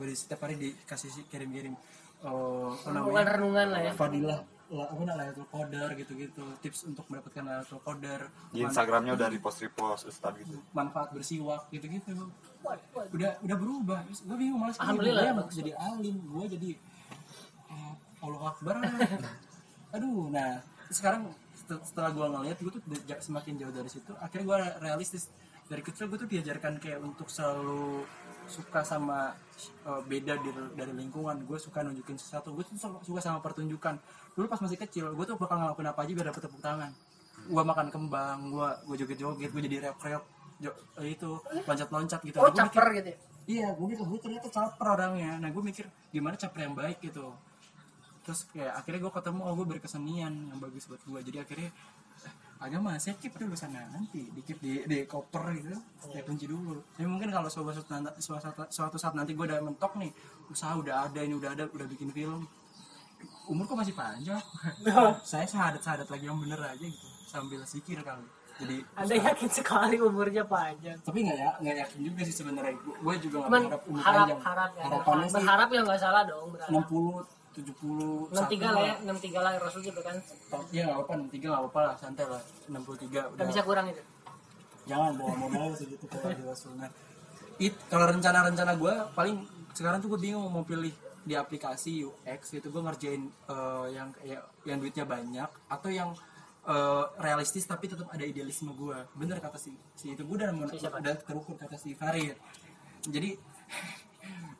Gue 0.00 0.16
setiap 0.16 0.40
hari 0.40 0.56
dikasih 0.56 1.12
si- 1.12 1.28
kirim-kirim 1.28 1.76
oh, 2.24 2.72
apa 2.72 2.88
namanya? 2.88 3.04
renungan-renungan 3.04 3.66
lah 3.68 3.80
ya. 3.84 3.92
Fadilah 3.92 4.40
la- 4.70 4.88
apa 4.88 5.02
namanya 5.04 5.32
Qadar 5.44 5.88
gitu-gitu 5.92 6.44
tips 6.62 6.88
untuk 6.88 7.04
mendapatkan 7.06 7.42
Lailatul 7.42 7.84
Qadar. 7.84 8.20
Di 8.48 8.64
Instagramnya 8.64 9.12
udah 9.12 9.28
repost 9.28 9.60
repost 9.60 10.08
ustad 10.08 10.40
gitu. 10.40 10.56
Manfaat 10.72 11.12
bersiwak 11.12 11.68
gitu-gitu 11.68 12.32
udah 13.12 13.30
udah 13.40 13.56
berubah. 13.56 14.00
Gue 14.08 14.36
bingung 14.38 14.56
malah 14.56 14.72
sekarang 14.72 14.96
Alhamdulillah, 14.96 15.24
gue 15.26 15.40
bagus. 15.44 15.54
jadi 15.54 15.72
alim 15.76 16.16
gue 16.16 16.44
jadi 16.56 16.70
eh, 17.68 17.92
Allah 18.20 18.42
Akbar. 18.48 18.74
Aduh 19.96 20.30
nah 20.30 20.62
sekarang 20.88 21.28
set- 21.52 21.84
setelah 21.84 22.10
gue 22.10 22.24
ngeliat 22.24 22.56
gue 22.56 22.72
tuh 22.72 22.82
semakin 23.20 23.52
jauh 23.60 23.74
dari 23.74 23.90
situ. 23.92 24.12
Akhirnya 24.16 24.46
gue 24.48 24.58
realistis. 24.80 25.28
Dari 25.66 25.82
kecil 25.82 26.10
gue 26.10 26.18
tuh 26.18 26.26
diajarkan 26.26 26.78
kayak 26.78 26.98
untuk 26.98 27.30
selalu 27.30 28.02
suka 28.50 28.82
sama 28.82 29.32
eh, 29.86 30.02
beda 30.04 30.34
dari, 30.36 30.50
dari 30.74 30.92
lingkungan. 30.92 31.46
Gue 31.46 31.56
suka 31.56 31.80
nunjukin 31.80 32.18
sesuatu. 32.18 32.50
Gue 32.50 32.66
tuh 32.66 32.74
suka- 32.76 33.22
sama 33.22 33.38
pertunjukan. 33.38 33.94
Dulu 34.34 34.46
pas 34.46 34.58
masih 34.58 34.76
kecil 34.76 35.06
gue 35.10 35.24
tuh 35.24 35.38
bakal 35.38 35.56
ngelakuin 35.56 35.88
apa 35.88 36.00
aja 36.02 36.12
biar 36.12 36.26
dapet 36.28 36.42
tepuk 36.42 36.58
tangan. 36.58 36.90
Gue 37.46 37.62
makan 37.62 37.86
kembang 37.88 38.50
gue 38.50 38.68
gue 38.84 38.96
joget-joget 39.00 39.50
gue 39.50 39.62
jadi 39.64 39.76
reok-reok 39.86 40.24
jo- 40.58 40.76
eh, 40.98 41.14
itu 41.14 41.30
loncat-loncat 41.64 42.20
gitu. 42.20 42.36
Oh 42.36 42.50
mikir, 42.50 42.66
caper 42.68 42.86
gitu 42.92 43.08
ya? 43.08 43.18
Iya 43.46 43.68
gue 43.72 43.86
mikir 43.88 44.04
gue 44.04 44.20
ternyata 44.20 44.48
caper 44.48 44.86
orangnya. 44.90 45.38
Nah 45.38 45.48
gue 45.48 45.62
mikir 45.62 45.84
gimana 46.10 46.34
caper 46.34 46.66
yang 46.66 46.74
baik 46.74 46.98
gitu. 47.00 47.30
Terus 48.20 48.44
kayak 48.50 48.76
akhirnya 48.76 49.00
gue 49.00 49.12
ketemu 49.14 49.40
oh 49.40 49.52
gue 49.54 49.66
berkesenian 49.68 50.34
yang 50.50 50.58
bagus 50.58 50.84
buat 50.84 51.00
gue 51.00 51.20
jadi 51.24 51.42
akhirnya 51.42 51.70
agama 52.60 52.94
saya 53.00 53.16
keep 53.16 53.32
dulu 53.34 53.56
sana. 53.56 53.88
Nanti 53.88 54.28
di 54.28 54.40
keep 54.44 54.60
di, 54.60 54.84
di 54.84 55.08
koper 55.08 55.56
gitu. 55.56 55.72
Saya 55.96 56.22
kunci 56.22 56.44
dulu. 56.44 56.76
Tapi 56.94 57.08
mungkin 57.08 57.32
kalau 57.32 57.48
suatu 57.48 57.72
saat 57.72 57.88
nanti 57.88 58.20
suatu 58.20 58.44
saat, 58.44 58.68
suatu 58.68 58.96
saat 59.00 59.14
nanti 59.16 59.32
gue 59.32 59.44
udah 59.48 59.64
mentok 59.64 59.96
nih 59.96 60.12
usaha 60.52 60.76
udah 60.76 61.08
ada 61.08 61.20
ini 61.24 61.34
udah 61.34 61.56
ada 61.56 61.64
udah 61.72 61.86
bikin 61.88 62.12
film. 62.12 62.44
Umur 63.48 63.64
kok 63.66 63.80
masih 63.80 63.96
panjang. 63.96 64.40
Saya 65.24 65.48
sahadat 65.48 65.80
sahadat 65.80 66.08
lagi 66.12 66.24
yang 66.28 66.38
bener 66.38 66.60
aja 66.60 66.84
gitu 66.84 67.08
sambil 67.26 67.64
zikir 67.64 68.04
kali. 68.04 68.28
Jadi 68.60 68.76
anda 68.92 69.14
yakin 69.16 69.48
sekali 69.48 69.96
umurnya 69.96 70.44
panjang? 70.44 71.00
Tapi 71.00 71.18
nggak 71.24 71.38
ya 71.40 71.50
nggak 71.64 71.76
yakin 71.80 71.98
juga 72.12 72.20
sih 72.28 72.36
sebenarnya. 72.36 72.76
Gue 72.76 73.14
juga 73.16 73.36
nggak 73.40 73.50
berharap 73.56 73.82
umur 73.88 74.02
harap 74.04 74.26
panjang. 74.28 74.40
harap 74.44 74.70
ya. 74.76 74.84
Harapannya 74.84 75.26
sih 75.26 75.34
berharap 75.40 75.68
ya 75.72 75.80
nggak 75.80 76.00
salah 76.00 76.22
dong 76.28 76.48
berharap. 76.52 76.84
60 76.84 77.39
70 77.50 78.30
enam 78.30 78.46
tiga 78.46 78.68
lah 78.70 78.82
ya 78.86 78.94
enam 79.02 79.18
tiga 79.18 79.38
lah 79.42 79.52
rasul 79.58 79.82
gitu 79.82 80.00
kan. 80.00 80.16
Iya 80.70 80.82
nggak 80.86 80.96
apa-apa 81.02 81.12
63 81.26 81.50
nggak 81.50 81.62
apa-apa 81.66 81.80
lah 81.82 81.94
santai 81.98 82.24
lah 82.30 82.42
63 82.70 83.10
nggak 83.10 83.26
udah. 83.34 83.46
bisa 83.50 83.62
kurang 83.66 83.86
itu? 83.90 84.02
Jangan 84.86 85.12
bawa 85.18 85.34
modal 85.36 85.74
segitu 85.74 86.04
kalau 86.06 86.34
di 86.34 86.42
Rasul. 86.46 86.72
Nah, 86.78 86.90
it 87.60 87.74
kalau 87.90 88.06
rencana-rencana 88.10 88.72
gue 88.78 88.94
paling 89.12 89.36
sekarang 89.74 89.98
tuh 90.00 90.14
gue 90.16 90.20
bingung 90.30 90.46
mau 90.48 90.64
pilih 90.64 90.90
di 91.20 91.34
aplikasi 91.36 92.06
UX 92.06 92.54
gitu 92.56 92.72
gue 92.72 92.82
ngerjain 92.82 93.22
eh, 93.28 93.86
yang 93.92 94.08
kayak 94.16 94.42
yang 94.64 94.78
duitnya 94.80 95.04
banyak 95.04 95.50
atau 95.68 95.90
yang 95.92 96.10
eh, 96.64 97.04
realistis 97.20 97.68
tapi 97.68 97.90
tetap 97.92 98.08
ada 98.08 98.24
idealisme 98.24 98.72
gue 98.72 98.96
bener 99.18 99.38
kata 99.38 99.60
si 99.60 99.76
si 99.94 100.16
itu 100.16 100.24
gue 100.24 100.36
udah 100.38 100.50
Si 100.72 100.80
udah 100.80 101.14
terukur 101.22 101.54
kata 101.60 101.76
si 101.76 101.92
Farid. 101.92 102.38
Jadi 103.04 103.36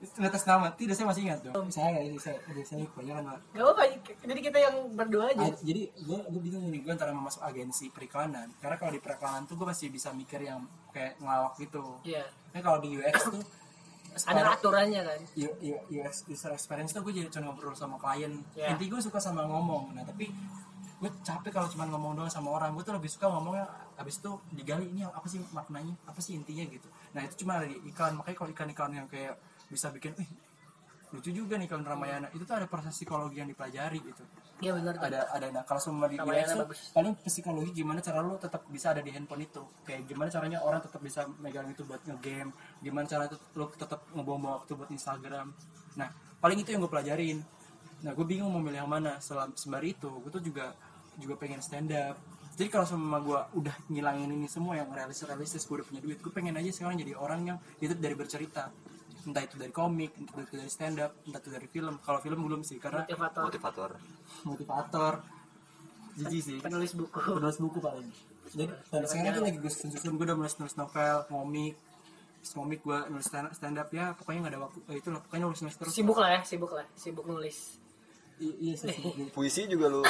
atas 0.00 0.42
nama. 0.42 0.72
Tidak 0.72 0.96
saya 0.96 1.06
masih 1.06 1.22
ingat 1.28 1.40
dong 1.44 1.68
saya 1.68 1.92
nggak 1.92 2.04
saya 2.16 2.36
saya, 2.40 2.62
saya 2.64 2.84
kebanyakan 2.88 3.22
Pak. 3.26 3.38
Gak 3.52 3.64
apa 3.66 3.82
jadi 4.24 4.40
kita 4.40 4.58
yang 4.58 4.76
berdua 4.96 5.24
aja. 5.28 5.44
Ah, 5.44 5.52
jadi 5.60 5.82
gue 5.92 6.18
gue 6.24 6.40
bingung 6.40 6.64
nih 6.68 6.80
gue 6.80 6.92
antara 6.92 7.12
mau 7.12 7.28
masuk 7.28 7.42
agensi 7.42 7.88
periklanan. 7.88 8.48
Karena 8.58 8.76
kalau 8.76 8.90
di 8.90 9.00
periklanan 9.00 9.44
tuh 9.44 9.54
gue 9.54 9.66
masih 9.68 9.92
bisa 9.92 10.08
mikir 10.10 10.40
yang 10.40 10.64
kayak 10.90 11.20
ngelawak 11.20 11.52
gitu. 11.56 12.00
Iya. 12.02 12.24
Nah 12.50 12.60
kalau 12.60 12.78
di 12.80 12.96
UX 12.96 13.14
tuh 13.22 13.44
Ada 14.10 14.58
aturannya 14.58 15.00
kan. 15.06 15.20
U- 15.38 15.58
U- 15.70 15.84
UX 15.92 16.26
user 16.26 16.50
experience 16.50 16.90
tuh 16.90 17.04
gue 17.04 17.14
jadi 17.14 17.28
cuma 17.30 17.52
ngobrol 17.52 17.76
sama 17.76 17.94
klien. 17.94 18.40
Iya. 18.52 18.74
inti 18.74 18.88
gue 18.88 18.98
suka 18.98 19.20
sama 19.20 19.44
ngomong. 19.44 19.94
Nah 19.94 20.02
tapi 20.02 20.32
gue 21.00 21.10
capek 21.22 21.52
kalau 21.54 21.68
cuma 21.68 21.84
ngomong 21.86 22.16
doang 22.16 22.32
sama 22.32 22.50
orang. 22.50 22.72
Gue 22.72 22.82
tuh 22.82 22.96
lebih 22.96 23.06
suka 23.06 23.28
ngomongnya 23.28 23.68
habis 23.94 24.16
itu 24.16 24.32
digali 24.50 24.88
ini 24.88 25.04
apa 25.04 25.28
sih 25.28 25.38
maknanya? 25.52 25.92
Apa 26.08 26.18
sih 26.18 26.34
intinya? 26.34 26.64
gitu. 26.66 26.88
Nah 27.12 27.20
itu 27.22 27.44
cuma 27.44 27.60
ada 27.60 27.68
di 27.68 27.76
iklan. 27.84 28.16
Makanya 28.16 28.36
kalau 28.36 28.50
iklan-iklan 28.50 28.92
yang 28.96 29.06
kayak 29.06 29.36
bisa 29.70 29.88
bikin 29.94 30.12
ih 30.18 30.30
lucu 31.10 31.34
juga 31.34 31.58
nih 31.58 31.66
iklan 31.66 31.82
Ramayana 31.82 32.30
itu 32.30 32.46
tuh 32.46 32.54
ada 32.54 32.70
proses 32.70 32.94
psikologi 32.94 33.42
yang 33.42 33.50
dipelajari 33.50 33.98
gitu. 33.98 34.22
Iya 34.62 34.78
benar 34.78 34.94
ada 35.02 35.26
ada 35.34 35.46
nah 35.50 35.62
kalau 35.66 35.82
semua 35.82 36.06
di 36.06 36.14
UX 36.14 36.54
tuh 36.54 36.70
paling 36.94 37.18
psikologi 37.26 37.82
gimana 37.82 37.98
cara 37.98 38.22
lu 38.22 38.38
tetap 38.38 38.62
bisa 38.70 38.94
ada 38.94 39.02
di 39.02 39.10
handphone 39.10 39.42
itu? 39.42 39.62
Kayak 39.82 40.06
gimana 40.06 40.30
caranya 40.30 40.58
orang 40.62 40.78
tetap 40.86 41.02
bisa 41.02 41.26
megang 41.42 41.66
itu 41.66 41.82
buat 41.82 41.98
ngegame? 42.06 42.54
Gimana 42.78 43.10
cara 43.10 43.26
lu 43.26 43.66
tetap 43.74 44.06
ngebawa 44.14 44.62
waktu 44.62 44.72
buat 44.78 44.90
Instagram? 44.94 45.50
Nah 45.98 46.08
paling 46.38 46.62
itu 46.62 46.70
yang 46.70 46.86
gue 46.86 46.92
pelajarin. 46.92 47.42
Nah 48.06 48.14
gue 48.14 48.26
bingung 48.30 48.54
mau 48.54 48.62
milih 48.62 48.86
yang 48.86 48.90
mana. 48.90 49.18
Selam 49.18 49.50
sembari 49.58 49.98
itu 49.98 50.06
gue 50.06 50.30
tuh 50.30 50.42
juga 50.46 50.78
juga 51.18 51.34
pengen 51.34 51.58
stand 51.58 51.90
up 51.90 52.14
jadi 52.60 52.68
kalau 52.68 52.84
sama 52.84 53.24
gue 53.24 53.40
udah 53.56 53.72
ngilangin 53.88 54.36
ini 54.36 54.44
semua 54.44 54.76
yang 54.76 54.92
realistis 54.92 55.24
realistis 55.24 55.64
gue 55.64 55.80
udah 55.80 55.86
punya 55.86 56.00
duit 56.04 56.20
gue 56.20 56.28
pengen 56.28 56.52
aja 56.60 56.68
sekarang 56.68 57.00
jadi 57.00 57.16
orang 57.16 57.40
yang 57.48 57.58
itu 57.80 57.96
dari 57.96 58.12
bercerita 58.12 58.68
entah 59.26 59.42
itu 59.44 59.56
dari 59.60 59.72
komik 59.74 60.16
entah 60.16 60.40
itu 60.40 60.56
dari 60.56 60.70
stand 60.70 60.98
up 61.00 61.12
entah 61.26 61.40
itu 61.40 61.50
dari 61.52 61.66
film. 61.68 61.94
Kalau 62.00 62.18
film 62.22 62.38
belum 62.46 62.60
sih 62.64 62.80
karena 62.80 63.04
Motivator. 63.04 63.42
motivator. 63.48 63.90
Motivator. 64.46 65.14
Jijik 66.16 66.42
sih. 66.42 66.58
Penulis 66.60 66.92
buku. 66.96 67.18
penulis 67.38 67.58
buku 67.60 67.78
paling 67.78 68.08
jadi 68.50 68.66
dan 68.90 69.06
sekarang 69.06 69.38
tuh 69.38 69.42
lagi 69.46 69.58
gue 69.62 69.70
susun 69.70 70.18
gue 70.18 70.26
udah 70.26 70.34
nulis 70.34 70.54
nulis 70.58 70.74
novel 70.74 71.16
komik. 71.30 71.74
Komik 72.40 72.80
gue 72.80 72.98
nulis 73.12 73.26
stand 73.28 73.46
up, 73.46 73.52
stand 73.52 73.76
up 73.76 73.88
ya 73.92 74.16
pokoknya 74.16 74.48
nggak 74.48 74.52
ada 74.56 74.60
waktu 74.64 74.78
eh, 74.88 74.96
itu 74.96 75.08
lah 75.12 75.20
pokoknya 75.20 75.44
nulis 75.44 75.60
nulis 75.60 75.76
terus 75.76 75.92
Sibuk 75.92 76.18
lah 76.18 76.30
ya, 76.34 76.40
sibuk 76.40 76.72
lah, 76.72 76.86
sibuk 76.96 77.24
nulis. 77.28 77.76
I- 78.40 78.56
iya 78.64 78.74
sih 78.80 78.88
sibuk. 78.90 79.12
Puisi 79.36 79.68
juga 79.68 79.86
lu 79.92 80.00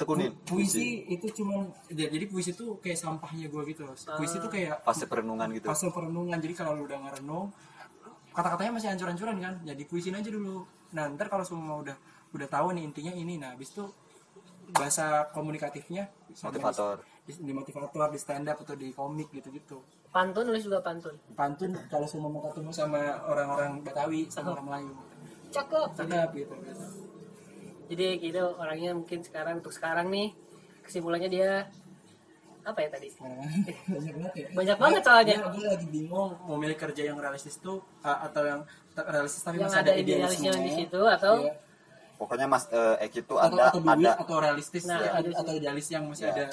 tekunin? 0.00 0.32
Puisi 0.48 1.04
itu 1.12 1.28
cuma 1.36 1.68
ya, 1.92 2.08
jadi 2.08 2.24
puisi 2.24 2.56
tuh 2.56 2.80
kayak 2.80 2.98
sampahnya 2.98 3.52
gue 3.52 3.62
gitu 3.68 3.84
loh. 3.84 3.94
Puisi 4.16 4.40
tuh 4.40 4.48
kayak 4.50 4.80
fase 4.80 5.04
perenungan 5.04 5.46
gitu. 5.54 5.68
fase 5.68 5.86
perenungan. 5.92 6.40
Jadi 6.40 6.54
kalau 6.56 6.72
lu 6.72 6.88
udah 6.88 6.98
ngerenung 7.04 7.52
kata-katanya 8.32 8.72
masih 8.78 8.88
hancur-hancuran 8.92 9.36
kan 9.40 9.54
jadi 9.64 9.82
puisin 9.88 10.16
aja 10.16 10.30
dulu 10.30 10.64
nah 10.92 11.04
ntar 11.12 11.28
kalau 11.28 11.44
semua 11.44 11.80
udah 11.84 11.96
udah 12.32 12.48
tahu 12.48 12.76
nih 12.76 12.84
intinya 12.84 13.12
ini 13.12 13.40
nah 13.40 13.52
habis 13.56 13.72
itu 13.72 13.84
bahasa 14.76 15.28
komunikatifnya 15.32 16.12
motivator 16.44 17.00
di, 17.24 17.32
di 17.40 17.52
motivator 17.52 18.08
di 18.12 18.20
stand 18.20 18.48
up 18.48 18.60
atau 18.60 18.76
di 18.76 18.92
komik 18.92 19.32
gitu-gitu 19.32 19.80
Pantun 20.08 20.48
nulis 20.48 20.64
juga 20.64 20.80
pantun. 20.80 21.12
pantun 21.36 21.76
kalau 21.92 22.08
semua 22.08 22.32
mau 22.32 22.40
ketemu 22.48 22.72
sama 22.72 23.20
orang-orang 23.28 23.84
Betawi 23.84 24.24
sama 24.32 24.56
orang 24.56 24.64
Melayu 24.64 24.92
Cakep. 25.52 25.88
sedap 25.96 26.28
gitu, 26.36 26.52
gitu. 26.60 26.84
Jadi 27.88 28.06
gitu 28.20 28.44
orangnya 28.60 28.92
mungkin 28.92 29.24
sekarang 29.24 29.64
untuk 29.64 29.72
sekarang 29.72 30.12
nih 30.12 30.36
kesimpulannya 30.84 31.28
dia 31.32 31.50
apa 32.68 32.78
ya 32.78 32.88
tadi? 32.90 33.08
Nah, 33.16 33.32
banyak 33.88 34.14
banget 34.14 34.32
ya 34.34 34.46
Banyak 34.52 34.76
banget 34.78 35.02
soalnya. 35.02 35.34
Ya, 35.34 35.48
gue 35.48 35.66
lagi 35.66 35.86
bingung 35.88 36.30
mau 36.44 36.56
milih 36.56 36.76
kerja 36.76 37.02
yang 37.04 37.16
realistis 37.16 37.56
tuh 37.56 37.76
uh, 38.00 38.18
atau 38.22 38.42
yang 38.42 38.60
tak 38.92 39.06
realistis 39.08 39.40
tapi 39.40 39.56
Yang 39.56 39.64
masih 39.66 39.80
ada 39.80 39.92
idealisnya 39.94 40.52
di 40.54 40.70
situ 40.74 41.00
atau 41.00 41.34
Iya. 41.40 41.52
pokoknya 42.14 42.46
mas 42.46 42.64
eh, 42.68 43.06
Eki 43.06 43.20
itu 43.22 43.34
atau, 43.36 43.54
ada 43.54 43.62
atau 43.68 43.80
duit 43.80 43.94
ada 43.96 44.10
atau 44.18 44.36
realistis 44.36 44.82
Nah, 44.84 44.98
ya, 44.98 45.10
sih. 45.16 45.32
atau 45.32 45.52
idealis 45.54 45.86
yang 45.88 46.04
masih 46.04 46.26
Ya. 46.26 46.32
ada 46.34 46.44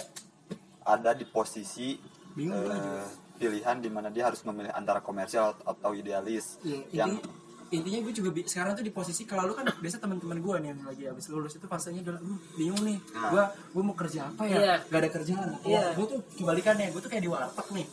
ada 0.88 1.12
di 1.12 1.26
posisi 1.26 1.98
Bingung 2.32 2.54
eh, 2.56 2.64
gua 2.64 2.78
juga. 2.78 3.04
pilihan 3.36 3.76
di 3.78 3.90
mana 3.90 4.08
dia 4.08 4.24
harus 4.26 4.40
memilih 4.42 4.72
antara 4.72 5.00
komersial 5.00 5.58
atau 5.60 5.92
idealis 5.92 6.62
Iya, 6.62 6.80
yang 6.96 7.12
inti- 7.18 7.30
intinya 7.68 8.00
gue 8.00 8.14
juga 8.14 8.30
bi- 8.30 8.44
sekarang 8.44 8.74
tuh 8.74 8.82
di 8.82 8.90
posisi 8.90 9.24
kalau 9.24 9.46
lu 9.46 9.54
kan 9.54 9.66
biasa 9.74 9.98
teman-teman 9.98 10.38
gue 10.38 10.56
nih 10.60 10.70
yang 10.70 10.82
lagi 10.84 11.04
habis 11.06 11.26
lulus 11.28 11.54
itu 11.54 11.66
fasenya 11.66 12.02
udah 12.02 12.14
"Aduh, 12.16 12.38
bingung 12.54 12.82
nih 12.84 12.98
Nah. 13.12 13.30
gue 13.30 13.44
gue 13.72 13.84
mau 13.84 13.96
kerja 13.96 14.20
apa 14.28 14.44
ya? 14.44 14.56
Iya. 14.56 14.76
gak 14.86 15.00
ada 15.00 15.10
kerjaan. 15.12 15.50
Iya. 15.62 15.84
gue 15.92 16.06
tuh 16.08 16.20
kebalikannya 16.36 16.86
gue 16.90 17.00
tuh 17.00 17.10
kayak 17.10 17.22
di 17.22 17.30
warteg 17.30 17.68
nih. 17.72 17.88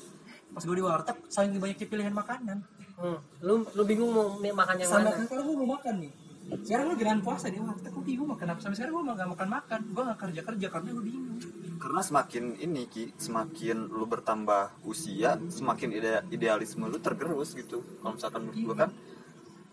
Pas 0.50 0.62
gue 0.62 0.74
di 0.74 0.82
warteg 0.82 1.16
saking 1.26 1.56
banyaknya 1.56 1.86
pilihan 1.86 2.12
makanan. 2.12 2.58
Hmm, 2.94 3.18
lu 3.40 3.64
lu 3.66 3.82
bingung 3.82 4.10
mau 4.10 4.26
makan 4.36 4.76
yang 4.76 4.90
sampai 4.90 5.10
mana? 5.10 5.24
kalau 5.26 5.42
gue 5.42 5.56
mau 5.56 5.70
makan 5.72 5.94
nih. 5.98 6.12
Sekarang 6.60 6.84
gue 6.86 6.98
geran 6.98 7.20
puasa 7.20 7.46
di 7.46 7.56
warteg 7.56 7.90
gue 7.90 8.04
bingung 8.04 8.28
makan 8.28 8.46
apa? 8.48 8.58
Sampai 8.60 8.76
sekarang 8.76 8.92
gue 8.94 9.14
gak 9.14 9.30
makan 9.30 9.48
makan. 9.50 9.80
Gue 9.88 10.02
gak 10.04 10.18
kerja 10.20 10.40
kerja 10.44 10.66
karena 10.68 10.88
gue 10.92 11.04
bingung. 11.06 11.38
Karena 11.74 11.98
semakin 12.00 12.44
ini 12.56 12.86
ki 12.86 13.16
semakin 13.16 13.88
lu 13.88 14.04
bertambah 14.04 14.84
usia 14.84 15.34
semakin 15.48 15.88
ide- 15.90 16.22
idealisme 16.30 16.84
lu 16.84 16.98
tergerus 16.98 17.54
gitu. 17.54 17.82
Kalau 17.98 18.12
misalkan 18.12 18.40
menurut 18.44 18.62
gua 18.62 18.76
kan 18.78 18.90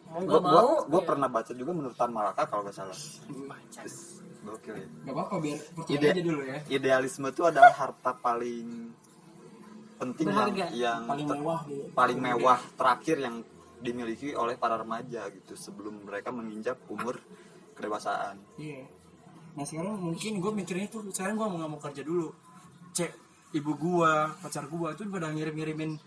Gua 0.09 0.39
mau? 0.41 0.81
gua 0.89 1.01
ya. 1.01 1.05
pernah 1.05 1.29
baca 1.29 1.51
juga 1.53 1.71
menurut 1.71 1.93
Tan 1.93 2.09
Malaka 2.09 2.43
kalau 2.45 2.65
nggak 2.65 2.75
salah 2.75 2.97
Baca. 3.45 3.81
gokil 4.39 4.73
ya 4.73 4.87
gak 5.03 5.13
apa-apa 5.13 5.35
biar 5.37 5.59
percaya 5.75 5.95
Ide- 5.99 6.09
aja 6.09 6.21
dulu 6.23 6.41
ya 6.41 6.57
idealisme 6.71 7.27
itu 7.27 7.41
adalah 7.43 7.75
harta 7.75 8.11
paling 8.15 8.67
penting 9.99 10.25
yang, 10.25 10.37
Berharga. 10.39 10.65
yang 10.71 11.01
paling 11.05 11.27
mewah 11.27 11.59
dulu 11.61 11.83
paling 11.91 12.19
mewah 12.19 12.59
terakhir 12.73 13.17
yang 13.19 13.35
dimiliki 13.77 14.31
oleh 14.31 14.55
para 14.55 14.75
remaja 14.75 15.27
gitu 15.29 15.53
sebelum 15.53 16.07
mereka 16.07 16.31
menginjak 16.31 16.79
umur 16.87 17.19
kedewasaan 17.75 18.39
Iya. 18.55 18.87
Nah 19.53 19.65
sekarang 19.67 19.99
mungkin 19.99 20.39
gue 20.39 20.51
mikirnya 20.55 20.87
tuh 20.87 21.03
sekarang 21.11 21.35
gue 21.35 21.45
mau 21.45 21.57
nggak 21.59 21.71
mau 21.71 21.81
kerja 21.81 22.01
dulu. 22.01 22.31
Cek 22.91 23.11
ibu 23.49 23.73
gua, 23.75 24.29
pacar 24.39 24.69
gua 24.69 24.93
tuh 24.93 25.09
pada 25.09 25.33
ngirim-ngirimin 25.33 25.97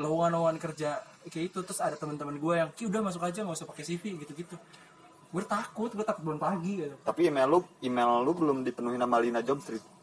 lowongan-lowongan 0.00 0.56
kerja 0.56 1.04
kayak 1.28 1.52
itu 1.52 1.58
terus 1.60 1.80
ada 1.84 1.94
teman-teman 2.00 2.40
gue 2.40 2.54
yang 2.56 2.68
ki 2.72 2.88
udah 2.88 3.00
masuk 3.04 3.20
aja 3.20 3.44
nggak 3.44 3.56
usah 3.60 3.68
pakai 3.68 3.84
CV 3.84 4.24
gitu-gitu. 4.24 4.56
Gue 5.30 5.44
takut, 5.46 5.92
gue 5.94 6.02
takut 6.02 6.26
bangun 6.26 6.42
pagi 6.42 6.82
gitu. 6.82 6.96
tapi 7.06 7.30
email 7.30 7.46
lu 7.46 7.58
email 7.86 8.26
lu 8.26 8.34
belum 8.34 8.66
dipenuhi 8.66 8.98
nama 8.98 9.22
Lina 9.22 9.38
Job 9.46 9.62
Street 9.62 10.00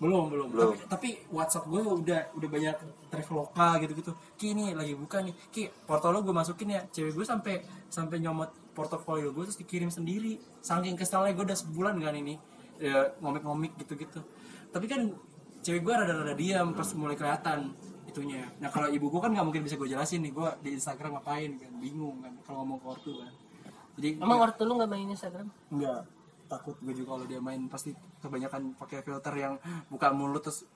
Belum, 0.00 0.32
belum. 0.32 0.48
Belum. 0.48 0.72
Tapi, 0.72 0.88
tapi 0.88 1.08
WhatsApp 1.28 1.68
gue 1.68 1.76
udah 1.84 2.20
udah 2.32 2.48
banyak 2.48 2.76
traveloka 3.12 3.68
gitu-gitu. 3.84 4.16
Ki 4.40 4.56
ini 4.56 4.72
lagi 4.72 4.96
buka 4.96 5.20
nih. 5.20 5.36
Ki 5.52 5.68
portfolio 5.68 6.24
gue 6.24 6.32
masukin 6.32 6.72
ya. 6.72 6.80
Cewek 6.88 7.12
gue 7.12 7.26
sampai 7.28 7.60
sampai 7.92 8.16
nyomot 8.24 8.48
portofolio 8.72 9.28
gue 9.36 9.44
terus 9.52 9.60
dikirim 9.60 9.92
sendiri. 9.92 10.40
Saking 10.64 10.96
keselnya 10.96 11.36
gue 11.36 11.44
udah 11.44 11.58
sebulan 11.60 12.00
kan 12.00 12.16
ini 12.16 12.40
ya, 12.80 13.12
ngomik-ngomik 13.20 13.76
gitu-gitu. 13.76 14.24
Tapi 14.72 14.88
kan 14.88 15.12
cewek 15.60 15.84
gue 15.84 15.92
rada-rada 15.92 16.32
diam 16.32 16.72
pas 16.72 16.88
mulai 16.96 17.20
kelihatan 17.20 17.76
itunya. 18.10 18.42
Nah 18.58 18.68
kalau 18.68 18.90
ibu 18.90 19.06
gue 19.06 19.20
kan 19.22 19.30
nggak 19.30 19.46
mungkin 19.46 19.62
bisa 19.62 19.78
gue 19.78 19.88
jelasin 19.88 20.20
nih 20.20 20.32
gue 20.34 20.48
di 20.60 20.70
Instagram 20.74 21.16
ngapain 21.16 21.50
kan 21.56 21.72
bingung 21.78 22.18
kan 22.18 22.34
kalau 22.42 22.66
ngomong 22.66 22.78
ke 22.82 22.86
ortu 22.90 23.12
kan. 23.22 23.32
Jadi 23.96 24.08
Emang 24.18 24.38
ortu 24.42 24.62
lu 24.66 24.72
nggak 24.74 24.90
main 24.90 25.08
Instagram? 25.08 25.46
Enggak, 25.70 26.02
takut 26.50 26.76
gue 26.82 26.94
juga 26.94 27.08
kalau 27.14 27.24
dia 27.24 27.40
main 27.40 27.60
pasti 27.70 27.90
kebanyakan 28.18 28.74
pakai 28.74 28.98
filter 29.00 29.34
yang 29.38 29.54
buka 29.86 30.10
mulut 30.10 30.42
terus 30.42 30.66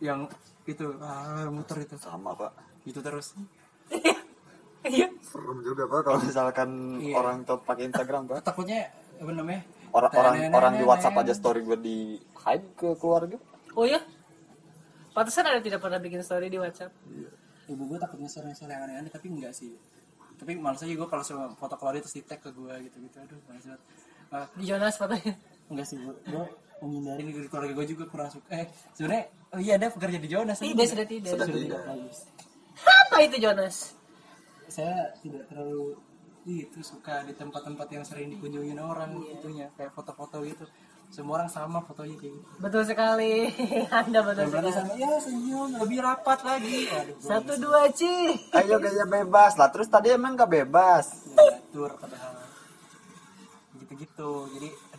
yang 0.00 0.24
itu 0.64 0.96
ah, 1.04 1.44
muter 1.52 1.84
itu 1.84 2.00
sama 2.00 2.32
pak 2.32 2.56
itu 2.88 3.04
terus 3.04 3.36
Iya. 4.80 5.12
serem 5.20 5.60
juga 5.60 5.84
pak 5.84 6.00
kalau 6.08 6.18
misalkan 6.24 6.96
Iya. 6.96 7.20
orang 7.20 7.44
tuh 7.44 7.60
pakai 7.60 7.92
Instagram 7.92 8.32
pak 8.32 8.40
takutnya 8.40 8.88
apa 9.20 9.28
namanya 9.28 9.60
orang 9.92 10.12
orang 10.16 10.34
orang 10.56 10.72
di 10.80 10.84
WhatsApp 10.88 11.20
aja 11.20 11.34
story 11.36 11.60
gue 11.60 11.76
di 11.76 11.96
hide 12.48 12.64
ke 12.80 12.96
keluarga 12.96 13.36
Oh 13.76 13.86
ya? 13.86 14.00
Pantesan 15.10 15.44
ada 15.44 15.58
tidak 15.58 15.78
pernah 15.78 15.98
bikin 15.98 16.20
story 16.20 16.46
di 16.46 16.56
WhatsApp. 16.56 16.92
ibu 17.66 17.86
gue 17.86 17.98
takutnya 17.98 18.26
sore-sore 18.26 18.66
yang 18.68 18.82
aneh-aneh 18.82 19.06
tapi 19.08 19.30
enggak 19.30 19.52
sih 19.52 19.70
tapi 20.34 20.56
malas 20.56 20.80
aja 20.80 20.90
gue 20.90 21.06
kalau 21.06 21.22
sama 21.22 21.54
foto 21.54 21.76
keluarga 21.76 22.00
terus 22.00 22.12
di 22.12 22.22
tag 22.22 22.38
ke 22.38 22.50
gue 22.50 22.74
gitu 22.82 22.96
gitu 23.00 23.16
aduh 23.20 23.38
malas 23.44 23.62
banget 23.64 23.82
Ah, 24.28 24.46
Di 24.52 24.64
Jonas 24.64 24.94
fotonya. 24.94 25.34
enggak 25.68 25.86
sih 25.86 25.96
gue 25.96 26.14
gue 26.24 26.44
menghindari 26.80 27.22
di 27.22 27.46
keluarga 27.46 27.70
gue 27.72 27.86
juga 27.88 28.04
kurang 28.06 28.26
suka 28.28 28.50
eh 28.52 28.66
sebenarnya 28.92 29.24
oh 29.48 29.60
iya 29.60 29.74
ada 29.76 29.86
pekerja 29.88 30.18
di 30.18 30.26
Jonas 30.26 30.58
Tidak, 30.58 30.82
sudah 30.84 31.06
tidak. 31.06 31.30
sudah 31.30 31.46
Sudah 31.46 31.58
tidak 31.60 31.78
tidak. 31.78 32.90
Apa 33.06 33.16
itu 33.20 33.36
Jonas? 33.38 33.76
saya 34.66 34.94
tidak 35.18 35.42
terlalu 35.46 35.94
itu 36.42 36.78
suka 36.80 37.22
di 37.22 37.32
tempat-tempat 37.32 37.86
yang 37.88 38.02
sering 38.02 38.30
dikunjungin 38.30 38.78
orang 38.78 39.14
itunya 39.28 39.70
kayak 39.74 39.90
foto-foto 39.92 40.42
gitu 40.42 40.66
semua 41.10 41.42
orang 41.42 41.50
sama 41.50 41.82
fotonya 41.82 42.14
kayak 42.14 42.38
gitu. 42.38 42.48
Betul 42.58 42.82
sekali. 42.86 43.50
Anda 44.00 44.20
betul 44.22 44.46
sekali. 44.46 44.70
sama 44.70 44.92
ya 44.94 45.12
senyum 45.18 45.70
lebih 45.76 45.98
rapat 46.00 46.38
lagi. 46.46 46.86
Waduh 46.86 47.14
gue 47.18 47.26
Satu 47.26 47.52
dua 47.58 47.82
ci. 47.90 48.14
ayo 48.54 48.78
gaya 48.78 49.04
bebas. 49.04 49.58
Lah 49.58 49.68
terus 49.68 49.90
tadi 49.90 50.14
emang 50.14 50.38
gak 50.38 50.48
bebas? 50.48 51.06
Diatur 51.34 51.98
padahal 51.98 52.34
gitu-gitu. 53.76 54.30
Jadi 54.54 54.68
aduh 54.70 54.89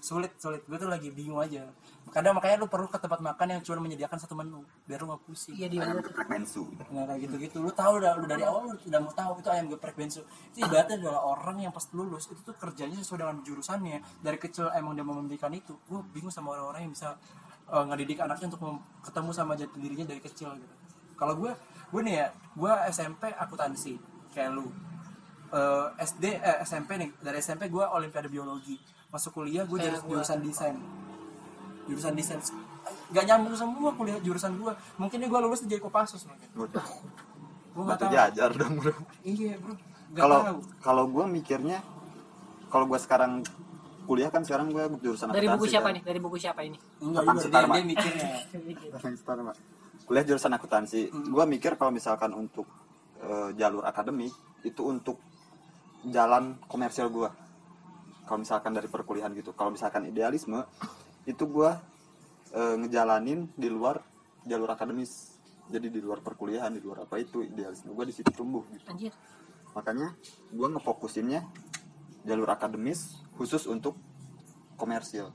sulit 0.00 0.32
sulit. 0.40 0.64
Gue 0.64 0.80
tuh 0.80 0.88
lagi 0.88 1.12
bingung 1.12 1.38
aja. 1.38 1.68
Kadang 2.10 2.34
makanya 2.34 2.64
lu 2.64 2.66
perlu 2.66 2.88
ke 2.90 2.98
tempat 2.98 3.20
makan 3.22 3.46
yang 3.54 3.60
cuma 3.62 3.84
menyediakan 3.86 4.18
satu 4.18 4.34
menu 4.34 4.64
biar 4.88 5.04
lu 5.04 5.14
gak 5.14 5.22
pusing. 5.28 5.54
Iya 5.54 5.68
di 5.70 5.76
ayam 5.78 6.02
geprek 6.02 6.26
mensu 6.26 6.66
nggak 6.90 7.04
kayak 7.06 7.20
gitu 7.22 7.34
gitu 7.38 7.56
lu 7.62 7.70
tahu 7.70 8.02
udah 8.02 8.18
lu 8.18 8.26
dari 8.26 8.42
awal 8.42 8.66
lu 8.66 8.74
udah 8.74 9.00
mau 9.04 9.14
tahu 9.14 9.38
itu 9.38 9.48
ayam 9.52 9.66
geprek 9.70 9.94
bensu. 9.94 10.24
Itu 10.50 10.66
ibaratnya 10.66 10.96
adalah 10.98 11.22
orang 11.22 11.62
yang 11.62 11.72
pas 11.72 11.86
lulus 11.94 12.26
itu 12.32 12.40
tuh 12.42 12.56
kerjanya 12.56 12.98
sesuai 12.98 13.20
dengan 13.22 13.36
jurusannya. 13.44 13.98
Dari 14.24 14.38
kecil 14.40 14.72
emang 14.74 14.98
dia 14.98 15.04
mau 15.06 15.14
memberikan 15.14 15.52
itu. 15.54 15.76
Gue 15.86 16.02
bingung 16.10 16.32
sama 16.32 16.56
orang-orang 16.56 16.88
yang 16.88 16.92
bisa 16.96 17.14
eh, 17.70 17.84
ngedidik 17.92 18.18
anaknya 18.24 18.46
untuk 18.50 18.60
ketemu 19.06 19.30
sama 19.30 19.52
jati 19.54 19.76
dirinya 19.78 20.06
dari 20.10 20.20
kecil 20.24 20.56
gitu. 20.56 20.74
Kalau 21.14 21.36
gue 21.36 21.52
gue 21.92 22.00
nih 22.00 22.14
ya 22.24 22.26
gue 22.56 22.72
SMP 22.90 23.30
akuntansi 23.30 24.00
kayak 24.34 24.50
lu. 24.56 24.66
Eh, 25.52 25.86
SD 26.00 26.24
eh, 26.42 26.58
SMP 26.66 26.98
nih. 26.98 27.10
Dari 27.22 27.38
SMP 27.38 27.70
gue 27.70 27.84
olimpiade 27.84 28.26
biologi 28.26 28.99
masuk 29.10 29.42
kuliah 29.42 29.66
gue 29.66 29.78
gua. 29.78 29.98
jurusan 30.06 30.38
desain. 30.42 30.76
Jurusan 31.90 32.14
desain. 32.14 32.40
Gak 33.10 33.24
nyambung 33.26 33.54
semua 33.58 33.90
kuliah 33.94 34.18
jurusan 34.22 34.54
gue 34.54 34.72
mungkin 34.96 35.18
gue 35.26 35.40
lulus 35.42 35.66
jadi 35.66 35.82
kopassus 35.82 36.26
mungkin. 36.26 36.48
Gue 36.54 37.82
gak 37.86 37.98
batu 37.98 38.06
tahu. 38.06 38.14
jajar 38.14 38.50
dong 38.54 38.74
bro. 38.78 38.94
Iya 39.26 39.58
bro. 39.58 39.74
Kalau 40.14 40.38
tahu. 40.42 40.58
kalau 40.82 41.04
gue 41.10 41.24
mikirnya 41.26 41.78
kalau 42.70 42.86
gue 42.86 42.98
sekarang 43.02 43.42
kuliah 44.06 44.30
kan 44.30 44.42
sekarang 44.46 44.70
gue 44.74 44.84
jurusan 45.02 45.30
dari 45.30 45.46
buku 45.46 45.70
siapa 45.70 45.90
kan. 45.90 45.94
nih 45.98 46.02
dari 46.06 46.20
buku 46.22 46.36
siapa 46.38 46.60
ini? 46.66 46.78
Enggak 47.02 47.22
juga 47.26 47.40
sih, 47.42 47.50
dia, 47.50 47.62
dia 47.66 47.84
mikirnya. 47.86 48.28
Mak. 49.46 49.56
kuliah 50.06 50.24
jurusan 50.26 50.50
akuntansi. 50.54 51.00
Gue 51.10 51.44
mikir 51.46 51.74
kalau 51.78 51.94
misalkan 51.94 52.34
untuk 52.34 52.66
eh, 53.22 53.54
jalur 53.58 53.86
akademik 53.86 54.34
itu 54.62 54.82
untuk 54.86 55.18
jalan 56.06 56.56
komersial 56.66 57.12
gue 57.12 57.28
kalau 58.30 58.46
misalkan 58.46 58.70
dari 58.70 58.86
perkuliahan 58.86 59.34
gitu. 59.34 59.50
Kalau 59.58 59.74
misalkan 59.74 60.06
idealisme 60.06 60.62
itu 61.26 61.50
gue 61.50 61.70
eh, 62.54 62.74
ngejalanin 62.78 63.50
di 63.58 63.66
luar 63.66 63.98
jalur 64.46 64.70
akademis. 64.70 65.34
Jadi 65.66 65.90
di 65.90 65.98
luar 65.98 66.22
perkuliahan 66.22 66.70
di 66.70 66.78
luar 66.78 67.10
apa 67.10 67.18
itu 67.18 67.42
idealisme 67.42 67.90
gue 67.90 68.06
di 68.06 68.14
situ 68.14 68.30
tumbuh 68.30 68.62
gitu. 68.70 68.86
Anjir. 68.86 69.10
Makanya 69.74 70.14
gue 70.54 70.68
ngefokusinnya 70.70 71.42
jalur 72.22 72.46
akademis 72.54 73.18
khusus 73.34 73.66
untuk 73.66 73.98
komersil. 74.78 75.34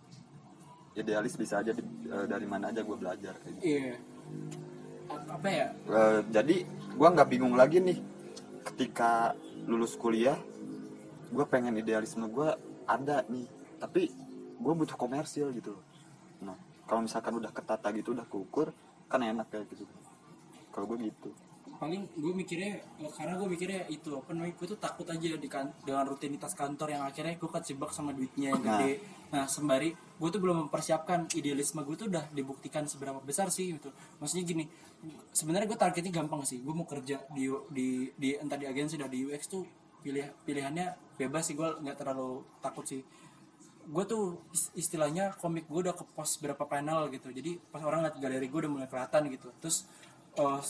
Idealis 0.96 1.36
bisa 1.36 1.60
aja 1.60 1.76
di- 1.76 1.84
eh, 2.08 2.28
dari 2.32 2.48
mana 2.48 2.72
aja 2.72 2.80
gue 2.80 2.96
belajar 2.96 3.36
kayak 3.43 3.60
gitu. 3.60 3.64
iya. 3.76 4.00
Apa 5.12 5.48
ya? 5.52 5.68
Eh, 5.84 6.20
jadi 6.32 6.64
gue 6.96 7.08
nggak 7.12 7.28
bingung 7.28 7.60
lagi 7.60 7.84
nih. 7.84 8.00
Ketika 8.72 9.36
lulus 9.68 10.00
kuliah 10.00 10.39
gue 11.32 11.43
pengen 11.43 11.76
idealisme 11.76 12.24
gue 12.32 12.50
ada 12.88 13.26
nih. 13.28 13.46
Tapi 13.82 14.02
gue 14.56 14.74
butuh 14.74 14.96
komersil 14.96 15.52
gitu 15.52 15.76
loh. 15.76 15.84
Nah 16.46 16.58
kalau 16.86 17.02
misalkan 17.04 17.34
udah 17.38 17.52
ketata 17.52 17.90
gitu 17.98 18.14
udah 18.14 18.26
keukur 18.30 18.70
kan 19.10 19.22
enak 19.22 19.50
kayak 19.50 19.70
gitu. 19.74 19.84
Kalau 20.72 20.86
gue 20.90 21.10
gitu. 21.10 21.30
Paling 21.76 22.08
gue 22.16 22.32
mikirnya 22.32 22.80
eh, 23.04 23.12
karena 23.12 23.36
gue 23.36 23.48
mikirnya 23.52 23.84
itu 23.92 24.16
apa 24.16 24.32
namanya 24.32 24.56
gue 24.56 24.68
tuh 24.70 24.80
takut 24.80 25.04
aja 25.12 25.36
di 25.36 25.50
kan, 25.52 25.76
dengan 25.84 26.08
rutinitas 26.08 26.56
kantor 26.56 26.96
yang 26.96 27.04
akhirnya 27.04 27.36
gue 27.36 27.50
kecebak 27.52 27.92
sama 27.92 28.16
duitnya 28.16 28.56
yang 28.56 28.64
Nah. 28.64 28.80
gede. 28.80 28.92
Nah. 29.36 29.46
Sembari 29.50 29.92
gue 29.92 30.30
tuh 30.32 30.40
belum 30.40 30.68
mempersiapkan 30.68 31.28
idealisme 31.36 31.84
gue 31.84 31.96
tuh 32.00 32.08
udah 32.08 32.32
dibuktikan 32.32 32.88
seberapa 32.88 33.20
besar 33.20 33.52
sih 33.52 33.76
gitu. 33.76 33.92
Maksudnya 34.24 34.46
gini 34.48 34.64
sebenarnya 35.36 35.68
gue 35.68 35.80
targetnya 35.80 36.14
gampang 36.16 36.48
sih. 36.48 36.64
Gue 36.64 36.72
mau 36.72 36.88
kerja 36.88 37.20
di 37.36 37.52
di 37.74 38.08
di 38.16 38.30
entah 38.40 38.56
di 38.56 38.66
agensi 38.72 38.96
dan 38.96 39.12
di 39.12 39.28
UX 39.28 39.52
tuh 39.52 39.68
pilih 40.06 40.30
pilihannya 40.45 40.93
bebas 41.18 41.49
sih 41.49 41.58
gue 41.58 41.66
nggak 41.82 41.97
terlalu 41.97 42.45
takut 42.62 42.86
sih. 42.86 43.01
Gue 43.89 44.06
tuh 44.06 44.38
is- 44.53 44.70
istilahnya 44.78 45.34
komik 45.41 45.66
gue 45.66 45.89
udah 45.89 45.97
ke 45.97 46.06
post 46.14 46.38
berapa 46.45 46.62
panel 46.70 47.10
gitu. 47.10 47.34
Jadi 47.34 47.58
pas 47.74 47.82
orang 47.82 48.06
liat 48.06 48.22
galeri 48.22 48.45
gue 48.45 48.60
udah 48.62 48.72
mulai 48.72 48.86
kelihatan 48.86 49.34
gitu. 49.34 49.49
Terus 49.58 49.89
eh, 50.38 50.62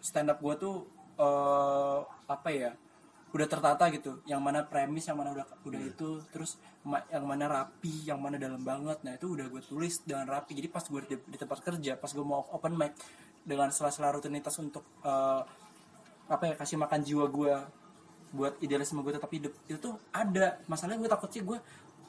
stand 0.00 0.32
up 0.32 0.40
gue 0.40 0.54
tuh 0.56 0.88
eh, 1.20 2.00
apa 2.32 2.48
ya 2.48 2.72
udah 3.36 3.46
tertata 3.48 3.84
gitu. 3.92 4.24
Yang 4.24 4.40
mana 4.40 4.64
premis 4.64 5.04
yang 5.04 5.20
mana 5.20 5.36
udah 5.36 5.46
udah 5.68 5.80
itu 5.84 6.24
terus 6.32 6.56
yang 7.12 7.24
mana 7.28 7.44
rapi 7.52 8.08
yang 8.08 8.16
mana 8.16 8.40
dalam 8.40 8.64
banget. 8.64 9.04
Nah 9.04 9.12
itu 9.20 9.36
udah 9.36 9.52
gue 9.52 9.60
tulis 9.60 10.00
dengan 10.08 10.24
rapi. 10.32 10.56
Jadi 10.56 10.68
pas 10.72 10.84
gue 10.84 11.00
di, 11.04 11.16
di 11.28 11.36
tempat 11.36 11.60
kerja 11.60 12.00
pas 12.00 12.08
gue 12.08 12.24
mau 12.24 12.48
open 12.56 12.72
mic 12.72 12.96
dengan 13.44 13.68
sela-sela 13.68 14.14
rutinitas 14.16 14.56
untuk 14.56 14.84
eh, 15.04 15.42
apa 16.32 16.48
ya 16.48 16.54
kasih 16.56 16.80
makan 16.80 17.00
jiwa 17.04 17.26
gue 17.28 17.81
buat 18.32 18.56
idealisme 18.64 19.04
gue 19.04 19.12
tetap 19.12 19.28
hidup. 19.30 19.52
Itu 19.68 19.78
tuh 19.78 19.94
ada. 20.10 20.58
Masalahnya 20.66 21.04
gue 21.04 21.10
takut 21.12 21.28
sih 21.28 21.44
gue 21.44 21.60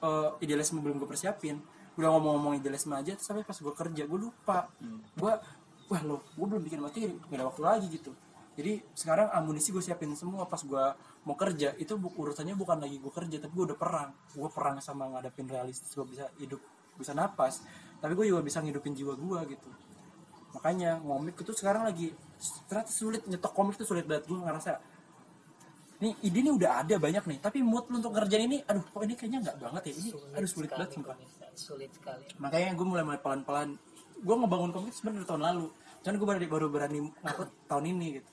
eh, 0.01 0.29
idealisme 0.39 0.79
belum 0.79 0.97
gue 1.03 1.07
persiapin. 1.07 1.59
Udah 1.99 2.09
ngomong-ngomong 2.15 2.57
idealisme 2.57 2.95
aja 2.95 3.13
terus 3.13 3.27
sampai 3.27 3.45
pas 3.45 3.53
gue 3.59 3.73
kerja 3.75 4.03
gue 4.07 4.19
lupa. 4.19 4.71
Gue 5.19 5.33
wah 5.91 6.01
lo 6.01 6.23
gue 6.33 6.45
belum 6.47 6.63
bikin 6.63 6.79
materi. 6.79 7.13
Gak 7.29 7.37
ada 7.37 7.45
waktu 7.51 7.61
lagi 7.61 7.87
gitu. 7.91 8.15
Jadi 8.53 8.85
sekarang 8.93 9.33
amunisi 9.33 9.73
gue 9.73 9.81
siapin 9.81 10.13
semua 10.15 10.47
pas 10.47 10.61
gue 10.63 10.83
mau 11.27 11.35
kerja. 11.35 11.75
Itu 11.77 11.99
bu- 11.99 12.13
urusannya 12.15 12.55
bukan 12.55 12.79
lagi 12.81 12.97
gue 12.97 13.11
kerja 13.11 13.37
tapi 13.43 13.53
gue 13.53 13.65
udah 13.73 13.77
perang. 13.77 14.09
Gue 14.33 14.49
perang 14.49 14.79
sama 14.79 15.11
ngadepin 15.11 15.45
realistis 15.45 15.91
gue 15.93 16.07
bisa 16.07 16.31
hidup 16.39 16.61
bisa 16.95 17.11
napas. 17.11 17.61
Tapi 17.99 18.13
gue 18.15 18.31
juga 18.31 18.41
bisa 18.41 18.63
ngidupin 18.63 18.95
jiwa 18.95 19.13
gue 19.19 19.57
gitu. 19.57 19.69
Makanya 20.53 21.01
ngomik 21.01 21.35
itu 21.41 21.51
sekarang 21.51 21.83
lagi 21.83 22.13
ternyata 22.69 22.93
sulit. 22.93 23.21
Nyetok 23.25 23.53
komik 23.57 23.75
itu 23.75 23.85
sulit 23.89 24.05
banget. 24.05 24.29
Gue 24.29 24.37
ngerasa 24.37 24.77
nih 26.03 26.13
ide 26.19 26.39
ini 26.43 26.51
udah 26.51 26.71
ada 26.83 26.95
banyak 26.99 27.23
nih. 27.23 27.37
Tapi 27.39 27.63
mood 27.63 27.87
lu 27.87 28.03
untuk 28.03 28.11
ngerjain 28.11 28.43
ini 28.43 28.59
aduh 28.67 28.83
kok 28.83 29.01
ini 29.07 29.15
kayaknya 29.15 29.39
nggak 29.47 29.57
banget 29.63 29.83
ya? 29.87 29.93
Ini 29.95 30.09
aduh 30.35 30.49
sulit 30.51 30.69
sekali, 30.69 30.79
banget 30.83 30.89
sumpah. 30.91 31.15
sulit 31.55 31.91
sekali. 31.95 32.25
Makanya 32.43 32.69
gue 32.75 32.85
mulai 32.85 33.03
mulai 33.07 33.19
pelan 33.23 33.41
pelan 33.47 33.69
gue 34.23 34.35
ngebangun 34.35 34.71
komik 34.75 34.91
sebenarnya 34.91 35.27
tahun 35.27 35.43
lalu. 35.47 35.67
Cuman 36.03 36.15
gue 36.19 36.27
baru 36.27 36.39
baru 36.51 36.67
berani 36.67 36.97
ngupload 36.99 37.49
tahun 37.71 37.85
ini 37.95 38.07
gitu. 38.19 38.31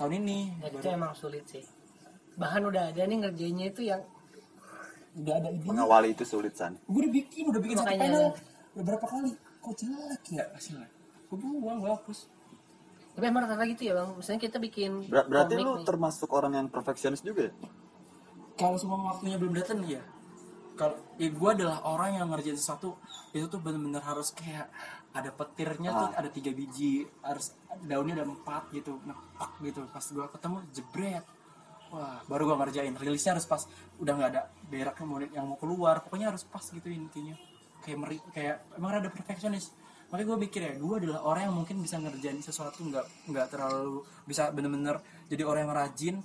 Tahun 0.00 0.12
ini 0.12 0.38
dan 0.60 0.70
itu 0.72 0.88
emang 0.88 1.12
sulit 1.12 1.44
sih. 1.48 1.64
Bahan 2.36 2.62
udah 2.68 2.82
ada 2.92 3.02
nih 3.04 3.16
ngerjainnya 3.20 3.66
itu 3.72 3.80
yang 3.88 4.00
udah 5.16 5.34
ada 5.40 5.48
ide 5.52 5.64
mengawali 5.64 6.08
itu 6.12 6.24
sulit 6.24 6.56
san. 6.56 6.76
Gue 6.88 7.04
udah 7.04 7.12
bikin 7.12 7.44
udah 7.52 7.60
bikin 7.60 7.76
satu 7.80 7.88
Makanya. 7.92 8.04
panel. 8.08 8.24
Udah 8.76 8.84
berapa 8.84 9.06
kali? 9.08 9.32
Kok 9.60 9.74
jelek 9.76 10.22
ya 10.32 10.44
hasilnya? 10.52 10.88
Gue 11.26 11.36
buang 11.40 11.80
gue 11.80 11.90
hapus 11.90 12.18
tapi 13.16 13.24
emang 13.24 13.42
rata 13.42 13.64
gitu 13.64 13.82
ya 13.82 13.96
bang. 13.96 14.12
Misalnya 14.12 14.40
kita 14.42 14.56
bikin 14.60 14.90
Ber- 15.08 15.24
berarti 15.24 15.54
komik 15.54 15.64
lu 15.64 15.72
nih. 15.74 15.84
termasuk 15.84 16.28
orang 16.30 16.52
yang 16.54 16.66
perfeksionis 16.68 17.20
juga 17.20 17.48
ya? 17.48 17.52
Kalau 18.54 18.76
semua 18.76 19.00
waktunya 19.10 19.36
belum 19.36 19.52
datang 19.52 19.80
ya 19.82 20.04
kalau 20.76 20.92
ya 21.16 21.32
gue 21.32 21.50
adalah 21.50 21.80
orang 21.88 22.20
yang 22.20 22.28
ngerjain 22.28 22.52
sesuatu 22.54 23.00
itu 23.32 23.48
tuh 23.48 23.56
bener-bener 23.56 23.96
harus 23.98 24.28
kayak 24.30 24.68
ada 25.10 25.32
petirnya 25.32 25.88
tuh 25.90 26.08
Ah. 26.12 26.20
ada 26.20 26.28
tiga 26.28 26.52
biji 26.52 27.08
harus 27.24 27.56
daunnya 27.80 28.12
ada 28.14 28.28
empat 28.28 28.68
gitu 28.70 29.00
ngepak 29.00 29.50
gitu. 29.64 29.80
Pas 29.88 30.04
gue 30.04 30.26
ketemu 30.28 30.56
jebret. 30.70 31.24
Wah 31.88 32.20
baru 32.28 32.52
gue 32.52 32.56
ngerjain. 32.60 32.92
Rilisnya 32.92 33.32
harus 33.32 33.48
pas 33.48 33.64
udah 33.96 34.12
nggak 34.12 34.30
ada 34.36 34.42
berak 34.68 34.96
yang 35.00 35.08
mau 35.08 35.18
yang 35.24 35.46
mau 35.48 35.56
keluar. 35.56 36.04
Pokoknya 36.04 36.28
harus 36.28 36.44
pas 36.44 36.60
gitu 36.62 36.88
intinya. 36.92 37.32
Kayak 37.80 37.96
meri 37.96 38.16
kayak 38.36 38.56
emang 38.76 39.00
ada 39.00 39.08
perfeksionis 39.08 39.72
makanya 40.06 40.26
gue 40.32 40.38
mikir 40.46 40.60
ya 40.62 40.72
gue 40.78 40.94
adalah 41.02 41.20
orang 41.26 41.50
yang 41.50 41.54
mungkin 41.58 41.82
bisa 41.82 41.98
ngerjain 41.98 42.38
sesuatu 42.38 42.78
nggak 42.78 43.30
nggak 43.30 43.46
terlalu 43.50 44.06
bisa 44.22 44.54
bener-bener 44.54 45.02
jadi 45.26 45.42
orang 45.42 45.66
yang 45.66 45.74
rajin. 45.74 46.16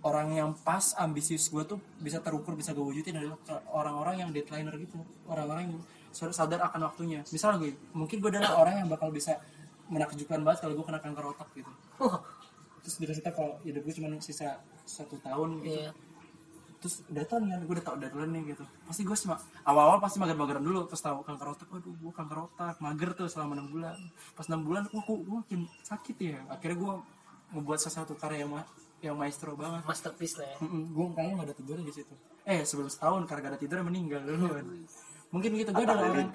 Orang 0.00 0.32
yang 0.32 0.56
pas 0.56 0.96
ambisius 0.96 1.52
gue 1.52 1.60
tuh 1.60 1.76
bisa 2.00 2.24
terukur 2.24 2.56
bisa 2.56 2.72
gue 2.72 2.80
wujudin 2.80 3.20
adalah 3.20 3.36
orang-orang 3.68 4.24
yang 4.24 4.30
deadlineer 4.32 4.72
gitu. 4.80 4.96
Orang-orang 5.28 5.68
yang 5.68 5.76
sadar 6.32 6.64
akan 6.64 6.88
waktunya. 6.88 7.20
Misal 7.28 7.60
gue 7.60 7.76
mungkin 7.92 8.16
gue 8.24 8.32
adalah 8.32 8.64
orang 8.64 8.80
yang 8.80 8.88
bakal 8.88 9.12
bisa 9.12 9.36
menakjubkan 9.92 10.40
banget 10.40 10.64
kalau 10.64 10.72
gue 10.72 10.86
kena 10.88 11.04
kanker 11.04 11.24
otak 11.36 11.52
gitu. 11.52 11.68
Terus 12.80 12.96
dikasih 12.96 13.22
tau 13.28 13.34
kalau 13.36 13.52
hidup 13.60 13.84
gue 13.84 13.92
cuma 14.00 14.08
sisa 14.24 14.56
satu 14.88 15.20
tahun 15.20 15.60
gitu. 15.68 15.84
Iya 15.84 15.92
terus 16.80 17.04
udah 17.12 17.24
tau 17.28 17.38
nih 17.44 17.60
gue 17.60 17.74
udah 17.76 17.86
tau 17.86 17.96
deadline 18.00 18.32
nih 18.34 18.42
gitu. 18.56 18.64
Pasti 18.88 19.02
gue 19.04 19.16
cuma 19.20 19.36
awal-awal 19.68 20.00
pasti 20.00 20.16
mager-mageran 20.16 20.64
dulu 20.64 20.88
terus 20.88 21.04
tahu 21.04 21.20
kanker 21.20 21.48
otak 21.52 21.68
waduh 21.68 21.92
gue 21.92 22.12
kanker 22.16 22.38
otak 22.48 22.74
mager 22.80 23.10
tuh 23.12 23.28
selama 23.28 23.60
enam 23.60 23.68
bulan. 23.68 23.96
Pas 24.32 24.46
enam 24.48 24.60
bulan 24.64 24.82
wah 24.88 25.02
kok 25.04 25.20
gue 25.20 25.36
makin 25.44 25.60
sakit 25.84 26.16
ya? 26.18 26.40
Akhirnya 26.48 26.76
gue 26.80 26.92
ngebuat 27.52 27.78
sesuatu 27.78 28.16
karya 28.16 28.48
yang 28.48 28.56
ma- 28.56 28.70
yang 29.04 29.16
maestro 29.20 29.52
banget. 29.54 29.84
Masterpiece 29.84 30.40
lah 30.40 30.48
ya. 30.48 30.56
Gue 30.66 31.06
kayaknya 31.12 31.34
gak 31.40 31.46
ada 31.52 31.54
tidur 31.54 31.76
di 31.84 31.92
situ. 31.92 32.14
Eh 32.48 32.64
sebelum 32.64 32.88
setahun 32.88 33.28
karena 33.28 33.40
gak 33.44 33.52
ada 33.54 33.60
tidur 33.60 33.84
meninggal 33.84 34.24
dulu 34.24 34.48
kan 34.56 34.66
mungkin 35.30 35.50
gitu 35.54 35.70
gue 35.70 35.84
adalah 35.86 36.10
orang 36.10 36.26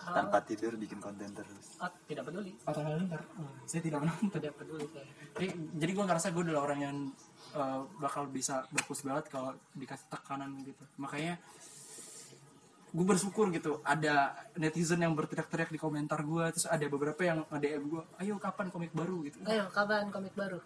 tanpa 0.00 0.38
tidur 0.42 0.72
bikin 0.80 0.98
konten 0.98 1.28
terus. 1.36 1.76
Ah, 1.76 1.92
tidak 2.08 2.24
peduli. 2.32 2.56
Atau 2.64 2.80
halilintar 2.80 3.20
Oh, 3.36 3.52
saya 3.68 3.80
tidak 3.84 4.00
menonton 4.00 4.40
tidak 4.40 4.54
peduli 4.56 4.84
saya. 4.88 5.06
Jadi, 5.36 5.46
jadi 5.76 5.90
gue 5.92 6.04
ngerasa 6.08 6.26
gue 6.32 6.42
adalah 6.48 6.62
orang 6.64 6.80
yang 6.80 6.96
uh, 7.54 7.84
bakal 8.00 8.24
bisa 8.26 8.64
bagus 8.72 9.04
banget 9.04 9.28
kalau 9.28 9.52
dikasih 9.76 10.08
tekanan 10.08 10.50
gitu. 10.64 10.82
Makanya 10.96 11.36
gue 12.90 13.06
bersyukur 13.06 13.46
gitu. 13.54 13.78
Ada 13.86 14.34
netizen 14.58 15.04
yang 15.04 15.14
berteriak-teriak 15.14 15.70
di 15.70 15.78
komentar 15.78 16.24
gue 16.24 16.44
terus 16.56 16.66
ada 16.66 16.84
beberapa 16.90 17.20
yang 17.22 17.46
nge-DM 17.52 17.82
gue 17.86 18.02
ayo 18.24 18.34
kapan 18.40 18.66
komik 18.72 18.92
baru? 18.96 19.22
gitu. 19.28 19.38
Ayo 19.46 19.68
kapan 19.70 20.10
komik 20.10 20.34
baru? 20.34 20.58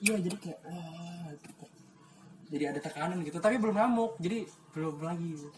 Iya 0.00 0.20
jadi 0.20 0.36
kayak 0.36 0.60
wah 0.68 1.28
gitu. 1.32 1.64
jadi 2.48 2.64
ada 2.72 2.80
tekanan 2.80 3.20
gitu. 3.26 3.38
Tapi 3.42 3.60
belum 3.60 3.76
ngamuk. 3.76 4.16
Jadi 4.22 4.48
belum 4.72 4.96
lagi 5.04 5.28
gitu. 5.36 5.48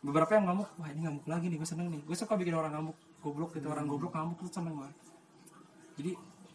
Beberapa 0.00 0.32
yang 0.32 0.44
ngamuk 0.46 0.68
wah 0.74 0.88
ini 0.88 1.00
ngamuk 1.02 1.24
lagi 1.24 1.46
nih 1.46 1.56
gue 1.56 1.68
seneng 1.68 1.88
nih. 1.88 2.00
Gue 2.02 2.16
suka 2.16 2.34
bikin 2.34 2.52
orang 2.52 2.72
ngamuk 2.72 2.96
goblok 3.20 3.52
gitu 3.52 3.68
orang 3.68 3.84
goblok 3.84 4.12
ngamuk 4.12 4.40
tuh 4.40 4.48
seneng 4.50 4.74
gue 4.74 4.88
jadi 5.96 6.10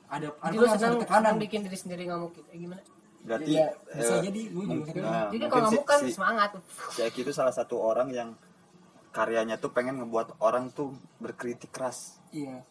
ada 0.08 0.28
ada 0.36 0.46
Jadi 0.48 0.56
lu 0.56 0.66
ada 0.66 0.88
tekanan. 0.98 1.06
senang 1.24 1.38
bikin 1.38 1.60
diri 1.62 1.78
sendiri 1.78 2.04
ngamuk 2.06 2.32
gitu. 2.34 2.48
Eh, 2.50 2.60
gimana? 2.60 2.82
berarti 3.26 3.50
Iya, 3.52 3.68
bisa 3.90 4.14
eh, 4.16 4.22
jadi 4.24 4.42
gue 4.48 4.64
juga 4.64 4.84
seneng. 4.86 5.02
nah, 5.04 5.26
Jadi 5.30 5.44
kalau 5.46 5.64
ngamuk 5.66 5.84
kan 5.84 6.00
si- 6.00 6.14
semangat. 6.14 6.50
si 6.90 7.00
Eki 7.02 7.20
itu 7.22 7.32
salah 7.32 7.50
satu 7.50 7.76
orang 7.78 8.10
yang 8.10 8.30
karyanya 9.10 9.56
tuh 9.56 9.70
pengen 9.70 9.98
ngebuat 9.98 10.38
orang 10.40 10.70
tuh 10.70 10.94
berkritik 11.18 11.70
keras. 11.70 12.22
Iya. 12.30 12.62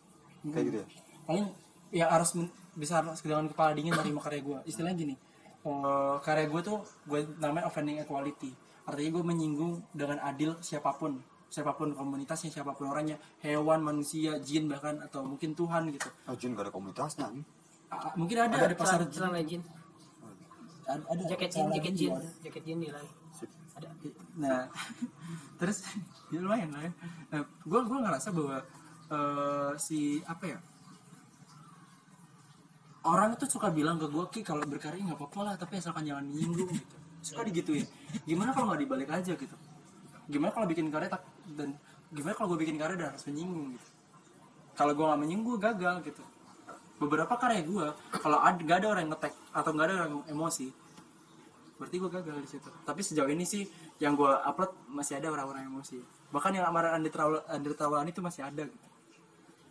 Kayak 0.44 0.64
gitu 0.64 0.76
ya? 0.78 0.86
Paling 1.24 1.46
ya 1.90 2.06
harus 2.08 2.34
bisa 2.74 2.98
harus 2.98 3.18
dengan 3.18 3.46
kepala 3.46 3.70
dingin 3.72 3.94
menerima 3.94 4.18
karya 4.18 4.42
gue 4.42 4.58
istilahnya 4.66 4.98
gini 4.98 5.14
eh, 5.62 6.16
karya 6.20 6.50
gue 6.50 6.60
tuh 6.60 6.82
gue 7.06 7.22
namanya 7.38 7.70
offending 7.70 8.02
equality 8.02 8.50
artinya 8.84 9.10
gue 9.20 9.24
menyinggung 9.24 9.72
dengan 9.96 10.20
adil 10.20 10.56
siapa 10.60 10.92
pun. 10.96 11.16
Siapa 11.48 11.70
pun 11.78 11.94
komunitasnya 11.94 12.50
siapa 12.50 12.74
pun 12.74 12.90
orangnya. 12.90 13.14
Hewan 13.40 13.80
manusia 13.80 14.36
jin 14.42 14.66
bahkan 14.66 14.98
atau 15.00 15.22
mungkin 15.22 15.54
Tuhan 15.54 15.86
gitu. 15.94 16.10
Oh 16.26 16.34
Jun 16.34 16.52
gak 16.58 16.66
ada 16.68 16.72
komunitasnya 16.74 17.30
nih 17.30 17.44
A- 17.94 18.10
mungkin 18.18 18.36
ada 18.42 18.56
ada 18.58 18.74
pasar 18.74 19.06
Celana 19.06 19.38
celana 19.38 19.40
jin, 19.46 19.62
ada, 20.82 21.02
ada 21.06 21.22
jaket 21.30 21.50
jin, 21.54 21.66
jaket 21.70 21.94
jin. 21.94 22.10
Jin, 22.10 22.12
ada. 22.18 22.28
jaket 22.42 22.62
jin 22.66 22.78
di 22.82 22.88
lain. 22.90 23.10
ada. 23.78 23.86
Nah 24.34 24.60
terus 25.62 25.86
ya 26.34 26.38
lumayan 26.42 26.74
lah 26.74 26.82
ya. 26.82 26.92
Gue 27.62 27.80
gue 27.86 27.98
ngerasa 28.02 28.28
bahwa 28.34 28.56
eh, 29.14 29.72
si 29.78 30.18
apa 30.26 30.44
ya? 30.48 30.58
Orang 33.04 33.36
itu 33.36 33.44
suka 33.46 33.68
bilang 33.68 34.00
ke 34.00 34.08
gue 34.08 34.24
ki 34.32 34.40
kalau 34.42 34.64
berkarya 34.66 35.04
nggak 35.06 35.20
apa-apa 35.20 35.40
lah 35.44 35.54
tapi 35.54 35.76
asalkan 35.78 36.08
jangan 36.08 36.24
menyinggung 36.24 36.72
gitu 36.72 36.96
suka 37.24 37.40
digituin. 37.48 37.88
Gimana 38.28 38.52
kalau 38.52 38.68
nggak 38.70 38.80
dibalik 38.84 39.08
aja 39.08 39.32
gitu? 39.32 39.56
Gimana 40.28 40.52
kalau 40.52 40.66
bikin 40.68 40.92
karya 40.92 41.08
tak 41.08 41.22
dan 41.56 41.72
gimana 42.12 42.34
kalau 42.36 42.52
gue 42.52 42.60
bikin 42.62 42.76
karya 42.76 42.96
dan 43.00 43.06
harus 43.16 43.24
menyinggung 43.24 43.74
gitu? 43.74 43.88
Kalau 44.76 44.92
gue 44.92 45.04
nggak 45.04 45.20
menyinggung 45.24 45.56
gue 45.56 45.60
gagal 45.64 45.96
gitu. 46.04 46.22
Beberapa 47.00 47.34
karya 47.34 47.64
gue 47.64 47.86
kalau 48.20 48.38
ada 48.38 48.60
gak 48.60 48.76
ada 48.84 48.86
orang 48.92 49.02
yang 49.08 49.12
ngetek 49.16 49.34
atau 49.50 49.70
nggak 49.72 49.86
ada 49.88 49.94
orang 49.98 50.10
yang 50.12 50.24
emosi 50.36 50.68
berarti 51.74 51.96
gue 51.98 52.10
gagal 52.12 52.36
di 52.38 52.48
situ. 52.48 52.70
Tapi 52.86 53.00
sejauh 53.02 53.26
ini 53.26 53.42
sih 53.42 53.66
yang 53.98 54.14
gue 54.14 54.30
upload 54.30 54.70
masih 54.88 55.18
ada 55.18 55.26
orang-orang 55.28 55.66
emosi. 55.66 55.98
Bahkan 56.30 56.54
yang 56.54 56.66
amaran 56.70 57.02
Andri 57.02 57.10
Tawa- 57.10 57.44
Andri 57.50 57.74
Tawalan 57.74 58.08
itu 58.08 58.22
masih 58.22 58.46
ada 58.46 58.62
gitu. 58.62 58.86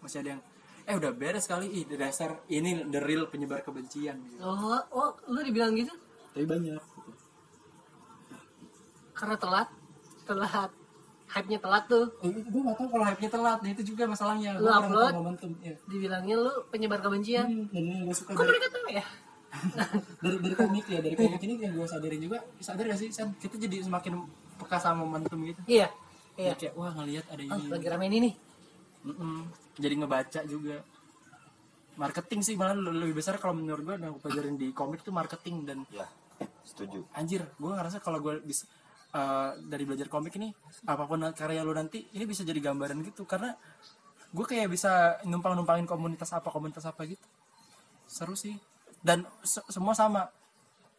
Masih 0.04 0.20
ada 0.20 0.30
yang 0.36 0.42
eh 0.84 0.96
udah 1.00 1.12
beres 1.16 1.48
kali. 1.48 1.72
Ih 1.72 1.88
dasar 1.88 2.44
ini 2.52 2.84
the 2.92 3.00
real 3.00 3.32
penyebar 3.32 3.64
kebencian. 3.64 4.20
Gitu. 4.20 4.44
Oh, 4.44 4.84
oh, 4.92 5.16
lu 5.32 5.40
dibilang 5.42 5.72
gitu? 5.80 5.96
Tapi 6.36 6.44
banyak. 6.44 6.82
Karena 9.24 9.38
telat, 9.38 9.68
telat, 10.24 10.72
hype-nya 11.26 11.58
telat 11.58 11.84
tuh. 11.88 12.12
eh, 12.20 12.30
gue 12.30 12.62
gak 12.62 12.76
tau 12.76 12.88
kalau 12.88 13.06
hype-nya 13.06 13.32
telat 13.32 13.58
nah 13.58 13.70
itu 13.72 13.84
juga 13.86 14.04
masalahnya 14.06 14.60
Lu 14.60 14.68
upload? 14.68 15.14
momentum 15.16 15.52
ya. 15.58 15.72
Dibilangnya 15.86 16.36
lu 16.36 16.52
penyebar 16.68 17.00
kebencian. 17.00 17.48
Hmm, 17.48 17.72
dan 17.72 17.84
gue 18.04 18.12
suka 18.12 18.30
Kok 18.30 18.38
dari, 18.38 18.52
mereka 18.52 18.68
tahu 18.70 18.88
ya? 18.90 19.06
dari 20.20 20.38
dari 20.40 20.56
komik 20.58 20.86
ya 20.86 21.00
dari 21.00 21.16
komik 21.16 21.40
ini 21.40 21.54
yang 21.58 21.74
gue 21.74 21.86
sadarin 21.86 22.20
juga 22.20 22.38
sadar 22.58 22.84
gak 22.86 23.00
sih 23.00 23.10
San? 23.10 23.32
kita 23.38 23.56
jadi 23.56 23.80
semakin 23.82 24.20
peka 24.56 24.76
sama 24.76 25.02
momentum 25.02 25.40
gitu 25.42 25.62
Iya, 25.66 25.88
Jadi 26.34 26.44
iya. 26.44 26.54
kayak 26.60 26.74
wah 26.74 26.92
ngelihat 26.92 27.26
ada 27.30 27.42
Oh, 27.46 27.56
ini 27.56 27.70
lagi 27.70 27.88
rame 27.88 28.06
ini 28.08 28.18
nih. 28.20 28.34
Mm-mm. 29.04 29.40
jadi 29.74 29.94
ngebaca 29.96 30.42
juga 30.44 30.84
marketing 31.94 32.42
sih 32.42 32.56
malah 32.56 32.74
lebih 32.74 33.14
besar 33.14 33.38
kalau 33.38 33.54
menurut 33.54 33.84
gue 33.84 33.96
yang 33.96 34.12
gue 34.12 34.22
pelajarin 34.22 34.56
di 34.56 34.72
komik 34.72 35.00
itu 35.00 35.12
marketing 35.12 35.62
dan 35.64 35.78
ya 35.88 36.10
setuju 36.64 37.06
anjir 37.14 37.46
gue 37.54 37.70
ngerasa 37.70 38.00
kalau 38.00 38.18
gue 38.20 38.42
bisa 38.42 38.66
eh, 39.14 39.50
dari 39.62 39.84
belajar 39.86 40.10
komik 40.10 40.34
ini 40.36 40.50
apa 40.84 41.06
pun 41.06 41.22
karya 41.32 41.62
lo 41.62 41.72
nanti 41.72 42.10
ini 42.12 42.26
bisa 42.26 42.42
jadi 42.42 42.58
gambaran 42.60 43.00
gitu. 43.06 43.24
Karena 43.24 43.54
gue 44.34 44.46
kayak 44.46 44.68
bisa 44.68 45.22
numpang 45.24 45.54
numpangin 45.54 45.86
komunitas 45.86 46.34
apa 46.34 46.50
komunitas 46.50 46.84
apa 46.84 47.06
gitu. 47.06 47.24
Seru 48.10 48.34
sih. 48.34 48.58
Dan 49.00 49.24
se- 49.42 49.64
semua 49.70 49.94
sama. 49.94 50.26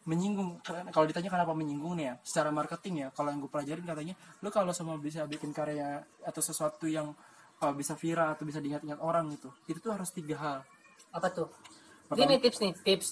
Menyinggung. 0.05 0.61
Kalau 0.61 1.09
ditanya 1.09 1.33
kenapa 1.33 1.57
menyinggung 1.57 1.97
nih 1.97 2.13
ya 2.13 2.15
secara 2.21 2.53
marketing 2.53 2.93
ya 3.01 3.07
kalau 3.09 3.33
yang 3.33 3.41
gue 3.41 3.49
pelajarin 3.49 3.81
katanya 3.81 4.13
lo 4.37 4.53
kalau 4.53 4.69
semua 4.69 5.01
bisa 5.01 5.25
bikin 5.25 5.49
karya 5.49 5.97
atau 6.21 6.41
sesuatu 6.45 6.85
yang 6.85 7.09
uh, 7.57 7.73
bisa 7.73 7.97
viral 7.97 8.37
atau 8.37 8.45
bisa 8.45 8.61
diingat-ingat 8.61 9.01
orang 9.01 9.33
gitu 9.33 9.49
itu 9.65 9.81
tuh 9.81 9.97
harus 9.97 10.13
tiga 10.13 10.37
hal. 10.37 10.57
Apa 11.09 11.33
tuh? 11.33 11.49
Pertama- 12.05 12.21
Ini 12.21 12.37
tips 12.37 12.57
nih, 12.61 12.73
tips 12.85 13.07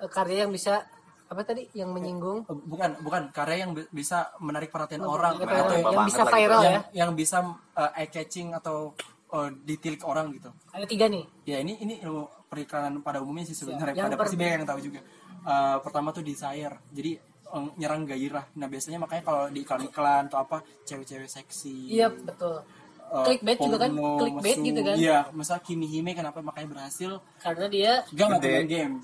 eh, 0.00 0.08
karya 0.08 0.48
yang 0.48 0.52
bisa 0.56 0.88
apa 1.26 1.42
tadi? 1.42 1.66
Yang 1.74 1.90
menyinggung? 1.90 2.38
Uh, 2.46 2.58
bukan 2.66 2.90
bukan. 3.02 3.22
Karya 3.34 3.66
yang 3.66 3.72
bi- 3.74 3.90
bisa 3.90 4.30
menarik 4.38 4.70
perhatian 4.70 5.02
Oh, 5.02 5.18
orang. 5.18 5.36
yang 5.42 5.50
atau 5.50 5.92
yang 5.92 6.06
bisa 6.06 6.22
viral 6.24 6.60
yang, 6.62 6.72
ya. 6.72 6.80
yang 7.04 7.10
bisa 7.18 7.38
uh, 7.74 7.90
eye 7.98 8.10
catching 8.10 8.54
atau 8.54 8.94
uh, 9.34 9.48
ditilik 9.50 10.02
orang 10.06 10.30
gitu. 10.34 10.50
Ada 10.70 10.86
tiga 10.86 11.06
nih. 11.10 11.24
ya 11.42 11.58
ini 11.58 11.82
ini 11.82 11.94
ilmu 12.02 12.46
periklanan 12.46 13.02
pada 13.02 13.18
umumnya 13.18 13.42
sih 13.42 13.58
sebenarnya 13.58 14.06
Yang 14.06 14.06
pada 14.14 14.18
pasti 14.22 14.36
banyak 14.38 14.54
yang 14.62 14.68
tahu 14.70 14.80
juga. 14.82 15.00
Uh, 15.46 15.76
pertama 15.82 16.08
tuh 16.14 16.22
desire. 16.22 16.74
Jadi 16.94 17.18
um, 17.50 17.74
nyerang 17.74 18.06
gairah. 18.06 18.46
Nah 18.54 18.66
biasanya 18.70 18.98
makanya 19.02 19.22
kalau 19.26 19.42
di 19.50 19.66
iklan-iklan 19.66 20.30
atau 20.30 20.38
apa 20.42 20.62
cewek-cewek 20.86 21.26
seksi. 21.26 21.90
Iya, 21.90 22.10
betul. 22.10 22.62
uh, 23.10 23.26
Clickbait 23.26 23.58
juga 23.58 23.76
kan? 23.82 23.90
Clickbait 23.94 24.58
gitu 24.62 24.80
kan? 24.82 24.96
iya 24.98 25.26
masa 25.30 25.58
Kimi 25.58 25.86
Hime 25.86 26.14
kenapa 26.14 26.38
makanya 26.42 26.68
berhasil? 26.70 27.18
Karena 27.42 27.66
dia 27.66 27.92
Gak 28.14 28.30
main 28.38 28.66
game 28.66 28.94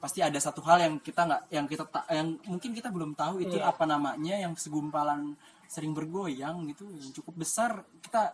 pasti 0.00 0.24
ada 0.24 0.40
satu 0.40 0.64
hal 0.64 0.80
yang 0.80 0.94
kita 0.98 1.28
nggak 1.28 1.42
yang 1.52 1.66
kita 1.68 1.84
tak 1.84 2.08
yang 2.08 2.40
mungkin 2.48 2.70
kita 2.72 2.88
belum 2.88 3.12
tahu 3.12 3.44
itu 3.44 3.60
Iya. 3.60 3.68
apa 3.68 3.84
namanya 3.84 4.34
yang 4.40 4.56
segumpalan 4.56 5.36
sering 5.68 5.92
bergoyang 5.92 6.64
gitu 6.72 6.88
yang 6.96 7.12
cukup 7.12 7.44
besar 7.44 7.84
kita 8.00 8.32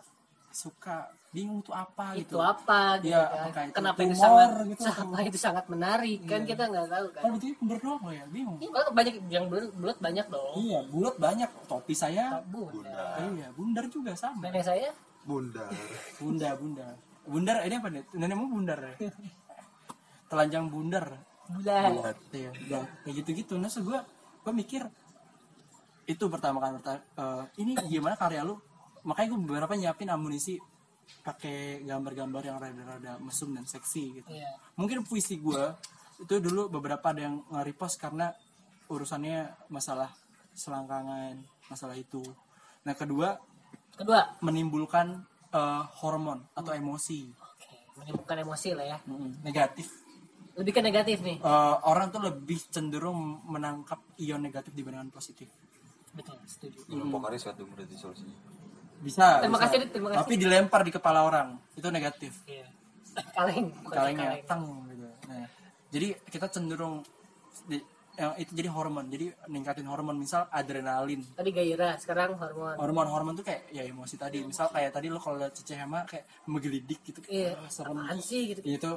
suka 0.54 1.10
bingung 1.36 1.60
itu 1.60 1.68
apa 1.74 2.16
itu 2.16 2.32
gitu. 2.32 2.38
apa 2.40 2.96
gitu 3.04 3.12
Iya, 3.12 3.28
kan. 3.28 3.36
apakah 3.44 3.62
itu 3.68 3.74
Kenapa 3.76 3.98
itu 4.00 4.14
tumor 4.16 4.24
sangat 4.24 4.50
gitu, 4.72 4.82
sangat 4.88 5.22
itu 5.28 5.38
sangat 5.42 5.64
menarik 5.68 6.20
kan 6.24 6.40
kita 6.48 6.62
nggak 6.64 6.86
tahu 6.88 7.06
kan. 7.12 7.22
oh 7.28 7.76
doang 7.76 8.00
lo 8.00 8.12
ya? 8.14 8.24
Bingung. 8.32 8.56
Ini 8.56 8.68
malah 8.72 8.88
banyak 8.88 9.14
yang 9.28 9.44
bulat 9.52 9.68
bulat 9.76 9.98
banyak 10.00 10.26
dong. 10.32 10.52
iya 10.56 10.80
bulat 10.88 11.16
banyak. 11.20 11.50
Topi 11.68 11.92
saya 11.92 12.40
Bunda. 12.48 13.04
iya 13.36 13.46
bundar 13.52 13.84
juga 13.92 14.16
sama. 14.16 14.48
Nenek 14.48 14.64
saya? 14.64 14.88
Bunda 15.26 15.66
bunda 16.16 16.48
bunda 16.56 16.86
bundar 17.26 17.56
ini 17.66 17.74
apa 17.76 17.88
nih? 17.92 18.02
Nenekmu 18.16 18.46
bundar 18.48 18.78
ya? 18.80 18.94
Telanjang 20.30 20.72
bundar 20.72 21.04
bulat. 21.50 22.16
Iya, 22.32 22.50
kayak 23.04 23.14
gitu-gitu. 23.22 23.54
Nah, 23.58 23.70
so 23.70 23.82
gue 23.82 23.98
gue 24.42 24.52
mikir 24.54 24.82
itu 26.06 26.24
pertama 26.30 26.62
perta- 26.62 27.02
eh, 27.02 27.44
ini 27.62 27.74
gimana 27.90 28.14
karya 28.14 28.46
lu? 28.46 28.58
Makanya 29.02 29.34
gue 29.34 29.40
beberapa 29.42 29.74
nyiapin 29.74 30.10
amunisi 30.10 30.58
pakai 31.22 31.82
gambar-gambar 31.86 32.42
yang 32.42 32.58
rada-rada 32.58 33.18
mesum 33.22 33.54
dan 33.54 33.66
seksi 33.66 34.22
gitu. 34.22 34.28
Iya. 34.30 34.50
Mungkin 34.78 35.06
puisi 35.06 35.38
gue 35.38 35.64
itu 36.22 36.34
dulu 36.42 36.70
beberapa 36.70 37.10
ada 37.10 37.26
yang 37.26 37.42
nge-repost 37.50 37.98
karena 37.98 38.30
urusannya 38.86 39.50
masalah 39.70 40.10
selangkangan, 40.54 41.38
masalah 41.68 41.94
itu. 41.98 42.22
Nah, 42.86 42.94
kedua 42.94 43.38
Kedua, 43.96 44.20
menimbulkan 44.44 45.24
eh, 45.50 45.82
hormon 46.04 46.44
atau 46.52 46.76
emosi 46.76 47.32
oke, 47.32 47.76
menimbulkan 47.96 48.36
emosi 48.44 48.76
lah 48.76 48.86
ya. 48.92 48.98
Mm, 49.08 49.40
negatif. 49.40 49.88
Lebih 50.56 50.72
ke 50.72 50.80
negatif 50.80 51.20
nih. 51.20 51.36
Eh, 51.38 51.74
orang 51.84 52.08
tuh 52.08 52.20
lebih 52.24 52.56
cenderung 52.72 53.44
menangkap 53.44 54.00
ion 54.16 54.40
negatif 54.40 54.72
dibandingkan 54.72 55.12
positif. 55.12 55.48
Betul, 56.16 56.40
setuju. 56.48 56.80
pokoknya 56.88 57.36
suatu 57.36 57.68
berarti 57.68 57.92
solusinya 57.92 58.32
Bisa. 59.04 59.44
Terima 59.44 59.60
bisa. 59.60 59.64
kasih, 59.68 59.78
terima 59.92 60.08
kasih. 60.08 60.18
Tapi 60.24 60.34
dilempar 60.40 60.80
di 60.80 60.92
kepala 60.96 61.20
orang 61.28 61.60
itu 61.76 61.88
negatif. 61.92 62.32
Iya. 62.48 62.64
Kaleng, 63.36 63.68
Kalengnya 63.92 64.40
kaleng. 64.40 64.48
tang 64.48 64.62
gitu. 64.88 65.08
Nah, 65.28 65.48
jadi 65.92 66.08
kita 66.28 66.46
cenderung 66.48 67.04
di, 67.68 67.80
yang 68.16 68.32
itu 68.36 68.52
jadi 68.56 68.68
hormon. 68.72 69.06
Jadi 69.08 69.28
ningkatin 69.48 69.84
hormon 69.84 70.16
misal 70.16 70.48
adrenalin. 70.48 71.20
Tadi 71.36 71.50
gairah, 71.52 72.00
sekarang 72.00 72.36
hormon. 72.40 72.74
Hormon-hormon 72.80 73.36
tuh 73.36 73.44
kayak 73.44 73.68
ya 73.70 73.84
emosi 73.84 74.16
tadi. 74.16 74.40
Misal 74.40 74.72
kayak 74.72 74.96
tadi 74.96 75.12
lo 75.12 75.20
kalau 75.20 75.36
lihat 75.36 75.52
Cece 75.52 75.76
Hema 75.76 76.08
kayak 76.08 76.24
menggelidik 76.48 77.00
gitu. 77.04 77.20
Iya, 77.28 77.60
Ah, 77.60 77.68
serem. 77.68 77.96
sih 78.20 78.56
gitu. 78.56 78.60
Itu 78.64 78.90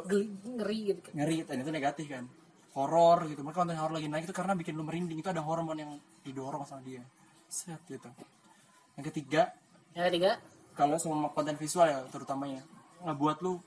ngeri 0.55 0.80
gitu. 0.95 0.99
ngeri 1.13 1.43
dan 1.43 1.59
itu 1.59 1.72
negatif 1.72 2.05
kan 2.07 2.26
horor 2.70 3.26
gitu 3.28 3.41
maka 3.41 3.65
konten 3.65 3.76
horor 3.76 3.97
lagi 3.97 4.07
naik 4.07 4.30
itu 4.30 4.32
karena 4.32 4.53
bikin 4.53 4.78
lu 4.78 4.86
merinding 4.86 5.20
itu 5.20 5.28
ada 5.28 5.41
hormon 5.41 5.74
yang 5.76 5.91
didorong 6.22 6.63
sama 6.63 6.80
dia 6.86 7.01
set 7.49 7.82
gitu 7.89 8.07
yang 8.93 9.03
ketiga 9.09 9.41
Yang 9.97 10.05
ketiga, 10.13 10.32
kalau 10.78 10.95
semua 11.01 11.34
konten 11.34 11.57
visual 11.57 11.89
ya 11.89 11.99
terutamanya 12.13 12.61
ngebuat 13.03 13.41
lu 13.41 13.57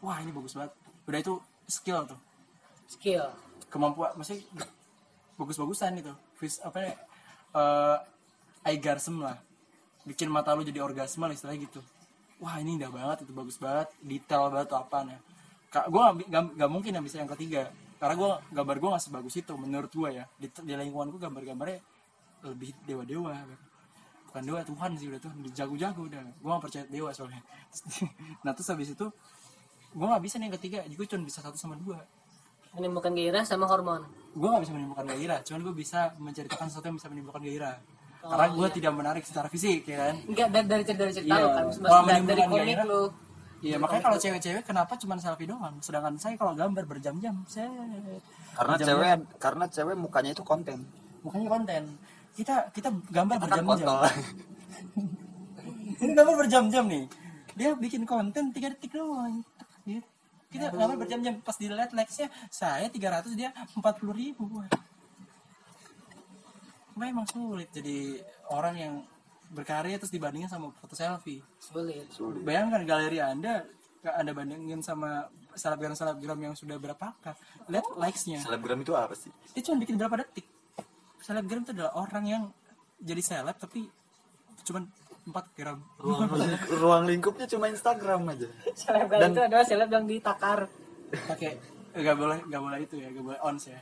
wah 0.00 0.18
ini 0.18 0.32
bagus 0.32 0.56
banget 0.56 0.72
udah 1.04 1.18
itu 1.20 1.34
skill 1.68 2.00
tuh 2.08 2.18
skill. 2.88 3.28
Kemampuan 3.68 4.16
masih 4.16 4.40
bagus-bagusan 5.38 6.00
itu 6.00 6.12
vis 6.40 6.58
apa 6.64 6.78
ya 6.82 6.94
eh 7.54 7.98
orgasm 8.68 9.24
lah. 9.24 9.38
Bikin 10.04 10.28
mata 10.32 10.56
lu 10.56 10.64
jadi 10.64 10.80
orgasme 10.80 11.28
lah 11.28 11.34
istilahnya 11.36 11.68
gitu. 11.68 11.80
Wah 12.42 12.60
ini 12.60 12.76
indah 12.80 12.92
banget 12.92 13.24
itu 13.28 13.32
bagus 13.32 13.56
banget. 13.56 13.88
Detail 14.02 14.50
banget 14.52 14.68
tuh 14.72 14.80
apa 14.80 14.98
nih 15.04 15.20
kak 15.68 15.92
gue 15.92 16.04
gak, 16.32 16.70
mungkin 16.72 16.96
yang 16.96 17.04
bisa 17.04 17.20
yang 17.20 17.30
ketiga. 17.36 17.68
Karena 18.00 18.14
gue 18.14 18.30
gambar 18.56 18.76
gue 18.78 18.88
gak 18.94 19.04
sebagus 19.04 19.34
itu 19.36 19.52
menurut 19.58 19.92
gue 19.92 20.10
ya. 20.22 20.24
Di, 20.40 20.48
di 20.48 20.72
lingkungan 20.72 21.12
gue 21.12 21.20
gambar-gambarnya 21.20 21.78
lebih 22.48 22.72
dewa-dewa. 22.88 23.36
Bukan 24.28 24.42
dewa 24.44 24.60
Tuhan 24.64 24.90
sih 24.96 25.06
udah 25.12 25.20
tuh. 25.20 25.32
Jago-jago 25.52 26.08
udah. 26.08 26.22
Gue 26.40 26.48
gak 26.48 26.64
percaya 26.64 26.84
dewa 26.88 27.10
soalnya. 27.12 27.42
Nah 28.44 28.56
terus 28.56 28.68
habis 28.72 28.88
itu 28.96 29.06
gue 29.92 30.06
gak 30.08 30.22
bisa 30.24 30.40
nih 30.40 30.46
yang 30.48 30.56
ketiga. 30.56 30.78
Gue 30.88 31.06
cuma 31.08 31.24
bisa 31.26 31.44
satu 31.44 31.58
sama 31.60 31.76
dua 31.76 32.00
menimbulkan 32.78 33.12
gairah 33.12 33.44
sama 33.44 33.66
hormon. 33.66 34.06
Gue 34.32 34.48
gak 34.48 34.62
bisa 34.64 34.72
menimbulkan 34.74 35.06
gairah 35.10 35.38
cuman 35.42 35.60
gue 35.66 35.74
bisa 35.74 36.00
menceritakan 36.16 36.66
sesuatu 36.70 36.86
yang 36.88 36.96
bisa 36.96 37.08
menimbulkan 37.10 37.42
gairah. 37.42 37.76
Karena 38.18 38.46
gue 38.50 38.68
tidak 38.74 38.92
menarik 38.94 39.22
secara 39.22 39.46
fisik 39.46 39.86
ya 39.86 39.96
kan? 40.10 40.14
Enggak 40.26 40.48
dari 40.50 40.66
dari 40.66 40.82
cerita 40.82 41.02
dari 41.06 41.14
cerita 41.14 41.34
Iya. 41.34 41.42
lu 41.42 41.48
kan 41.54 41.64
Kalau 41.70 42.02
dari, 42.06 42.42
komik 42.46 42.66
gairah, 42.66 42.86
lu. 42.86 43.02
Iya 43.58 43.76
makanya 43.82 44.02
kalau 44.06 44.18
cewek-cewek 44.22 44.62
kenapa 44.62 44.92
cuma 44.94 45.18
selfie 45.18 45.50
doang? 45.50 45.74
Sedangkan 45.82 46.14
saya 46.14 46.38
kalau 46.38 46.54
gambar 46.54 46.84
berjam-jam 46.86 47.42
saya 47.50 47.66
karena 48.54 48.74
cewek 48.78 49.08
karena 49.42 49.64
cewek 49.66 49.94
mukanya 49.98 50.30
itu 50.30 50.42
konten. 50.46 50.86
Mukanya 51.26 51.48
konten. 51.50 51.82
Kita 52.38 52.70
kita 52.70 52.88
gambar 53.10 53.34
kan 53.42 53.66
berjam-jam. 53.66 53.98
ini 56.06 56.12
gambar 56.14 56.34
berjam-jam 56.38 56.84
nih. 56.86 57.04
Dia 57.58 57.74
bikin 57.74 58.06
konten 58.06 58.54
tiga 58.54 58.70
detik 58.70 58.94
doang. 58.94 59.42
Gitu. 59.82 60.06
Kita 60.48 60.72
gambar 60.72 60.96
berjam-jam? 61.04 61.40
Pas 61.44 61.56
dilihat 61.56 61.92
likesnya 61.92 62.32
saya 62.48 62.88
300 62.88 63.36
dia 63.36 63.52
40 63.76 63.82
ribu. 64.12 64.64
Memang 66.98 67.28
sulit 67.28 67.70
jadi 67.70 68.18
orang 68.50 68.74
yang 68.74 68.94
berkarya 69.48 69.96
terus 69.96 70.12
dibandingin 70.12 70.50
sama 70.50 70.72
foto 70.76 70.96
selfie. 70.96 71.40
Sulit. 71.60 72.08
Bayangkan 72.44 72.84
galeri 72.84 73.20
anda 73.22 73.64
anda 74.04 74.32
bandingin 74.32 74.80
sama 74.80 75.26
selebgram 75.58 75.92
selebgram 75.92 76.38
yang 76.38 76.54
sudah 76.54 76.78
berapa? 76.78 77.12
Lihat 77.68 77.86
likesnya. 77.98 78.38
Selebgram 78.40 78.80
itu 78.80 78.94
apa 78.94 79.14
sih? 79.18 79.32
Dia 79.52 79.62
cuma 79.66 79.82
bikin 79.82 79.98
berapa 79.98 80.24
detik? 80.24 80.46
Selebgram 81.20 81.66
itu 81.66 81.72
adalah 81.74 81.92
orang 81.98 82.24
yang 82.24 82.42
jadi 83.02 83.22
seleb 83.22 83.56
tapi 83.58 83.90
cuma 84.66 84.86
4 85.28 85.56
gram 85.56 85.78
ruang, 86.00 86.30
ruang 86.72 87.02
lingkupnya 87.04 87.44
cuma 87.44 87.68
Instagram 87.68 88.32
aja. 88.32 88.48
Selebgram 88.72 89.28
itu 89.30 89.40
adalah 89.44 89.64
seleb 89.68 89.90
yang 89.92 90.06
ditakar 90.08 90.66
pakai 91.08 91.60
nggak 91.92 92.16
boleh 92.16 92.38
nggak 92.48 92.62
boleh 92.62 92.78
itu 92.84 92.94
ya 93.00 93.08
nggak 93.12 93.24
boleh 93.24 93.40
ons 93.44 93.64
ya. 93.68 93.80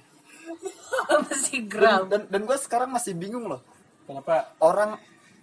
Masih 1.26 1.61
gram. 1.66 2.11
Dan 2.11 2.26
dan 2.30 2.40
gue 2.47 2.59
sekarang 2.59 2.90
masih 2.94 3.18
bingung 3.18 3.51
loh. 3.51 3.62
Kenapa? 4.07 4.55
Orang 4.62 4.99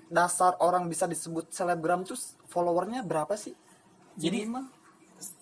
dasar 0.08 0.56
orang 0.64 0.88
bisa 0.88 1.08
disebut 1.08 1.52
selebgram 1.52 2.08
tuh 2.08 2.16
followernya 2.48 3.04
berapa 3.04 3.36
sih? 3.36 3.52
Jadi 4.16 4.48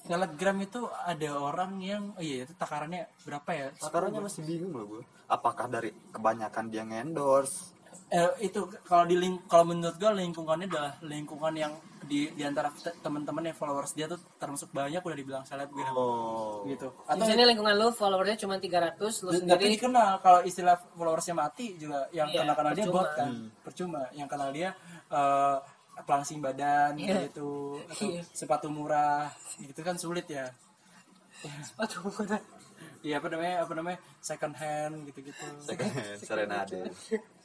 selebgram 0.05 0.57
itu 0.65 0.85
ada 1.05 1.29
orang 1.37 1.77
yang 1.81 2.03
oh 2.17 2.23
iya 2.23 2.45
itu 2.49 2.53
takarannya 2.57 3.05
berapa 3.25 3.49
ya? 3.53 3.67
Sekarangnya 3.77 4.21
masih 4.25 4.41
bingung 4.45 4.73
loh 4.73 4.85
gue 4.97 5.03
apakah 5.31 5.71
dari 5.71 5.95
kebanyakan 6.11 6.65
dia 6.67 6.83
ngendorse 6.83 7.71
eh, 8.11 8.31
itu 8.41 8.59
kalau 8.83 9.03
di 9.03 9.15
link 9.15 9.47
kalau 9.47 9.63
menurut 9.65 9.95
gue 9.95 10.11
lingkungannya 10.13 10.67
adalah 10.67 10.93
lingkungan 11.01 11.53
yang 11.55 11.73
di 12.01 12.27
di 12.29 12.43
antara 12.43 12.67
te- 12.69 12.91
teman-teman 12.99 13.39
yang 13.41 13.55
followers 13.55 13.93
dia 13.93 14.03
tuh 14.03 14.19
termasuk 14.35 14.67
banyak 14.69 14.99
udah 14.99 15.15
dibilang 15.15 15.43
selebgram. 15.43 15.95
Oh. 15.95 16.61
Gitu. 16.65 16.85
Di 16.85 17.07
atau 17.07 17.23
sini 17.23 17.43
lingkungan 17.45 17.71
lu 17.73 17.87
followersnya 17.89 18.37
cuma 18.37 18.59
300 18.59 18.99
lu 18.99 19.29
tapi 19.31 19.39
sendiri? 19.47 19.71
dikenal 19.73 20.19
kalau 20.19 20.39
istilah 20.41 20.75
followersnya 20.91 21.33
mati 21.33 21.75
juga 21.75 22.11
yang 22.11 22.27
Iya, 22.27 22.43
kenal 22.43 22.55
kenal 22.55 22.73
dia 22.73 22.83
percuma. 22.83 22.99
bot 22.99 23.09
kan 23.15 23.31
percuma. 23.63 24.01
Yang 24.11 24.27
kenal 24.29 24.49
dia 24.51 24.69
eh, 25.07 25.57
pelangsing 26.01 26.39
badan 26.39 26.91
Iya. 26.97 27.15
gitu 27.25 27.79
atau 27.87 28.07
Iya. 28.09 28.21
sepatu 28.29 28.67
murah 28.67 29.31
gitu 29.57 29.79
kan 29.79 29.95
sulit 29.95 30.27
ya. 30.27 30.51
Sepatu 31.63 32.03
murah. 32.05 32.41
Iya 33.01 33.17
apa 33.17 33.27
namanya 33.29 33.55
apa 33.63 33.73
namanya 33.73 33.97
second 34.19 34.53
hand 34.53 35.07
gitu 35.07 35.19
gitu 35.23 35.45
serenade 36.19 36.85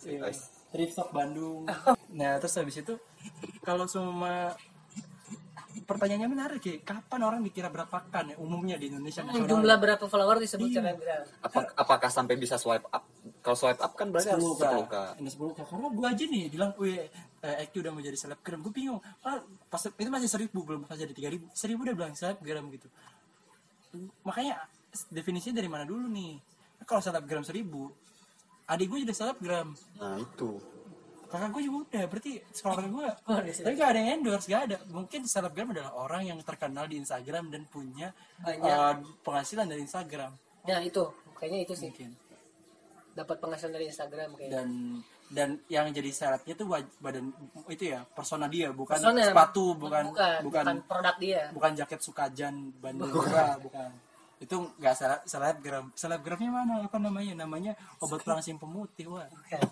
Iya. 0.00 0.32
thrift 0.70 0.94
shop 0.94 1.10
Bandung. 1.10 1.66
Nah 2.18 2.36
terus 2.38 2.54
habis 2.54 2.74
itu 2.76 2.98
kalau 3.60 3.86
semua 3.86 4.54
pertanyaannya 5.80 6.26
menarik 6.26 6.62
ya 6.62 6.74
kapan 6.80 7.20
orang 7.22 7.40
dikira 7.42 7.66
berapaan 7.66 8.30
ya 8.30 8.36
umumnya 8.36 8.74
di 8.74 8.90
Indonesia? 8.90 9.22
Nasional 9.22 9.46
jumlah 9.46 9.76
berapa 9.78 10.04
follower 10.06 10.38
disebut 10.38 10.66
Iya. 10.68 10.78
selebgram 10.82 11.22
Apa- 11.40 11.70
apakah 11.76 12.10
sampai 12.10 12.34
bisa 12.34 12.58
swipe 12.58 12.86
up? 12.86 13.06
Kalau 13.40 13.54
swipe 13.54 13.78
up 13.78 13.92
kan 13.94 14.10
berarti 14.10 14.30
harus 14.30 14.42
10 14.54 14.58
10 14.58 14.86
k. 14.86 14.94
Ini 15.18 15.30
10 15.30 15.54
k. 15.54 15.58
Karena 15.62 15.88
gue 15.88 16.06
aja 16.06 16.24
nih 16.26 16.44
bilang 16.48 16.70
wih 16.76 16.98
eh, 17.40 17.62
Eki 17.64 17.76
udah 17.80 17.90
mau 17.90 18.02
jadi 18.02 18.18
selebgram. 18.18 18.58
Gue 18.60 18.72
bingung. 18.72 18.98
Ah, 19.22 19.38
pas 19.66 19.82
itu 19.82 20.10
masih 20.10 20.28
seribu 20.28 20.58
belum 20.62 20.82
pas 20.84 20.94
jadi 20.94 21.10
tiga 21.10 21.30
ribu. 21.30 21.46
Seribu 21.54 21.82
udah 21.82 21.94
bilang 21.94 22.14
selebgram 22.14 22.66
gitu. 22.70 22.86
Makanya 24.22 24.66
definisinya 25.08 25.58
dari 25.58 25.70
mana 25.70 25.82
dulu 25.82 26.06
nih? 26.06 26.38
Kalau 26.82 26.98
selebgram 27.00 27.42
seribu 27.42 27.90
adik 28.70 28.86
gue 28.86 28.98
jadi 29.02 29.14
selebgram 29.14 29.68
nah 29.98 30.14
itu. 30.16 30.62
Kakak 31.30 31.54
gue 31.54 31.62
juga 31.62 31.78
udah 31.86 32.04
berarti 32.10 32.32
sekolah 32.50 32.84
gue 32.90 33.08
Oh, 33.30 33.38
tapi 33.38 33.74
gak 33.78 33.90
ada 33.94 33.98
yang 34.02 34.10
endorse 34.18 34.50
gak 34.50 34.62
ada. 34.66 34.76
Mungkin 34.90 35.30
selebgram 35.30 35.70
adalah 35.70 35.94
orang 35.94 36.26
yang 36.26 36.38
terkenal 36.42 36.90
di 36.90 36.98
Instagram 36.98 37.54
dan 37.54 37.70
punya 37.70 38.10
Banyak. 38.42 38.66
eh, 38.66 38.94
penghasilan 39.22 39.70
dari 39.70 39.86
Instagram. 39.86 40.34
Nah 40.66 40.82
itu. 40.82 41.06
Kayaknya 41.38 41.58
itu 41.62 41.74
sih. 41.78 41.86
Mungkin. 41.86 42.10
Dapat 43.14 43.36
penghasilan 43.38 43.72
dari 43.78 43.86
Instagram 43.86 44.28
kayaknya. 44.34 44.54
Dan 44.58 44.68
dan 45.30 45.48
yang 45.70 45.86
jadi 45.94 46.10
syaratnya 46.10 46.58
tuh 46.58 46.66
badan 46.98 47.30
itu 47.70 47.94
ya 47.94 48.02
persona 48.02 48.50
dia 48.50 48.74
bukan 48.74 48.98
Persona, 48.98 49.22
sepatu 49.30 49.78
bukan 49.78 50.10
bukan, 50.10 50.38
bukan 50.42 50.64
bukan 50.66 50.76
produk 50.90 51.16
dia. 51.22 51.42
bukan 51.54 51.70
jaket 51.78 52.00
sukajan 52.02 52.54
Bandung 52.82 53.14
bukan 53.14 53.62
bukan 53.62 53.90
itu 54.40 54.56
nggak 54.80 54.94
sele- 54.96 55.24
selebgram 55.28 55.92
selebgramnya 55.92 56.48
mana? 56.50 56.74
Apa 56.88 56.96
namanya? 56.96 57.44
Namanya 57.44 57.72
obat 58.00 58.24
pelangsing 58.24 58.56
pemutih 58.56 59.04
wah. 59.12 59.28
Bukan. 59.28 59.62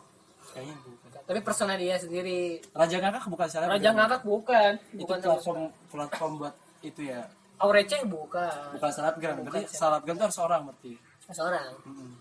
kayaknya 0.49 0.77
bukan. 0.81 1.21
Tapi 1.25 1.41
persona 1.41 1.77
dia 1.77 1.97
sendiri. 1.97 2.61
Raja 2.73 2.97
ngakak 3.01 3.25
bukan 3.29 3.49
selebgram. 3.49 3.75
Raja 3.81 3.91
ngakak 3.97 4.23
bukan. 4.25 4.73
Itu 4.93 5.01
bukan 5.05 5.19
sama 5.21 5.29
platform 5.37 5.61
platform 5.89 6.33
buat 6.41 6.55
itu 6.85 7.01
ya. 7.09 7.21
Aurece 7.59 7.97
bukan. 8.05 8.77
Bukan 8.77 8.91
selebgram 8.93 9.35
berarti 9.41 9.49
Bukan 9.49 9.63
selebgram 9.73 10.15
itu 10.17 10.25
harus 10.29 10.41
orang 10.41 10.61
berarti. 10.69 10.93
Seorang. 11.29 11.69
Mm-mm. 11.85 12.13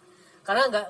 karena 0.43 0.63
nggak 0.71 0.87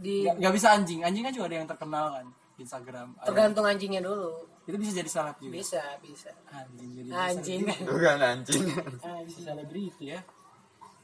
di 0.00 0.24
nggak 0.24 0.52
bisa 0.56 0.72
anjing. 0.72 1.04
Anjing 1.04 1.24
kan 1.28 1.32
juga 1.36 1.46
ada 1.52 1.56
yang 1.60 1.68
terkenal 1.68 2.06
kan 2.16 2.26
di 2.56 2.60
Instagram. 2.64 3.08
Ada- 3.20 3.26
tergantung 3.28 3.64
anjingnya 3.68 4.00
dulu. 4.00 4.32
Itu 4.64 4.76
bisa 4.80 4.92
jadi 4.96 5.10
seleb 5.12 5.36
juga. 5.40 5.52
Bisa 5.52 5.82
bisa. 6.00 6.32
Anjing 6.48 6.90
jadi 6.96 7.08
anjing. 7.12 7.60
bukan 7.84 8.16
anjing. 8.20 8.64
Anjing. 9.04 9.44
Selebriti 9.44 10.08
ya 10.08 10.20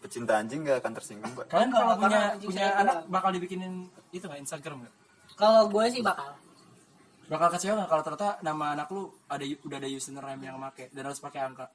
pecinta 0.01 0.41
anjing 0.41 0.65
gak 0.65 0.81
akan 0.81 0.93
tersinggung 0.97 1.33
pak. 1.37 1.45
Kalian 1.53 1.71
kalau 1.71 1.95
punya 2.01 2.21
punya 2.41 2.67
anak 2.81 2.97
bakal 3.13 3.31
dibikinin 3.31 3.87
itu 4.11 4.25
nggak 4.25 4.41
Instagram 4.41 4.89
nggak? 4.89 4.95
Kalau 5.37 5.69
gue 5.69 5.85
sih 5.93 6.01
bakal. 6.01 6.33
Bakal 7.29 7.49
kecewa 7.55 7.75
nggak 7.85 7.91
kalau 7.93 8.03
ternyata 8.03 8.29
nama 8.41 8.65
anak 8.75 8.89
lu 8.91 9.13
ada 9.29 9.45
udah 9.45 9.77
ada 9.77 9.89
username 9.89 10.41
yang 10.41 10.57
make 10.57 10.89
dan 10.91 11.03
harus 11.05 11.21
pakai 11.21 11.41
angka? 11.45 11.69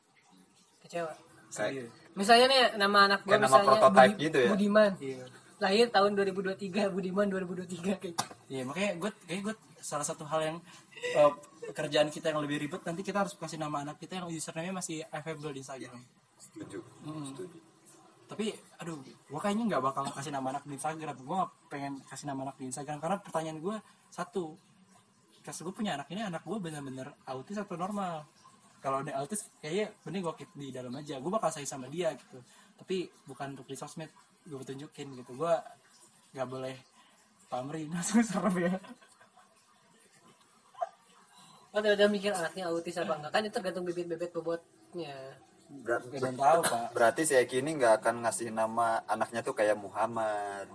Kecewa. 0.81 1.13
Serius. 1.45 1.87
misalnya 2.17 2.45
nih 2.51 2.61
nama 2.75 3.07
anak 3.07 3.23
gue 3.23 3.31
Kayak 3.31 3.47
nama 3.47 3.53
misalnya 3.53 3.69
prototype 3.69 4.15
gitu 4.19 4.37
ya? 4.41 4.49
Budiman. 4.51 4.91
Iya. 4.99 5.25
Lahir 5.55 5.87
tahun 5.87 6.11
2023 6.19 6.91
Budiman 6.91 7.27
2023 7.31 7.79
kayak 7.79 7.99
gitu. 8.11 8.25
iya 8.51 8.63
makanya 8.67 8.91
gue 8.99 9.11
kayak 9.23 9.41
gue 9.45 9.55
salah 9.79 10.03
satu 10.03 10.27
hal 10.27 10.41
yang 10.43 10.57
eh, 11.15 11.31
pekerjaan 11.71 12.11
kita 12.11 12.33
yang 12.35 12.43
lebih 12.43 12.59
ribet 12.59 12.81
nanti 12.83 13.05
kita 13.05 13.23
harus 13.23 13.37
kasih 13.39 13.61
nama 13.61 13.87
anak 13.87 14.01
kita 14.01 14.19
yang 14.19 14.27
username 14.27 14.75
masih 14.75 15.05
available 15.13 15.53
di 15.55 15.61
Instagram. 15.63 16.01
Setuju. 16.35 16.79
Mm. 17.07 17.23
setuju 17.31 17.64
tapi 18.25 18.51
aduh 18.81 18.97
gue 19.05 19.39
kayaknya 19.39 19.75
nggak 19.75 19.83
bakal 19.85 20.03
kasih 20.09 20.33
nama 20.33 20.57
anak 20.57 20.63
di 20.65 20.73
Instagram. 20.77 21.15
Gue 21.21 21.35
nggak 21.37 21.51
pengen 21.69 21.93
kasih 22.09 22.25
nama 22.29 22.39
anak 22.49 22.55
di 22.57 22.65
Instagram 22.69 22.97
karena 22.97 23.17
pertanyaan 23.21 23.57
gue 23.61 23.75
satu 24.09 24.57
pas 25.45 25.53
gue 25.53 25.73
punya 25.73 25.93
anak 25.93 26.09
ini 26.09 26.25
anak 26.25 26.41
gue 26.41 26.57
bener-bener 26.57 27.13
autis 27.29 27.57
atau 27.61 27.77
normal? 27.77 28.25
Kalau 28.81 29.05
dia 29.05 29.17
autis 29.21 29.45
kayaknya 29.61 29.93
bener 30.01 30.19
gue 30.25 30.33
di 30.57 30.67
dalam 30.73 30.93
aja. 30.97 31.21
Gue 31.21 31.29
bakal 31.29 31.53
sayang 31.53 31.69
sama 31.69 31.85
dia 31.85 32.13
gitu. 32.17 32.41
Tapi 32.75 33.05
bukan 33.29 33.53
untuk 33.53 33.69
di 33.69 33.77
sosmed 33.77 34.09
gue 34.45 34.61
tunjukin 34.65 35.13
gitu. 35.21 35.31
Gue 35.37 35.53
nggak 36.33 36.47
boleh 36.49 36.75
pamri 37.47 37.85
langsung 37.87 38.25
serem 38.29 38.57
ya. 38.57 38.73
Oh, 41.75 41.83
udah, 41.83 41.91
udah 41.91 42.07
mikir 42.07 42.31
anaknya 42.31 42.71
autis 42.71 42.95
apa 42.95 43.19
enggak 43.19 43.31
kan 43.35 43.43
itu 43.43 43.51
tergantung 43.51 43.83
bibit-bibit 43.83 44.31
bobotnya 44.31 45.11
Ber- 45.65 46.01
gak 46.01 46.13
ada 46.13 46.27
yang 46.27 46.37
tahu 46.37 46.59
pak. 46.61 46.85
berarti 46.93 47.21
si 47.23 47.33
Eki 47.33 47.57
ini 47.59 47.71
nggak 47.75 47.93
akan 47.99 48.15
ngasih 48.21 48.49
nama 48.49 49.01
anaknya 49.05 49.41
tuh 49.41 49.53
kayak 49.53 49.75
Muhammad 49.75 50.69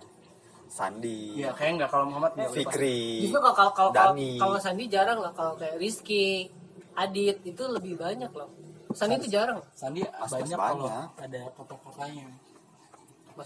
Sandi 0.66 1.34
Iya 1.36 1.50
kayak 1.50 1.72
nggak 1.78 1.90
kalau 1.90 2.06
Muhammad 2.06 2.30
nggak 2.32 2.46
Pak. 2.46 2.56
Fikri 2.56 3.22
justru 3.22 3.38
kalau 3.40 3.54
kalau 3.54 3.72
kalau 3.72 3.90
Dani. 3.90 4.38
kalau 4.38 4.54
Sandi 4.56 4.84
jarang 4.86 5.18
lah 5.18 5.32
kalau 5.32 5.54
kayak 5.54 5.76
Rizky 5.76 6.50
Adit 6.92 7.38
itu 7.42 7.62
lebih 7.64 7.94
banyak 7.96 8.28
loh. 8.30 8.50
Sandi 8.90 9.14
itu 9.16 9.30
jarang. 9.30 9.62
Sandi 9.72 10.02
Mas- 10.02 10.26
banyak 10.28 10.50
mas 10.50 10.68
kalau 10.68 10.86
banyak. 10.86 11.08
ada 11.22 11.40
kata-katanya? 11.54 12.26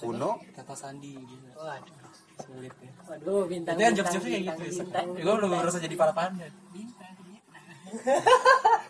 Uno? 0.03 0.31
kata 0.51 0.75
Sandi 0.75 1.13
gitu. 1.15 1.47
Waduh. 1.55 1.97
Sulit 2.35 2.75
ya. 2.75 2.91
Waduh 3.07 3.43
bintang 3.47 3.75
itu 3.75 3.81
yang 3.81 3.95
bintang, 3.95 3.95
jokes-jokesnya 3.95 4.27
kayak 4.27 4.43
bintang, 4.43 4.59
gitu 4.59 4.67
ya 4.67 4.83
bintang, 4.83 5.07
gue 5.07 5.23
belum 5.23 5.37
bintang. 5.39 5.61
merasa 5.61 5.79
jadi 5.79 5.95
para 5.95 6.13
pandai 6.13 6.51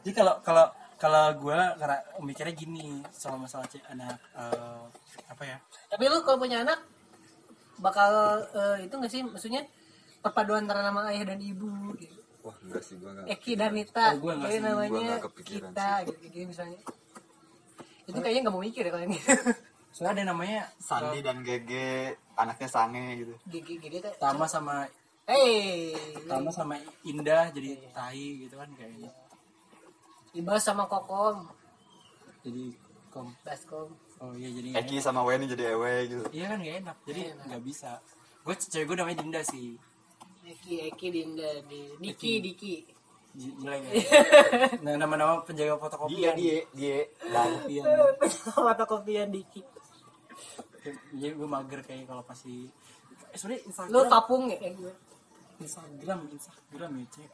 jadi 0.01 0.13
kalau 0.15 0.35
kalau 0.41 0.65
kalau 1.05 1.37
gue 1.37 1.61
karena 1.77 1.99
mikirnya 2.25 2.55
gini 2.57 3.05
soal 3.13 3.37
masalah 3.37 3.69
cek 3.69 3.85
anak 3.93 4.17
eh, 4.41 4.85
apa 5.29 5.43
ya? 5.45 5.57
Tapi 5.93 6.09
lu 6.09 6.25
kalau 6.25 6.41
punya 6.41 6.65
anak 6.65 6.81
bakal 7.77 8.41
eh, 8.57 8.89
itu 8.89 8.95
nggak 8.97 9.13
sih? 9.13 9.21
Maksudnya 9.21 9.69
perpaduan 10.25 10.65
antara 10.65 10.81
nama 10.81 11.13
ayah 11.13 11.37
dan 11.37 11.45
ibu 11.45 11.93
gitu. 12.01 12.17
Wah 12.41 12.57
enggak 12.65 12.81
sih 12.81 12.97
gua 12.97 13.13
enggak 13.13 13.37
Eki 13.37 13.53
dan 13.53 13.71
Nita 13.77 14.17
Oh, 14.17 14.25
gua 14.25 14.33
nggak 14.33 14.49
jadi 14.49 14.57
sih, 14.57 14.65
gua 14.65 14.73
namanya 14.73 15.17
kepikiran 15.21 15.73
kita 15.77 15.91
gitu, 16.09 16.19
gitu 16.25 16.37
misalnya. 16.49 16.81
Itu 18.09 18.19
kayaknya 18.25 18.41
nggak 18.49 18.55
mau 18.57 18.65
mikir 18.65 18.83
ya 18.89 18.91
kalau 18.97 19.05
ini. 19.05 19.19
Soalnya 19.95 20.13
ada 20.17 20.23
namanya 20.33 20.61
Sandi 20.81 21.21
dan 21.21 21.45
Gege 21.45 22.17
anaknya 22.33 22.69
Sange 22.73 23.05
gitu. 23.21 23.35
Gigi 23.53 23.77
gigi 23.77 24.01
teh 24.01 24.13
Tama 24.17 24.49
sama 24.49 24.89
hey! 25.29 25.93
Tama 26.25 26.49
sama 26.49 26.81
Indah 27.05 27.53
jadi 27.53 27.77
Tai 27.93 28.25
gitu 28.41 28.57
kan 28.57 28.73
kayaknya 28.73 29.13
Ibas 30.35 30.63
sama 30.67 30.85
Kokom. 30.91 31.47
Jadi 32.43 32.75
kom. 33.15 33.31
Baskom 33.47 33.95
oh 34.25 34.33
iya 34.39 34.49
jadi 34.51 34.69
Eki 34.81 34.97
sama 35.03 35.21
Weni 35.27 35.45
jadi 35.51 35.75
Ewe 35.75 35.95
gitu. 36.09 36.25
Iya 36.33 36.45
kan 36.55 36.59
gak 36.63 36.77
enak. 36.85 36.97
Jadi 37.05 37.21
Enak. 37.35 37.45
nggak 37.51 37.63
bisa. 37.65 37.91
Gue 38.45 38.55
cewek 38.57 38.85
gue 38.89 38.97
namanya 38.97 39.19
Dinda 39.21 39.41
sih. 39.45 39.77
Eki 40.45 40.75
Eki 40.93 41.07
Dinda 41.13 41.51
di 41.69 41.81
Diki 42.01 42.33
Diki. 42.41 42.75
Jelek 43.35 43.81
ya. 43.91 43.95
Nah, 44.87 44.95
nama-nama 44.95 45.43
penjaga 45.43 45.75
fotokopian. 45.75 46.39
Dia 46.39 46.63
dia 46.71 46.99
dan 47.27 47.51
Fotokopian. 47.67 47.85
fotokopian 48.55 49.29
Diki. 49.35 49.61
Jadi 51.17 51.33
gue 51.35 51.49
mager 51.49 51.81
kayak 51.83 52.05
kalau 52.07 52.23
pasti 52.23 52.69
eh, 53.33 53.37
sebenarnya 53.39 53.61
lu 53.65 53.71
Instagram 53.73 54.13
papung 54.13 54.43
ya? 54.53 54.59
Kayak 54.61 54.75
gue 54.79 54.93
Instagram 55.65 56.19
Instagram 56.31 56.91
ya 57.01 57.07
cek 57.15 57.31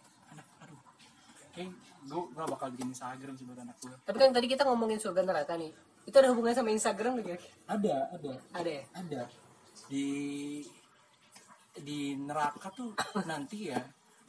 kayak 1.53 1.73
gue 2.07 2.23
gak 2.33 2.49
bakal 2.49 2.69
bikin 2.73 2.91
Instagram 2.95 3.35
sih 3.37 3.45
buat 3.45 3.61
anak 3.61 3.77
gue 3.83 3.93
tapi 4.07 4.17
kan 4.17 4.31
tadi 4.33 4.47
kita 4.49 4.63
ngomongin 4.65 4.99
surga 4.99 5.21
neraka 5.23 5.55
nih. 5.57 5.73
Itu 6.09 6.17
ada 6.17 6.33
hubungannya 6.33 6.57
sama 6.57 6.71
Instagram 6.73 7.13
kira 7.21 7.39
ada 7.69 7.95
ada. 8.17 8.33
Ada 8.57 8.71
ya? 8.71 8.85
Ada. 8.97 9.23
Di 9.87 10.07
di 11.77 12.19
neraka 12.19 12.73
tuh 12.73 12.97
nanti 13.31 13.71
ya 13.71 13.81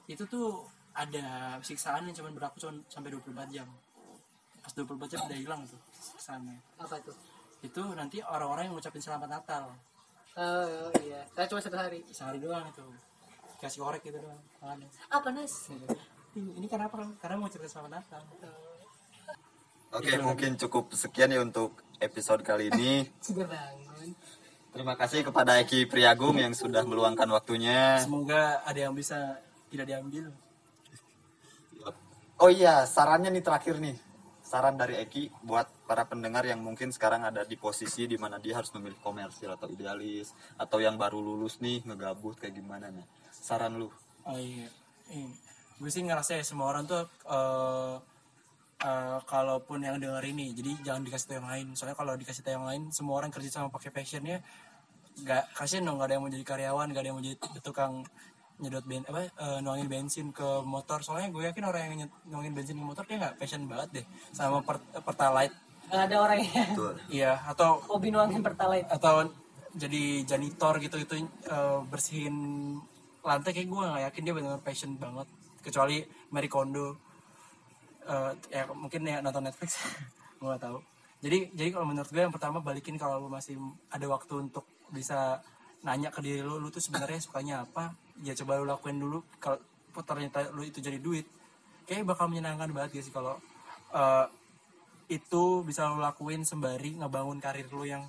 itu 0.05 0.27
tuh 0.27 0.67
ada 0.91 1.55
siksaan 1.63 2.03
yang 2.05 2.15
cuma 2.15 2.29
berlaku 2.35 2.59
cuma 2.59 2.75
sampai 2.91 3.15
24 3.15 3.55
jam. 3.55 3.67
Pas 4.61 4.73
24 4.75 5.07
jam 5.09 5.19
udah 5.25 5.39
hilang 5.39 5.61
tuh 5.63 5.79
siksaannya. 5.95 6.57
Apa 6.77 6.99
tuh? 7.01 7.15
Itu 7.63 7.81
nanti 7.95 8.19
orang-orang 8.21 8.69
yang 8.69 8.75
ngucapin 8.75 9.01
selamat 9.01 9.29
Natal. 9.31 9.71
Oh 10.35 10.91
iya. 11.01 11.23
Saya 11.31 11.47
cuma 11.47 11.63
satu 11.63 11.79
hari? 11.79 12.03
Sehari 12.11 12.37
doang 12.43 12.67
itu. 12.67 12.83
Kasih 13.57 13.81
korek 13.85 14.03
gitu 14.05 14.19
doang 14.19 14.41
apa 15.09 15.29
nas 15.33 15.73
ini, 16.35 16.51
ini 16.63 16.67
kenapa 16.67 16.95
karena 17.19 17.35
mau 17.39 17.49
cerita 17.51 17.67
selamat 17.67 17.91
Natal 17.99 18.21
Oke, 19.91 20.15
mungkin 20.23 20.55
cukup 20.55 20.95
sekian 20.95 21.35
ya 21.35 21.43
untuk 21.43 21.83
episode 21.99 22.47
kali 22.47 22.71
ini. 22.71 23.11
Terima 24.71 24.95
kasih 24.95 25.27
kepada 25.27 25.59
Eki 25.59 25.83
Priagung 25.91 26.39
yang 26.39 26.55
sudah 26.55 26.87
meluangkan 26.87 27.27
waktunya. 27.27 27.99
semoga 27.99 28.63
ada 28.63 28.79
yang 28.87 28.95
bisa 28.95 29.35
tidak 29.67 29.91
diambil 29.91 30.31
Oh 32.39 32.49
iya, 32.49 32.87
sarannya 32.87 33.29
nih 33.29 33.43
terakhir 33.45 33.77
nih. 33.77 33.99
Saran 34.41 34.73
dari 34.73 34.97
Eki 34.97 35.45
buat 35.45 35.69
para 35.85 36.07
pendengar 36.09 36.41
yang 36.41 36.57
mungkin 36.57 36.89
sekarang 36.89 37.21
ada 37.21 37.45
di 37.45 37.53
posisi 37.53 38.09
di 38.09 38.17
mana 38.17 38.41
dia 38.41 38.57
harus 38.57 38.73
memilih 38.73 38.97
komersil 39.03 39.53
atau 39.53 39.69
idealis 39.69 40.33
atau 40.57 40.81
yang 40.81 40.97
baru 40.97 41.21
lulus 41.21 41.61
nih 41.61 41.85
ngegabut 41.85 42.41
kayak 42.41 42.57
gimana 42.57 42.89
nih. 42.89 43.05
Saran 43.29 43.77
lu. 43.77 43.93
Oh 44.25 44.39
iya, 44.41 44.65
gue 45.81 45.89
sih 45.89 46.05
ngerasa 46.05 46.37
ya 46.37 46.43
semua 46.45 46.69
orang 46.69 46.85
tuh 46.85 47.01
eh 47.25 47.95
eh, 48.81 49.19
kalaupun 49.29 49.81
yang 49.81 49.97
denger 50.01 50.25
ini, 50.25 50.57
jadi 50.57 50.71
jangan 50.85 51.01
dikasih 51.05 51.25
tahu 51.29 51.37
yang 51.41 51.49
lain. 51.49 51.67
Soalnya 51.77 51.97
kalau 51.97 52.13
dikasih 52.17 52.41
tahu 52.41 52.53
yang 52.57 52.65
lain, 52.65 52.81
semua 52.89 53.17
orang 53.21 53.29
kerja 53.29 53.49
sama 53.49 53.69
pakai 53.69 53.93
passionnya, 53.93 54.41
nggak 55.21 55.53
kasian 55.53 55.85
dong, 55.85 56.01
nggak 56.01 56.09
ada 56.09 56.13
yang 56.17 56.23
mau 56.25 56.31
jadi 56.33 56.45
karyawan, 56.45 56.87
nggak 56.89 57.01
ada 57.01 57.09
yang 57.09 57.17
mau 57.17 57.25
jadi 57.25 57.37
tukang 57.61 57.93
nyedot 58.61 58.85
ben 58.85 59.01
apa 59.09 59.25
eh, 59.25 59.59
nuangin 59.65 59.89
bensin 59.89 60.29
ke 60.29 60.45
motor. 60.65 61.01
Soalnya 61.01 61.33
gue 61.33 61.43
yakin 61.49 61.65
orang 61.65 61.81
yang 61.89 61.95
nyet- 62.05 62.17
nuangin 62.29 62.53
bensin 62.53 62.77
ke 62.77 62.85
motor 62.85 63.03
dia 63.09 63.17
nggak 63.21 63.35
passion 63.41 63.65
banget 63.65 63.89
deh 64.01 64.05
sama 64.33 64.61
per, 64.61 64.77
pertalite. 65.01 65.53
Nggak 65.89 66.01
ada 66.07 66.15
orang 66.21 66.37
yang 66.41 66.69
Betul. 66.73 66.93
Iya, 67.09 67.31
atau 67.53 67.81
hobi 67.89 68.09
nuangin 68.13 68.41
pertalite 68.45 68.85
atau 68.89 69.29
jadi 69.77 70.25
janitor 70.25 70.77
gitu 70.81 70.97
itu 70.97 71.13
eh, 71.25 71.79
bersihin 71.89 72.35
lantai 73.21 73.53
kayak 73.53 73.69
gue 73.69 73.77
nggak 73.77 74.03
yakin 74.09 74.21
dia 74.25 74.33
benar 74.33 74.57
passion 74.65 74.97
banget 74.97 75.29
kecuali 75.61 76.03
Marie 76.33 76.51
Kondo. 76.51 76.97
Eh, 78.05 78.31
ya 78.49 78.65
mungkin 78.73 79.01
ya 79.05 79.21
nonton 79.21 79.45
Netflix. 79.45 79.77
Nggak 80.41 80.61
tahu. 80.61 80.77
Jadi 81.21 81.53
jadi 81.53 81.69
kalau 81.69 81.85
menurut 81.85 82.09
gue 82.09 82.21
yang 82.21 82.33
pertama 82.33 82.57
balikin 82.65 82.97
kalau 82.97 83.21
lu 83.21 83.29
masih 83.29 83.55
ada 83.93 84.05
waktu 84.09 84.49
untuk 84.49 84.65
bisa 84.89 85.37
nanya 85.85 86.09
ke 86.09 86.21
diri 86.21 86.41
lu 86.41 86.57
lu 86.57 86.73
tuh 86.73 86.81
sebenarnya 86.81 87.21
sukanya 87.21 87.61
apa? 87.63 87.93
Ya 88.25 88.33
coba 88.33 88.57
lu 88.57 88.65
lakuin 88.65 88.97
dulu. 88.97 89.21
Kalau 89.37 89.61
ternyata 90.01 90.49
lu 90.49 90.65
itu 90.65 90.81
jadi 90.81 90.97
duit 90.97 91.29
kayak 91.85 92.07
bakal 92.07 92.31
menyenangkan 92.31 92.71
banget 92.71 92.99
ya 92.99 93.01
sih 93.03 93.13
kalau 93.13 93.35
eh, 93.91 94.25
itu 95.11 95.43
bisa 95.67 95.91
lo 95.91 95.99
lakuin 95.99 96.47
sembari 96.47 96.95
ngebangun 96.95 97.43
karir 97.43 97.67
lo 97.67 97.83
yang 97.83 98.07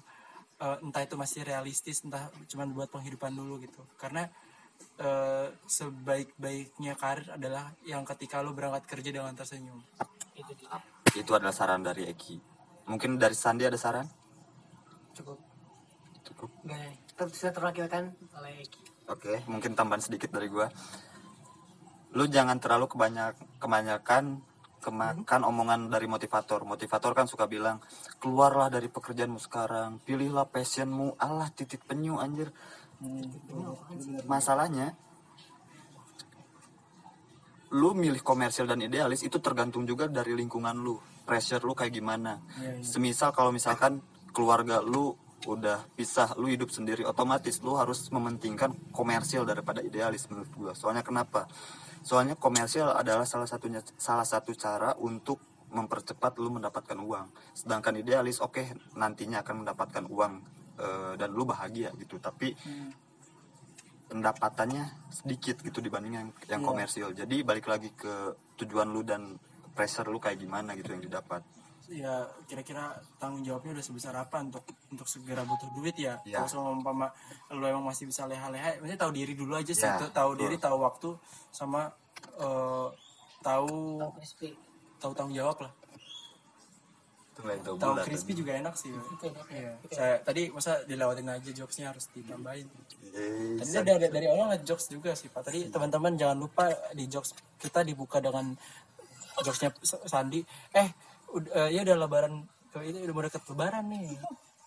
eh, 0.63 0.77
entah 0.87 1.03
itu 1.03 1.19
masih 1.19 1.43
realistis 1.43 2.07
entah 2.07 2.31
cuma 2.47 2.63
buat 2.71 2.89
penghidupan 2.95 3.35
dulu 3.35 3.59
gitu. 3.59 3.83
Karena 3.99 4.31
eh, 5.01 5.49
sebaik-baiknya 5.67 6.95
karir 6.99 7.29
adalah 7.35 7.73
yang 7.87 8.03
ketika 8.05 8.45
lo 8.45 8.53
berangkat 8.53 8.85
kerja 8.87 9.11
dengan 9.15 9.35
tersenyum 9.35 9.81
itu 10.33 10.53
dia 10.57 10.81
Itu 11.13 11.37
adalah 11.37 11.53
saran 11.53 11.85
dari 11.85 12.09
Eki. 12.09 12.41
Mungkin 12.89 13.21
dari 13.21 13.37
Sandi 13.37 13.69
ada 13.69 13.77
saran? 13.77 14.09
cukup 15.13 15.37
Cukup. 16.25 16.49
Nggak, 16.65 17.13
tetap 17.13 17.29
bisa 17.29 17.49
terwakilkan 17.53 18.03
oleh 18.33 18.65
Eki 18.65 18.83
Oke, 19.11 19.43
mungkin 19.51 19.75
tambahan 19.75 20.01
sedikit 20.01 20.31
dari 20.31 20.47
gua. 20.47 20.71
Lu 22.15 22.25
jangan 22.31 22.57
terlalu 22.63 22.87
kebanyak 22.87 23.35
kebanyakan 23.59 24.41
kemakan 24.83 25.43
omongan 25.47 25.91
dari 25.91 26.11
motivator. 26.11 26.67
Motivator 26.67 27.15
kan 27.15 27.27
suka 27.31 27.47
bilang, 27.47 27.79
"Keluarlah 28.19 28.71
dari 28.71 28.91
pekerjaanmu 28.91 29.39
sekarang, 29.39 30.03
pilihlah 30.03 30.47
passionmu." 30.51 31.19
Allah 31.19 31.51
titik 31.55 31.87
penyu 31.87 32.19
anjir. 32.19 32.51
Masalahnya 34.27 34.95
lu 37.73 37.97
milih 37.97 38.21
komersial 38.21 38.69
dan 38.69 38.85
idealis 38.85 39.25
itu 39.25 39.41
tergantung 39.41 39.89
juga 39.89 40.05
dari 40.07 40.37
lingkungan 40.37 40.77
lu. 40.77 41.01
Pressure 41.25 41.65
lu 41.65 41.73
kayak 41.73 41.95
gimana. 41.95 42.43
Semisal 42.85 43.33
kalau 43.33 43.49
misalkan 43.49 44.03
keluarga 44.35 44.85
lu 44.85 45.17
udah 45.43 45.91
pisah, 45.99 46.39
lu 46.39 46.47
hidup 46.47 46.71
sendiri, 46.71 47.03
otomatis 47.03 47.59
lu 47.65 47.75
harus 47.75 48.07
mementingkan 48.15 48.71
komersial 48.95 49.43
daripada 49.43 49.83
idealis 49.83 50.31
menurut 50.31 50.51
gua. 50.55 50.73
Soalnya 50.77 51.03
kenapa? 51.03 51.51
Soalnya 52.03 52.39
komersial 52.39 52.95
adalah 52.95 53.27
salah 53.27 53.47
satunya 53.47 53.83
salah 53.99 54.27
satu 54.27 54.55
cara 54.55 54.95
untuk 54.99 55.43
mempercepat 55.73 56.37
lu 56.39 56.53
mendapatkan 56.53 56.99
uang. 56.99 57.57
Sedangkan 57.57 57.97
idealis 57.97 58.39
oke 58.39 58.95
nantinya 58.95 59.41
akan 59.41 59.65
mendapatkan 59.65 60.05
uang 60.07 60.62
eh, 60.83 61.13
dan 61.15 61.31
lu 61.31 61.47
bahagia 61.47 61.95
gitu. 61.97 62.19
Tapi 62.19 62.51
pendapatannya 64.07 64.85
sedikit 65.09 65.63
gitu 65.63 65.81
dibanding 65.81 66.15
yang, 66.15 66.29
yang 66.47 66.61
Iya. 66.61 66.69
komersial. 66.69 67.11
Jadi 67.15 67.41
balik 67.41 67.65
lagi 67.65 67.89
ke 67.93 68.13
tujuan 68.61 68.85
lu 68.87 69.01
dan 69.01 69.41
pressure 69.73 70.05
lu 70.05 70.21
kayak 70.21 70.37
gimana 70.37 70.77
gitu 70.77 70.93
yang 70.93 71.01
didapat. 71.01 71.41
ya 71.93 72.25
kira-kira 72.49 72.89
tanggung 73.21 73.45
jawabnya 73.45 73.77
udah 73.77 73.85
sebesar 73.85 74.17
apa 74.17 74.41
untuk 74.41 74.65
untuk 74.89 75.05
segera 75.05 75.45
butuh 75.45 75.69
duit 75.77 75.93
ya 76.01 76.17
Ya. 76.25 76.41
kalau 76.41 76.49
sama 76.49 76.69
umpama 76.73 77.07
lo 77.53 77.69
emang 77.69 77.85
masih 77.85 78.09
bisa 78.09 78.25
leha-leha 78.25 78.81
maksudnya 78.81 78.97
tahu 78.97 79.13
diri 79.13 79.37
dulu 79.37 79.53
aja 79.53 79.77
sih 79.77 79.85
tuh, 80.01 80.09
tahu 80.09 80.33
diri 80.41 80.57
tahu 80.57 80.81
waktu 80.81 81.13
sama 81.53 81.93
eh, 82.41 82.89
tahu 83.45 84.01
tahu 84.97 85.13
tanggung 85.13 85.37
jawab 85.37 85.69
lah 85.69 85.73
tahu 87.33 87.77
bulat. 87.81 88.05
crispy 88.05 88.33
juga 88.37 88.53
enak 88.61 88.75
sih 88.77 88.93
ya. 88.93 89.03
Iya. 89.49 89.71
Saya 89.89 90.15
tadi 90.21 90.53
masa 90.53 90.85
dilewatin 90.85 91.29
aja 91.33 91.51
jokesnya 91.51 91.91
harus 91.91 92.07
ditambahin. 92.13 92.69
Eh, 93.13 93.57
Tadi 93.61 93.73
ada 93.77 93.93
dari, 94.01 94.09
dari 94.09 94.27
awal 94.29 94.57
nge-jokes 94.57 94.93
juga 94.93 95.17
sih 95.17 95.33
Pak. 95.33 95.49
Tadi 95.49 95.69
teman-teman 95.73 96.13
jangan 96.17 96.37
lupa 96.37 96.69
di 96.93 97.09
jokes 97.09 97.33
kita 97.57 97.85
dibuka 97.85 98.21
dengan 98.21 98.53
jokesnya 99.41 99.73
Sandi. 99.85 100.45
Eh, 100.77 100.89
udah, 101.33 101.73
ya 101.73 101.81
udah 101.85 101.97
lebaran 101.97 102.45
itu 102.85 102.99
udah 103.05 103.15
mau 103.17 103.25
deket 103.25 103.43
lebaran 103.53 103.85
nih. 103.89 104.17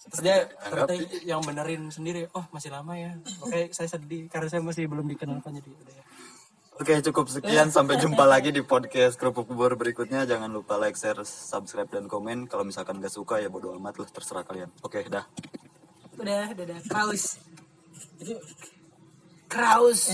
Terus 0.05 0.21
dia 0.21 0.37
ternyata 0.69 0.93
yang 1.25 1.41
benerin 1.41 1.89
sendiri. 1.89 2.29
Oh 2.37 2.45
masih 2.53 2.69
lama 2.69 2.93
ya. 2.93 3.17
Oke 3.41 3.73
saya 3.73 3.89
sedih 3.89 4.29
karena 4.29 4.49
saya 4.49 4.61
masih 4.61 4.85
belum 4.85 5.05
dikenalkan 5.09 5.57
jadi 5.57 5.69
udah 5.69 5.95
ya. 5.97 6.03
Oke 6.75 6.99
cukup 6.99 7.31
sekian. 7.31 7.71
Sampai 7.71 7.95
jumpa 7.95 8.27
lagi 8.27 8.51
di 8.51 8.59
podcast 8.59 9.15
kerupuk 9.15 9.47
bubur 9.47 9.79
berikutnya. 9.79 10.27
Jangan 10.27 10.51
lupa 10.51 10.75
like 10.75 10.99
share 10.99 11.23
subscribe 11.23 11.87
dan 11.87 12.11
komen. 12.11 12.51
Kalau 12.51 12.67
misalkan 12.67 12.99
gak 12.99 13.15
suka 13.15 13.39
ya 13.39 13.47
bodo 13.47 13.71
amat 13.79 13.95
lah 13.95 14.09
terserah 14.11 14.43
kalian. 14.43 14.67
Oke 14.83 15.07
dah. 15.07 15.23
Udah 16.19 16.51
udah 16.51 16.63
udah. 16.67 16.79
Kraus. 16.91 17.39
Kraus 19.47 20.03